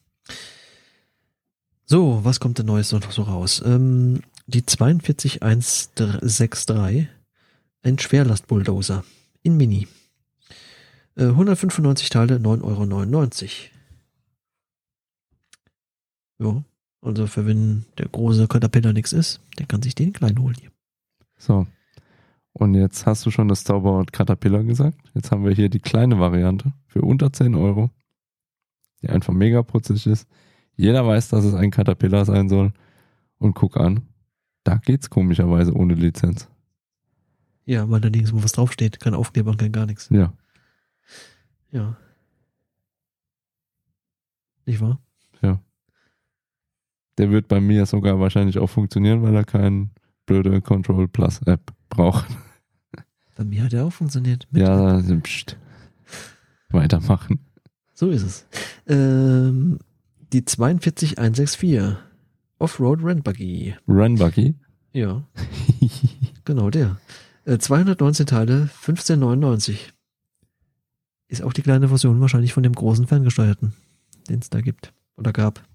[1.85, 3.63] So, was kommt denn Neues noch so raus?
[3.65, 7.09] Ähm, die 42163,
[7.83, 9.05] ein Schwerlastbulldozer
[9.43, 9.87] in Mini.
[11.17, 13.71] Äh, 195 Teile, 9,99
[16.41, 16.55] Euro.
[16.57, 16.65] Ja,
[17.01, 20.71] also für wenn der große Caterpillar nichts ist, der kann sich den kleinen holen hier.
[21.39, 21.67] So.
[22.53, 24.99] Und jetzt hast du schon das Zauberwort Caterpillar gesagt.
[25.15, 27.91] Jetzt haben wir hier die kleine Variante für unter 10 Euro,
[29.03, 30.29] die einfach mega putzig ist.
[30.77, 32.73] Jeder weiß, dass es ein Caterpillar sein soll.
[33.39, 34.03] Und guck an,
[34.63, 36.49] da geht's komischerweise ohne Lizenz.
[37.67, 39.01] Ja, weil da nirgendwo was draufsteht.
[39.01, 40.09] Kein Aufkleber und kein gar nichts.
[40.11, 40.33] Ja,
[41.75, 41.97] Ja.
[44.67, 44.99] Nicht wahr?
[47.17, 49.89] der wird bei mir sogar wahrscheinlich auch funktionieren, weil er keine
[50.27, 52.27] blöde Control Plus App braucht.
[53.37, 54.49] Bei mir hat er auch funktioniert.
[54.51, 55.57] Mit- Ja, pst.
[56.71, 57.39] weitermachen.
[57.93, 58.47] So ist es.
[58.89, 59.79] Ähm,
[60.33, 61.97] die 42164.
[62.59, 63.77] Offroad Rennbuggy.
[63.87, 64.57] Run Buggy.
[64.93, 65.25] Ja,
[66.45, 66.99] genau der.
[67.45, 69.93] Äh, 219 Teile, 1599.
[71.29, 73.75] Ist auch die kleine Version wahrscheinlich von dem großen ferngesteuerten,
[74.29, 75.67] den es da gibt oder gab.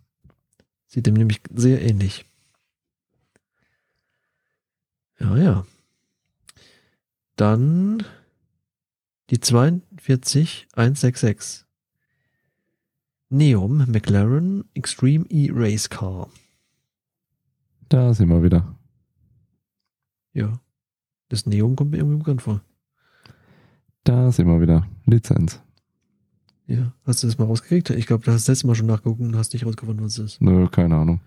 [0.88, 2.26] Sieht dem nämlich sehr ähnlich.
[5.20, 5.66] Ja, ja.
[7.36, 8.04] Dann
[9.30, 11.66] die 42166.
[13.32, 16.30] Neum McLaren Extreme E Race Car.
[17.88, 18.76] Da sind wir wieder.
[20.34, 20.60] Ja.
[21.30, 22.62] Das Neum kommt mir irgendwie bekannt vor.
[24.04, 24.88] Da sind wir wieder.
[25.11, 25.61] Lizenz.
[26.68, 26.94] Ja.
[27.06, 27.90] Hast du das mal rausgekriegt?
[27.91, 30.34] Ich glaube, du hast das letzte Mal schon nachgeguckt und hast nicht rausgefunden, was es
[30.34, 30.41] ist.
[30.41, 31.19] Nö, keine Ahnung.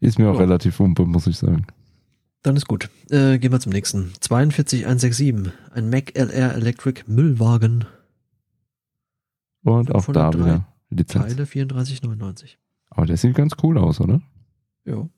[0.00, 0.40] Ist mir auch Ja.
[0.40, 1.66] relativ umpe, muss ich sagen.
[2.42, 2.88] Dann ist gut.
[3.10, 4.12] Äh, gehen wir zum nächsten.
[4.20, 5.52] 42167.
[5.72, 7.84] Ein Mac LR Electric Müllwagen.
[9.64, 11.24] Und auch da 503 wieder Lizenz.
[11.26, 12.58] Teile 3499.
[12.90, 14.20] Aber der sieht ganz cool aus, oder?
[14.84, 15.08] Ja.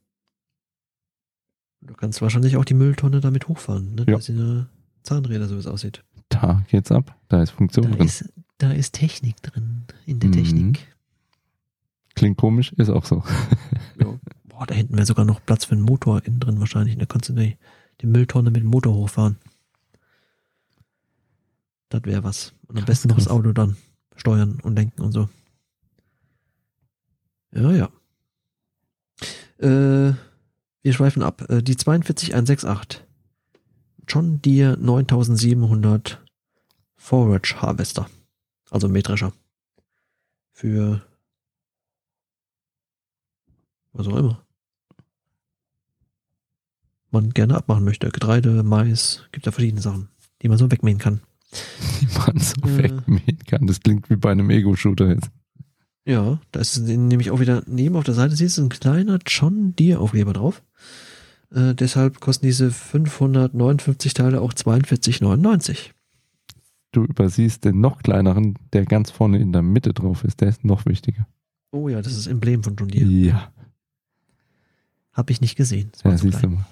[1.82, 3.94] Du kannst wahrscheinlich auch die Mülltonne damit hochfahren.
[3.94, 4.04] Ne?
[4.08, 4.16] Ja.
[4.16, 4.66] Das sind
[5.02, 6.04] Zahnräder, so wie es aussieht.
[6.31, 7.15] Da geht's ab.
[7.28, 8.07] Da ist Funktion Da drin.
[8.07, 9.82] ist, da ist Technik drin.
[10.07, 10.35] In der Mhm.
[10.35, 10.97] Technik.
[12.15, 13.23] Klingt komisch, ist auch so.
[13.98, 14.19] Ja.
[14.44, 16.97] Boah, da hinten wäre sogar noch Platz für einen Motor innen drin wahrscheinlich.
[16.98, 17.57] Da kannst du die,
[18.01, 19.36] die Mülltonne mit dem Motor hochfahren.
[21.89, 22.52] Das wäre was.
[22.66, 23.28] Und am Krass, besten noch das.
[23.28, 23.77] Auto dann
[24.16, 25.28] steuern und lenken und so.
[27.52, 27.89] Ja, ja.
[29.59, 30.15] Äh,
[30.82, 31.43] wir schweifen ab.
[31.51, 33.02] Äh, die 42168.
[34.12, 36.20] John Deere 9700
[36.97, 38.09] Forage Harvester.
[38.70, 39.32] Also Mähdrescher.
[40.53, 41.01] Für
[43.93, 44.45] was auch immer.
[47.12, 48.09] Man gerne abmachen möchte.
[48.11, 50.09] Getreide, Mais, gibt da verschiedene Sachen,
[50.43, 51.20] die man so wegmähen kann.
[52.01, 52.78] Die man so Äh.
[52.85, 53.66] wegmähen kann.
[53.66, 55.31] Das klingt wie bei einem Ego-Shooter jetzt.
[56.05, 59.74] Ja, da ist nämlich auch wieder neben auf der Seite siehst du ein kleiner John
[59.77, 60.62] Deere Aufkleber drauf.
[61.52, 65.90] Äh, deshalb kosten diese 559 Teile auch 42,99.
[66.93, 70.40] Du übersiehst den noch kleineren, der ganz vorne in der Mitte drauf ist.
[70.40, 71.27] Der ist noch wichtiger.
[71.72, 73.09] Oh ja, das ist das Emblem von John Deere.
[73.09, 73.52] Ja,
[75.12, 75.90] Habe ich nicht gesehen.
[75.93, 76.66] Das ja siehst du mal.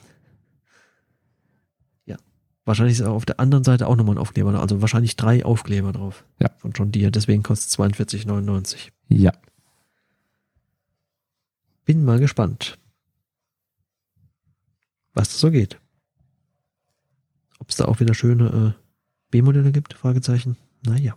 [2.69, 6.27] Wahrscheinlich ist auf der anderen Seite auch nochmal ein Aufkleber, also wahrscheinlich drei Aufkleber drauf.
[6.39, 6.51] Ja.
[6.59, 8.91] Von John Deere, deswegen kostet es 42,99.
[9.09, 9.33] Ja,
[11.87, 12.79] Bin mal gespannt,
[15.19, 15.81] was das so geht.
[17.59, 18.83] Ob es da auch wieder schöne äh,
[19.31, 19.95] B-Modelle gibt?
[19.95, 20.57] Fragezeichen.
[20.87, 21.17] Naja.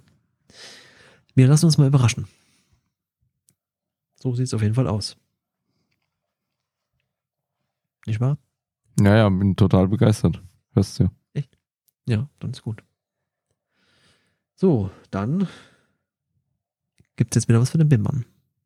[1.35, 2.27] Wir lassen uns mal überraschen.
[4.15, 5.17] So sieht es auf jeden Fall aus.
[8.07, 8.37] Nicht wahr?
[8.99, 10.41] ja, ja, bin total begeistert.
[10.73, 11.11] Hörst du ja.
[12.07, 12.83] Ja, dann ist gut.
[14.55, 15.47] So, dann
[17.15, 18.25] gibt es jetzt wieder was für den Bimmann.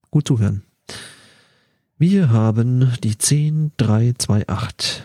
[0.10, 0.64] Gut zuhören.
[1.98, 5.04] Wir haben die 10328,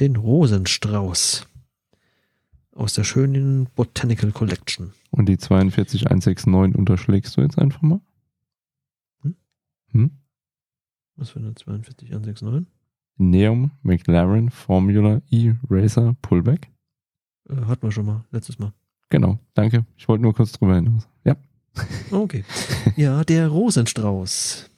[0.00, 1.46] den Rosenstrauß
[2.74, 4.92] aus der schönen Botanical Collection.
[5.10, 8.00] Und die 42169 unterschlägst du jetzt einfach mal?
[9.22, 9.36] Hm?
[9.90, 10.10] Hm?
[11.16, 12.72] Was für eine 42169?
[13.16, 16.70] Neum McLaren Formula E Racer Pullback.
[17.48, 18.72] Äh, hatten wir schon mal, letztes Mal.
[19.10, 19.84] Genau, danke.
[19.96, 21.08] Ich wollte nur kurz drüber hinaus.
[21.24, 21.36] Ja.
[22.10, 22.44] Okay.
[22.96, 24.70] Ja, der Rosenstrauß.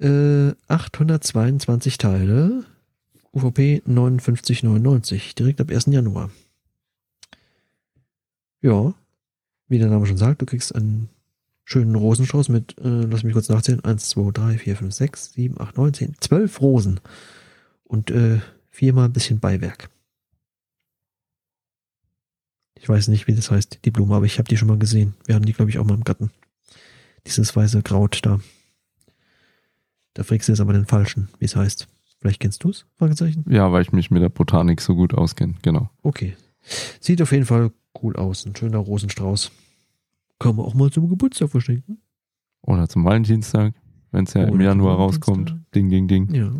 [0.00, 2.64] Äh, 822 Teile.
[3.34, 5.34] UVP 59,99.
[5.34, 5.86] Direkt ab 1.
[5.86, 6.30] Januar.
[8.60, 8.94] Ja,
[9.68, 11.08] wie der Name schon sagt, du kriegst einen
[11.64, 15.60] schönen Rosenstrauß mit, äh, lass mich kurz nachzählen, 1, 2, 3, 4, 5, 6, 7,
[15.60, 17.00] 8, 9, 10, 12 Rosen.
[17.84, 18.40] Und äh,
[18.70, 19.90] viermal ein bisschen Beiwerk.
[22.76, 25.14] Ich weiß nicht, wie das heißt, die Blume, aber ich habe die schon mal gesehen.
[25.24, 26.30] Wir haben die, glaube ich, auch mal im Garten.
[27.26, 28.40] Dieses weiße Kraut da.
[30.12, 31.88] Da fragst du jetzt aber den falschen, wie es heißt.
[32.24, 32.86] Vielleicht kennst du es?
[33.50, 35.56] Ja, weil ich mich mit der Botanik so gut auskenne.
[35.60, 35.90] Genau.
[36.02, 36.34] Okay.
[36.98, 37.70] Sieht auf jeden Fall
[38.02, 38.46] cool aus.
[38.46, 39.52] Ein schöner Rosenstrauß.
[40.38, 41.98] Kann man auch mal zum Geburtstag verschenken.
[42.62, 43.74] Oder zum Valentinstag,
[44.10, 45.54] wenn es ja Oder im Januar rauskommt.
[45.74, 46.32] Ding, ding, ding.
[46.32, 46.50] Ja.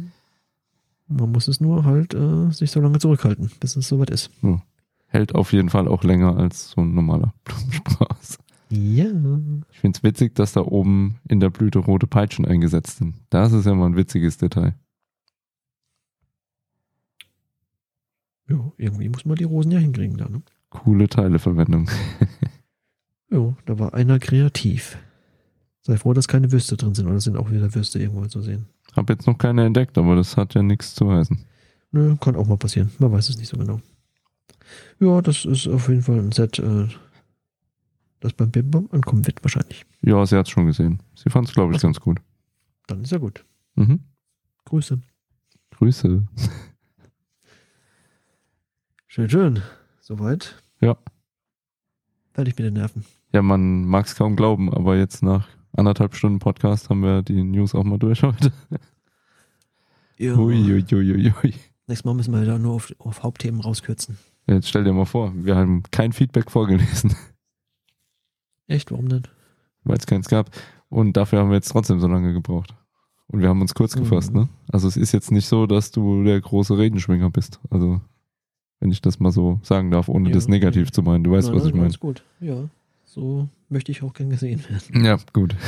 [1.08, 4.30] Man muss es nur halt äh, sich so lange zurückhalten, bis es soweit ist.
[5.06, 8.36] Hält auf jeden Fall auch länger als so ein normaler Blumenstrauß.
[8.68, 9.06] Ja.
[9.72, 13.14] Ich finde es witzig, dass da oben in der Blüte rote Peitschen eingesetzt sind.
[13.30, 14.74] Das ist ja mal ein witziges Detail.
[18.48, 20.42] Ja, irgendwie muss man die Rosen ja hinkriegen da, ne?
[20.70, 21.88] Coole Teileverwendung.
[23.30, 24.98] Ja, da war einer kreativ.
[25.80, 28.66] Sei froh, dass keine Würste drin sind, oder sind auch wieder Würste irgendwo zu sehen.
[28.94, 31.44] Hab jetzt noch keine entdeckt, aber das hat ja nichts zu heißen.
[31.90, 32.90] Nö, kann auch mal passieren.
[32.98, 33.80] Man weiß es nicht so genau.
[35.00, 36.88] Ja, das ist auf jeden Fall ein Set, äh,
[38.20, 39.84] das beim Bimbam ankommen wird, wahrscheinlich.
[40.02, 41.02] Ja, sie hat's schon gesehen.
[41.14, 41.88] Sie fand es, glaube ich, Ach so.
[41.88, 42.20] ganz gut.
[42.86, 43.44] Dann ist ja gut.
[43.74, 44.00] Mhm.
[44.64, 45.00] Grüße.
[45.72, 46.26] Grüße.
[49.14, 49.62] Schön, schön.
[50.00, 50.60] Soweit.
[50.80, 50.96] Ja.
[52.32, 53.04] Fertig mit den Nerven.
[53.32, 57.44] Ja, man mag es kaum glauben, aber jetzt nach anderthalb Stunden Podcast haben wir die
[57.44, 58.52] News auch mal durch heute.
[60.18, 60.34] Ja.
[60.34, 61.54] Ui, ui, ui, ui, ui.
[61.86, 64.18] Nächstes Mal müssen wir da nur auf, auf Hauptthemen rauskürzen.
[64.48, 67.14] Jetzt stell dir mal vor, wir haben kein Feedback vorgelesen,
[68.66, 69.28] Echt, warum denn?
[69.84, 70.50] weil es keins gab.
[70.88, 72.74] Und dafür haben wir jetzt trotzdem so lange gebraucht.
[73.28, 74.40] Und wir haben uns kurz gefasst, Mhm.
[74.40, 74.48] ne?
[74.72, 77.60] Also es ist jetzt nicht so, dass du der große Redenschwinger bist.
[77.70, 78.00] Also,
[78.84, 80.92] wenn ich das mal so sagen darf, ohne Ja, das negativ ja.
[80.92, 81.24] zu meinen.
[81.24, 81.86] Du weißt, Nein, was nein, ich meine.
[81.86, 82.22] alles gut.
[82.38, 82.68] Ja,
[83.04, 85.02] so möchte ich auch gern gesehen werden.
[85.02, 85.56] Ja, gut.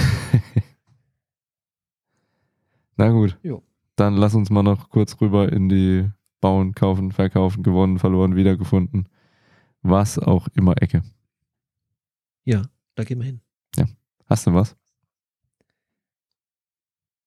[2.99, 3.39] Na gut.
[3.43, 3.63] Jo.
[3.97, 6.11] Dann lass uns mal noch kurz rüber in die
[6.43, 9.09] Bauen, Kaufen, Verkaufen, gewonnen, verloren, wiedergefunden.
[9.81, 11.03] Was auch immer Ecke.
[12.45, 12.65] Ja,
[12.97, 13.41] da gehen wir hin.
[14.29, 14.77] Hast du was?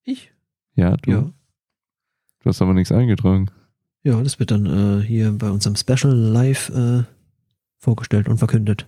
[0.03, 0.31] Ich?
[0.75, 1.11] Ja, du.
[1.11, 1.21] Ja.
[1.21, 3.49] Du hast aber nichts eingetragen.
[4.03, 7.03] Ja, das wird dann äh, hier bei unserem Special live äh,
[7.77, 8.87] vorgestellt und verkündet.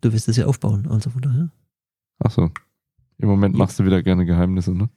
[0.00, 1.50] Du wirst es ja aufbauen, also von daher.
[2.18, 2.50] Ach so.
[3.18, 3.58] Im Moment Ja.
[3.58, 4.88] machst du wieder gerne Geheimnisse, ne?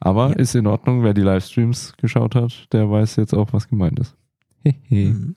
[0.00, 0.36] Aber Ja.
[0.36, 4.16] ist in Ordnung, wer die Livestreams geschaut hat, der weiß jetzt auch, was gemeint ist.
[4.64, 5.10] Hehe.
[5.12, 5.36] Mhm.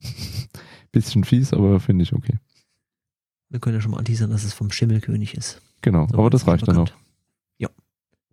[0.92, 2.38] Bisschen fies, aber finde ich okay.
[3.50, 5.60] Wir können ja schon mal anteasern, dass es vom Schimmelkönig ist.
[5.82, 6.88] Genau, So aber das reicht dann auch.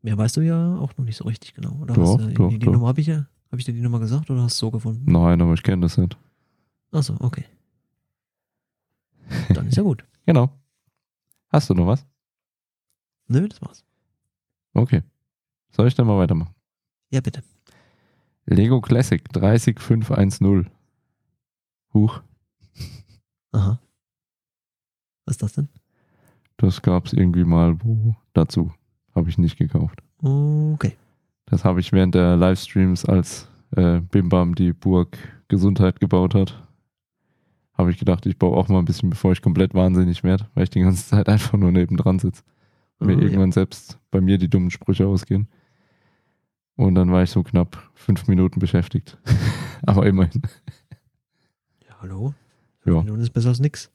[0.06, 1.72] Mehr weißt du ja auch noch nicht so richtig genau.
[1.82, 2.72] Oder Doch, hast du, doch, die, doch.
[2.74, 3.26] Nummer habe ich ja.
[3.52, 5.12] Habe ich dir die Nummer gesagt oder hast du so gefunden?
[5.12, 6.16] Nein, aber ich kenne das nicht.
[6.92, 7.44] Achso, okay.
[9.50, 10.06] Dann ist ja gut.
[10.28, 10.50] Genau.
[11.50, 12.06] Hast du noch was?
[13.28, 13.84] Nö, das war's.
[14.76, 15.02] Okay.
[15.72, 16.54] Soll ich dann mal weitermachen?
[17.10, 17.42] Ja, bitte.
[18.46, 20.70] Lego Classic 30510.
[21.96, 22.22] Huch,
[23.54, 23.80] Aha.
[25.26, 25.70] Was ist das denn?
[26.58, 28.72] das gab es irgendwie mal wo dazu.
[29.16, 30.04] Habe ich nicht gekauft.
[30.22, 30.96] Okay.
[31.46, 35.18] Das habe ich während der Livestreams, als äh, Bimbam die Burg
[35.48, 36.62] Gesundheit gebaut hat,
[37.78, 40.64] habe ich gedacht, ich baue auch mal ein bisschen, bevor ich komplett wahnsinnig werde, weil
[40.64, 42.44] ich die ganze Zeit einfach nur nebendran sitze.
[43.00, 43.24] Und mir ja.
[43.24, 45.50] irgendwann selbst bei mir die dummen Sprüche ausgehen.
[46.78, 49.18] Und dann war ich so knapp fünf Minuten beschäftigt.
[49.86, 50.42] Aber immerhin.
[51.88, 52.34] Ja, hallo?
[52.86, 53.04] Ja.
[53.04, 53.92] Nun ist besser als nix.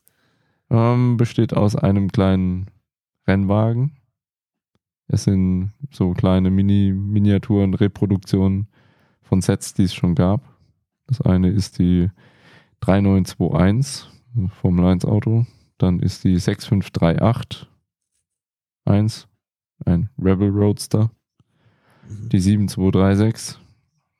[0.69, 2.67] Ähm, besteht aus einem kleinen
[3.27, 3.97] Rennwagen.
[5.12, 8.69] Es sind so kleine Mini-Miniaturen, Reproduktionen
[9.23, 10.41] von Sets, die es schon gab.
[11.09, 12.09] Das eine ist die
[12.81, 14.09] 3921
[14.61, 15.47] Formel 1 Auto.
[15.78, 17.66] Dann ist die 6538
[18.85, 19.27] 1,
[19.85, 21.11] ein Rebel Roadster.
[22.09, 22.28] Mhm.
[22.28, 23.59] Die 7236,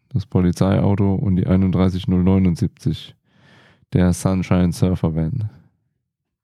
[0.08, 1.14] das Polizeiauto.
[1.14, 3.14] Und die 31079,
[3.92, 5.50] der Sunshine Surfer Van.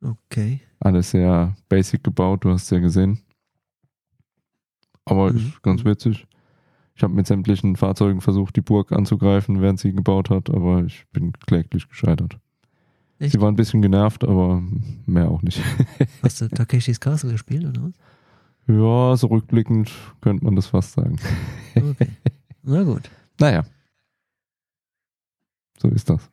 [0.04, 0.60] Okay.
[0.78, 3.18] Alles sehr basic gebaut, du hast es ja gesehen.
[5.06, 5.38] Aber Mhm.
[5.38, 6.26] ist ganz witzig.
[6.94, 11.06] Ich habe mit sämtlichen Fahrzeugen versucht, die Burg anzugreifen, während sie gebaut hat, aber ich
[11.12, 12.38] bin kläglich gescheitert.
[13.18, 13.32] Echt?
[13.32, 14.62] Sie war ein bisschen genervt, aber
[15.06, 15.60] mehr auch nicht.
[16.22, 17.92] Hast du Takeshis Castle gespielt oder was?
[18.68, 21.16] ja, so rückblickend könnte man das fast sagen.
[21.74, 22.08] Okay.
[22.62, 23.08] Na gut.
[23.38, 23.64] Naja.
[25.78, 26.30] So ist das.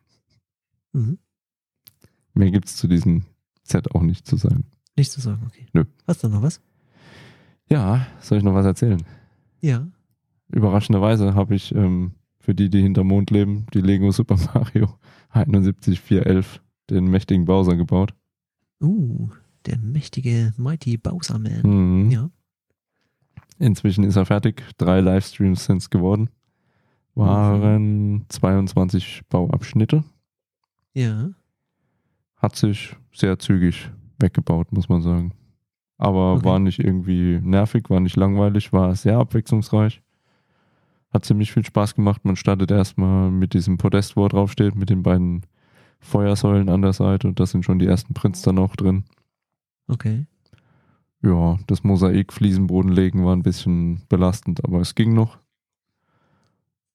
[0.94, 1.20] Mhm.
[2.34, 3.26] Mehr gibt es zu diesem
[3.64, 4.66] Set auch nicht zu sagen.
[4.96, 5.68] Nichts zu sagen, okay.
[5.74, 5.84] Nö.
[6.08, 6.62] Hast du noch was?
[7.70, 9.04] Ja, soll ich noch was erzählen?
[9.62, 9.88] Ja.
[10.50, 14.98] Überraschenderweise habe ich ähm, für die, die hinterm Mond leben, die Lego Super Mario
[15.30, 18.14] 71411, den mächtigen Bowser gebaut.
[18.82, 19.30] Uh,
[19.66, 21.62] der mächtige Mighty Bowser Man.
[21.64, 22.12] Mhm.
[22.12, 22.30] Ja.
[23.60, 24.64] Inzwischen ist er fertig.
[24.78, 26.30] Drei Livestreams sind es geworden.
[27.16, 30.04] Waren 22 Bauabschnitte.
[30.94, 31.30] Ja.
[32.36, 35.34] Hat sich sehr zügig weggebaut, muss man sagen.
[36.04, 36.46] Aber Okay.
[36.46, 40.02] war nicht irgendwie nervig, war nicht langweilig, war sehr abwechslungsreich.
[41.14, 42.26] Hat ziemlich viel Spaß gemacht.
[42.26, 45.46] Man startet erstmal mit diesem Podest, wo er draufsteht, mit den beiden
[46.02, 47.26] Feuersäulen an der Seite.
[47.26, 49.06] Und da sind schon die ersten Prints dann auch drin.
[49.88, 50.26] Okay.
[51.22, 55.38] Ja, das Mosaik Fliesenboden legen war ein bisschen belastend, aber es ging noch.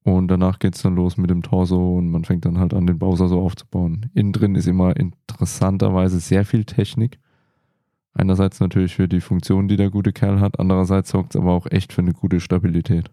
[0.05, 2.99] Und danach geht's dann los mit dem Torso und man fängt dann halt an, den
[2.99, 4.11] Bowser so aufzubauen.
[4.13, 7.19] Innen drin ist immer interessanterweise sehr viel Technik.
[8.15, 11.67] Einerseits natürlich für die Funktion, die der gute Kerl hat, andererseits sorgt es aber auch
[11.71, 13.11] echt für eine gute Stabilität.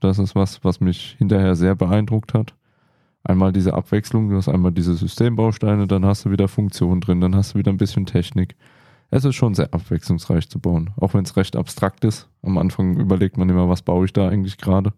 [0.00, 2.54] Das ist was, was mich hinterher sehr beeindruckt hat.
[3.24, 7.34] Einmal diese Abwechslung, du hast einmal diese Systembausteine, dann hast du wieder Funktion drin, dann
[7.34, 8.56] hast du wieder ein bisschen Technik.
[9.10, 12.28] Es ist schon sehr abwechslungsreich zu bauen, auch wenn es recht abstrakt ist.
[12.42, 14.92] Am Anfang überlegt man immer, was baue ich da eigentlich gerade.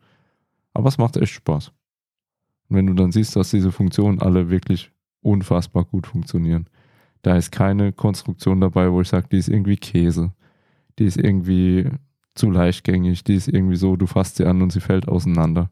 [0.75, 1.73] Aber es macht echt Spaß.
[2.69, 6.69] Und wenn du dann siehst, dass diese Funktionen alle wirklich unfassbar gut funktionieren,
[7.23, 10.33] da ist keine Konstruktion dabei, wo ich sage, die ist irgendwie Käse,
[10.99, 11.91] die ist irgendwie
[12.35, 15.71] zu leichtgängig, die ist irgendwie so, du fasst sie an und sie fällt auseinander.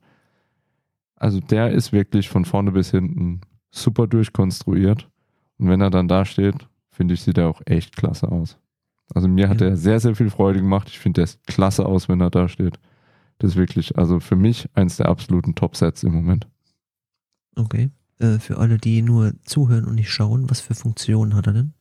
[1.14, 3.40] Also der ist wirklich von vorne bis hinten
[3.70, 5.08] super durchkonstruiert.
[5.58, 8.58] Und wenn er dann da steht, finde ich, sieht er auch echt klasse aus.
[9.14, 9.68] Also mir hat Ja.
[9.68, 10.88] er sehr, sehr viel Freude gemacht.
[10.90, 12.78] Ich finde, der sieht klasse aus, wenn er da steht.
[13.38, 16.48] Das ist wirklich, also für mich eins der absoluten Top-Sets im Moment.
[17.54, 17.90] Okay.
[18.18, 21.72] Äh, für alle, die nur zuhören und nicht schauen, was für Funktionen hat er denn?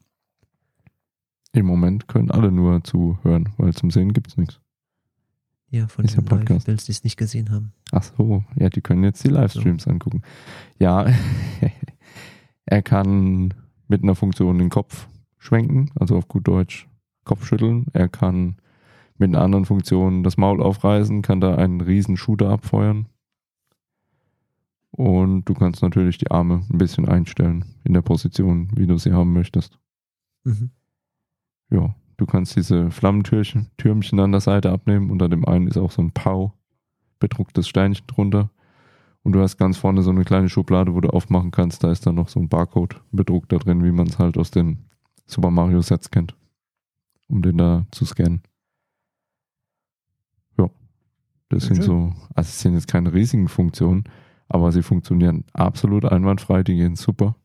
[1.54, 4.60] Im Moment können alle nur zuhören, weil zum Sehen gibt es nichts.
[5.70, 6.50] Ja, von Ist ja den Podcast.
[6.50, 7.72] Live-Bills, die es nicht gesehen haben.
[7.92, 10.22] Ach so, ja, die können jetzt die Livestreams angucken.
[10.80, 11.08] Ja,
[12.66, 13.54] er kann
[13.88, 15.08] mit einer Funktion den Kopf
[15.38, 16.88] schwenken, also auf gut Deutsch
[17.24, 17.88] Kopf schütteln.
[17.94, 18.58] Er kann
[19.18, 23.08] mit einer anderen Funktion das Maul aufreißen, kann da einen riesen Shooter abfeuern.
[24.96, 29.12] Und du kannst natürlich die Arme ein bisschen einstellen in der Position, wie du sie
[29.12, 29.78] haben möchtest.
[30.46, 30.72] Mhm.
[31.70, 35.12] Ja, du kannst diese Flammentürchen Türmchen an der Seite abnehmen.
[35.12, 36.54] Unter dem einen ist auch so ein Pau
[37.20, 38.52] bedrucktes Steinchen drunter.
[39.22, 41.84] Und du hast ganz vorne so eine kleine Schublade, wo du aufmachen kannst.
[41.84, 44.50] Da ist dann noch so ein Barcode bedruckt da drin, wie man es halt aus
[44.50, 44.86] den
[45.26, 46.38] Super Mario Sets kennt.
[47.28, 48.44] Um den da zu scannen.
[50.58, 50.70] Ja.
[51.50, 54.06] Das Schön, sind so, also es sind jetzt keine riesigen Funktionen,
[54.48, 57.36] aber sie funktionieren absolut einwandfrei, die gehen super.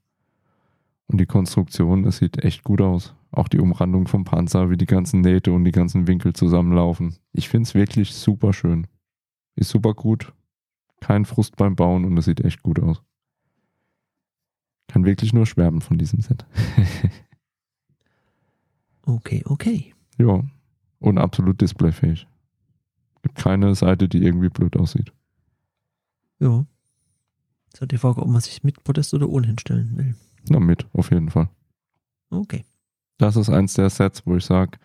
[1.07, 3.15] Und die Konstruktion, es sieht echt gut aus.
[3.33, 7.17] Auch die Umrandung vom Panzer, wie die ganzen Nähte und die ganzen Winkel zusammenlaufen.
[7.33, 8.87] Ich finde es wirklich super schön.
[9.57, 10.33] Ist super gut.
[11.01, 13.03] Kein Frust beim Bauen und es sieht echt gut aus.
[14.89, 16.45] Kann wirklich nur schwärmen von diesem Set.
[19.07, 19.95] Okay, okay.
[20.19, 20.45] ja.
[21.01, 22.29] Und absolut displayfähig.
[23.23, 25.13] Gibt keine Seite, die irgendwie blöd aussieht.
[26.39, 26.65] Ja.
[27.73, 30.15] Jetzt hat die Frage, ob man sich mit Podest oder ohne hinstellen will.
[30.49, 31.49] Na, mit, auf jeden Fall.
[32.31, 32.65] Okay.
[33.19, 34.79] Das ist eins der Sets, wo ich sage,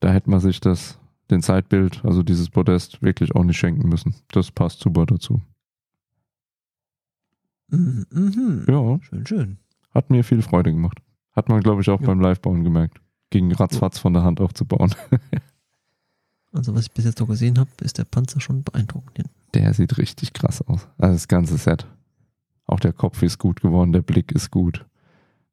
[0.00, 0.98] da hätte man sich das,
[1.30, 4.14] den Zeitbild, also dieses Podest, wirklich auch nicht schenken müssen.
[4.32, 5.40] Das passt super dazu.
[7.68, 8.64] Mhm.
[8.68, 9.58] Ja, Schön, schön.
[9.94, 10.98] hat mir viel Freude gemacht.
[11.32, 12.06] Hat man, glaube ich, auch Ja.
[12.08, 13.00] beim Live-Bauen gemerkt.
[13.30, 14.94] Ging ratzfatz von der Hand aufzubauen.
[16.54, 19.16] Also, was ich bis jetzt so gesehen habe, ist der Panzer schon beeindruckend.
[19.16, 19.30] hinten.
[19.54, 20.88] Der sieht richtig krass aus.
[20.98, 21.86] Also das ganze Set.
[22.66, 24.86] Auch der Kopf ist gut geworden, der Blick ist gut.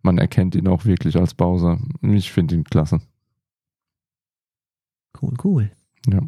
[0.01, 1.79] Man erkennt ihn auch wirklich als Bowser.
[2.01, 3.01] Ich finde ihn klasse.
[5.21, 5.71] Cool, cool.
[6.07, 6.21] Ja.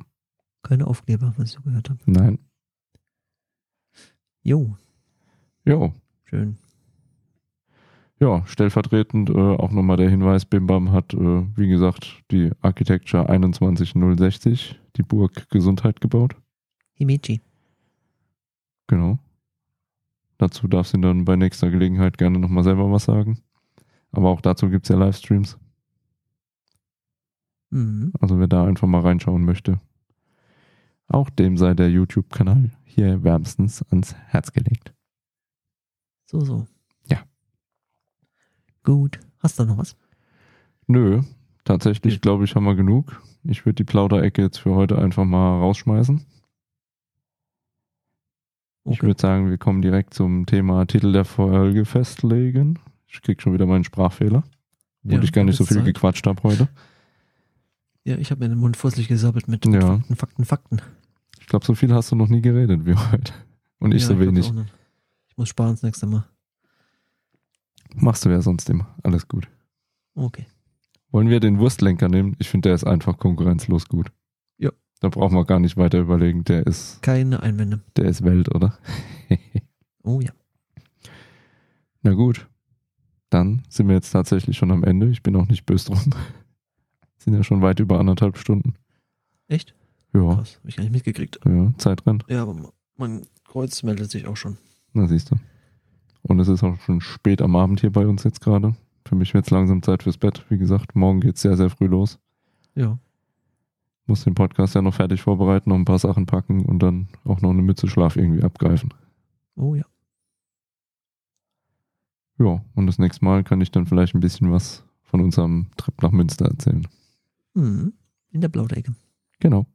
[0.63, 1.99] Keine Aufkleber, was ich so gehört habe.
[2.05, 2.39] Nein.
[4.43, 4.75] Jo,
[5.65, 5.93] Jo.
[6.25, 6.57] schön.
[8.19, 11.17] Ja, stellvertretend äh, auch nochmal der Hinweis, Bimbam hat, äh,
[11.55, 16.35] wie gesagt, die Architecture 21060, die Burg Gesundheit gebaut.
[16.93, 17.41] Himeji.
[18.91, 19.19] Genau.
[20.37, 23.39] Dazu darfst du dann bei nächster Gelegenheit gerne nochmal selber was sagen.
[24.11, 25.57] Aber auch dazu gibt es ja Livestreams.
[27.69, 28.11] Mhm.
[28.19, 29.79] Also wer da einfach mal reinschauen möchte.
[31.07, 34.93] Auch dem sei der YouTube-Kanal hier wärmstens ans Herz gelegt.
[36.25, 36.67] So, so.
[37.07, 37.23] Ja.
[38.83, 39.21] Gut.
[39.39, 39.95] Hast du noch was?
[40.85, 41.21] Nö,
[41.63, 43.23] tatsächlich glaube ich, haben wir genug.
[43.45, 46.25] Ich würde die Plauderecke jetzt für heute einfach mal rausschmeißen.
[48.83, 49.07] Ich Okay.
[49.07, 52.79] würde sagen, wir kommen direkt zum Thema Titel der Folge festlegen.
[53.07, 54.43] Ich krieg schon wieder meinen Sprachfehler.
[55.03, 55.85] Obwohl Ja, ich gar nicht so viel Zeit.
[55.85, 56.67] gequatscht habe heute.
[58.03, 59.97] Ja, ich habe mir den Mund fusselig gesabbelt mit, mit Ja.
[59.97, 60.81] Fakten, Fakten, Fakten.
[61.39, 63.33] Ich glaube, so viel hast du noch nie geredet wie heute.
[63.79, 64.51] Und ich ja, so glaub wenig.
[65.27, 66.25] Ich muss sparen das nächste Mal.
[67.95, 68.87] Machst du ja sonst immer.
[69.03, 69.47] Alles gut.
[70.15, 70.45] Okay.
[71.11, 72.35] Wollen wir den Wurstlenker nehmen?
[72.39, 74.11] Ich finde, der ist einfach konkurrenzlos gut.
[75.01, 76.43] Da brauchen wir gar nicht weiter überlegen.
[76.45, 77.81] Der ist, Keine Einwände.
[77.97, 78.77] der ist Welt, oder?
[80.03, 80.31] Oh ja.
[82.01, 82.47] Na gut.
[83.29, 85.09] Dann sind wir jetzt tatsächlich schon am Ende.
[85.09, 85.99] Ich bin auch nicht böse drum.
[87.19, 88.73] Sind ja schon weit über anderthalb Stunden.
[89.47, 89.75] Echt?
[90.13, 90.57] Ja, Krass.
[90.59, 91.39] Hab ich gar nicht mitgekriegt.
[91.45, 92.25] ja, Zeit rennt.
[92.27, 94.57] Ja, aber mein Kreuz meldet sich auch schon.
[94.93, 95.35] Na, siehst du.
[96.23, 98.75] Und es ist auch schon spät am Abend hier bei uns jetzt gerade.
[99.05, 100.43] Für mich wird es langsam Zeit fürs Bett.
[100.49, 102.17] Wie gesagt, morgen geht es sehr, sehr früh los.
[102.73, 102.97] Ja.
[104.11, 107.39] Muss den Podcast ja noch fertig vorbereiten, noch ein paar Sachen packen und dann auch
[107.39, 108.93] noch eine Mütze Schlaf irgendwie abgreifen.
[109.55, 109.85] Oh ja.
[112.37, 116.01] Ja, und das nächste Mal kann ich dann vielleicht ein bisschen was von unserem Trip
[116.01, 116.85] nach Münster erzählen.
[117.53, 117.93] Mhm.
[118.31, 118.93] In der Blaudecke.
[119.39, 119.65] Genau.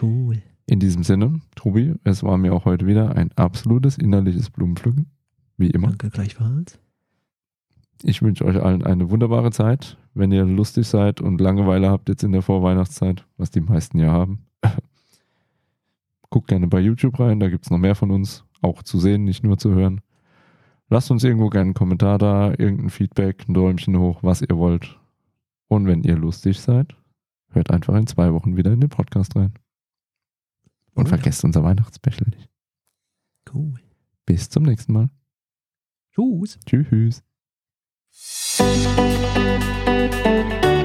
[0.00, 0.40] Cool.
[0.66, 5.10] In diesem Sinne, Tobi, es war mir auch heute wieder ein absolutes innerliches Blumenpflücken.
[5.56, 5.88] Wie immer.
[5.88, 6.78] Danke gleichfalls.
[8.02, 9.96] Ich wünsche euch allen eine wunderbare Zeit.
[10.14, 14.10] Wenn ihr lustig seid und Langeweile habt jetzt in der Vorweihnachtszeit, was die meisten ja
[14.10, 14.46] haben,
[16.30, 19.24] guckt gerne bei YouTube rein, da gibt es noch mehr von uns, auch zu sehen,
[19.24, 20.00] nicht nur zu hören.
[20.90, 24.98] Lasst uns irgendwo gerne einen Kommentar da, irgendein Feedback, ein Däumchen hoch, was ihr wollt.
[25.68, 26.96] Und wenn ihr lustig seid,
[27.50, 29.52] hört einfach in zwei Wochen wieder in den Podcast rein.
[30.94, 31.10] Und ja.
[31.10, 32.48] vergesst unser Weihnachtsspecial nicht.
[33.52, 33.74] Cool.
[34.24, 35.10] Bis zum nächsten Mal.
[36.12, 36.58] Tschüss.
[36.66, 37.27] Tschüss.
[38.20, 38.58] Thank
[40.64, 40.77] you.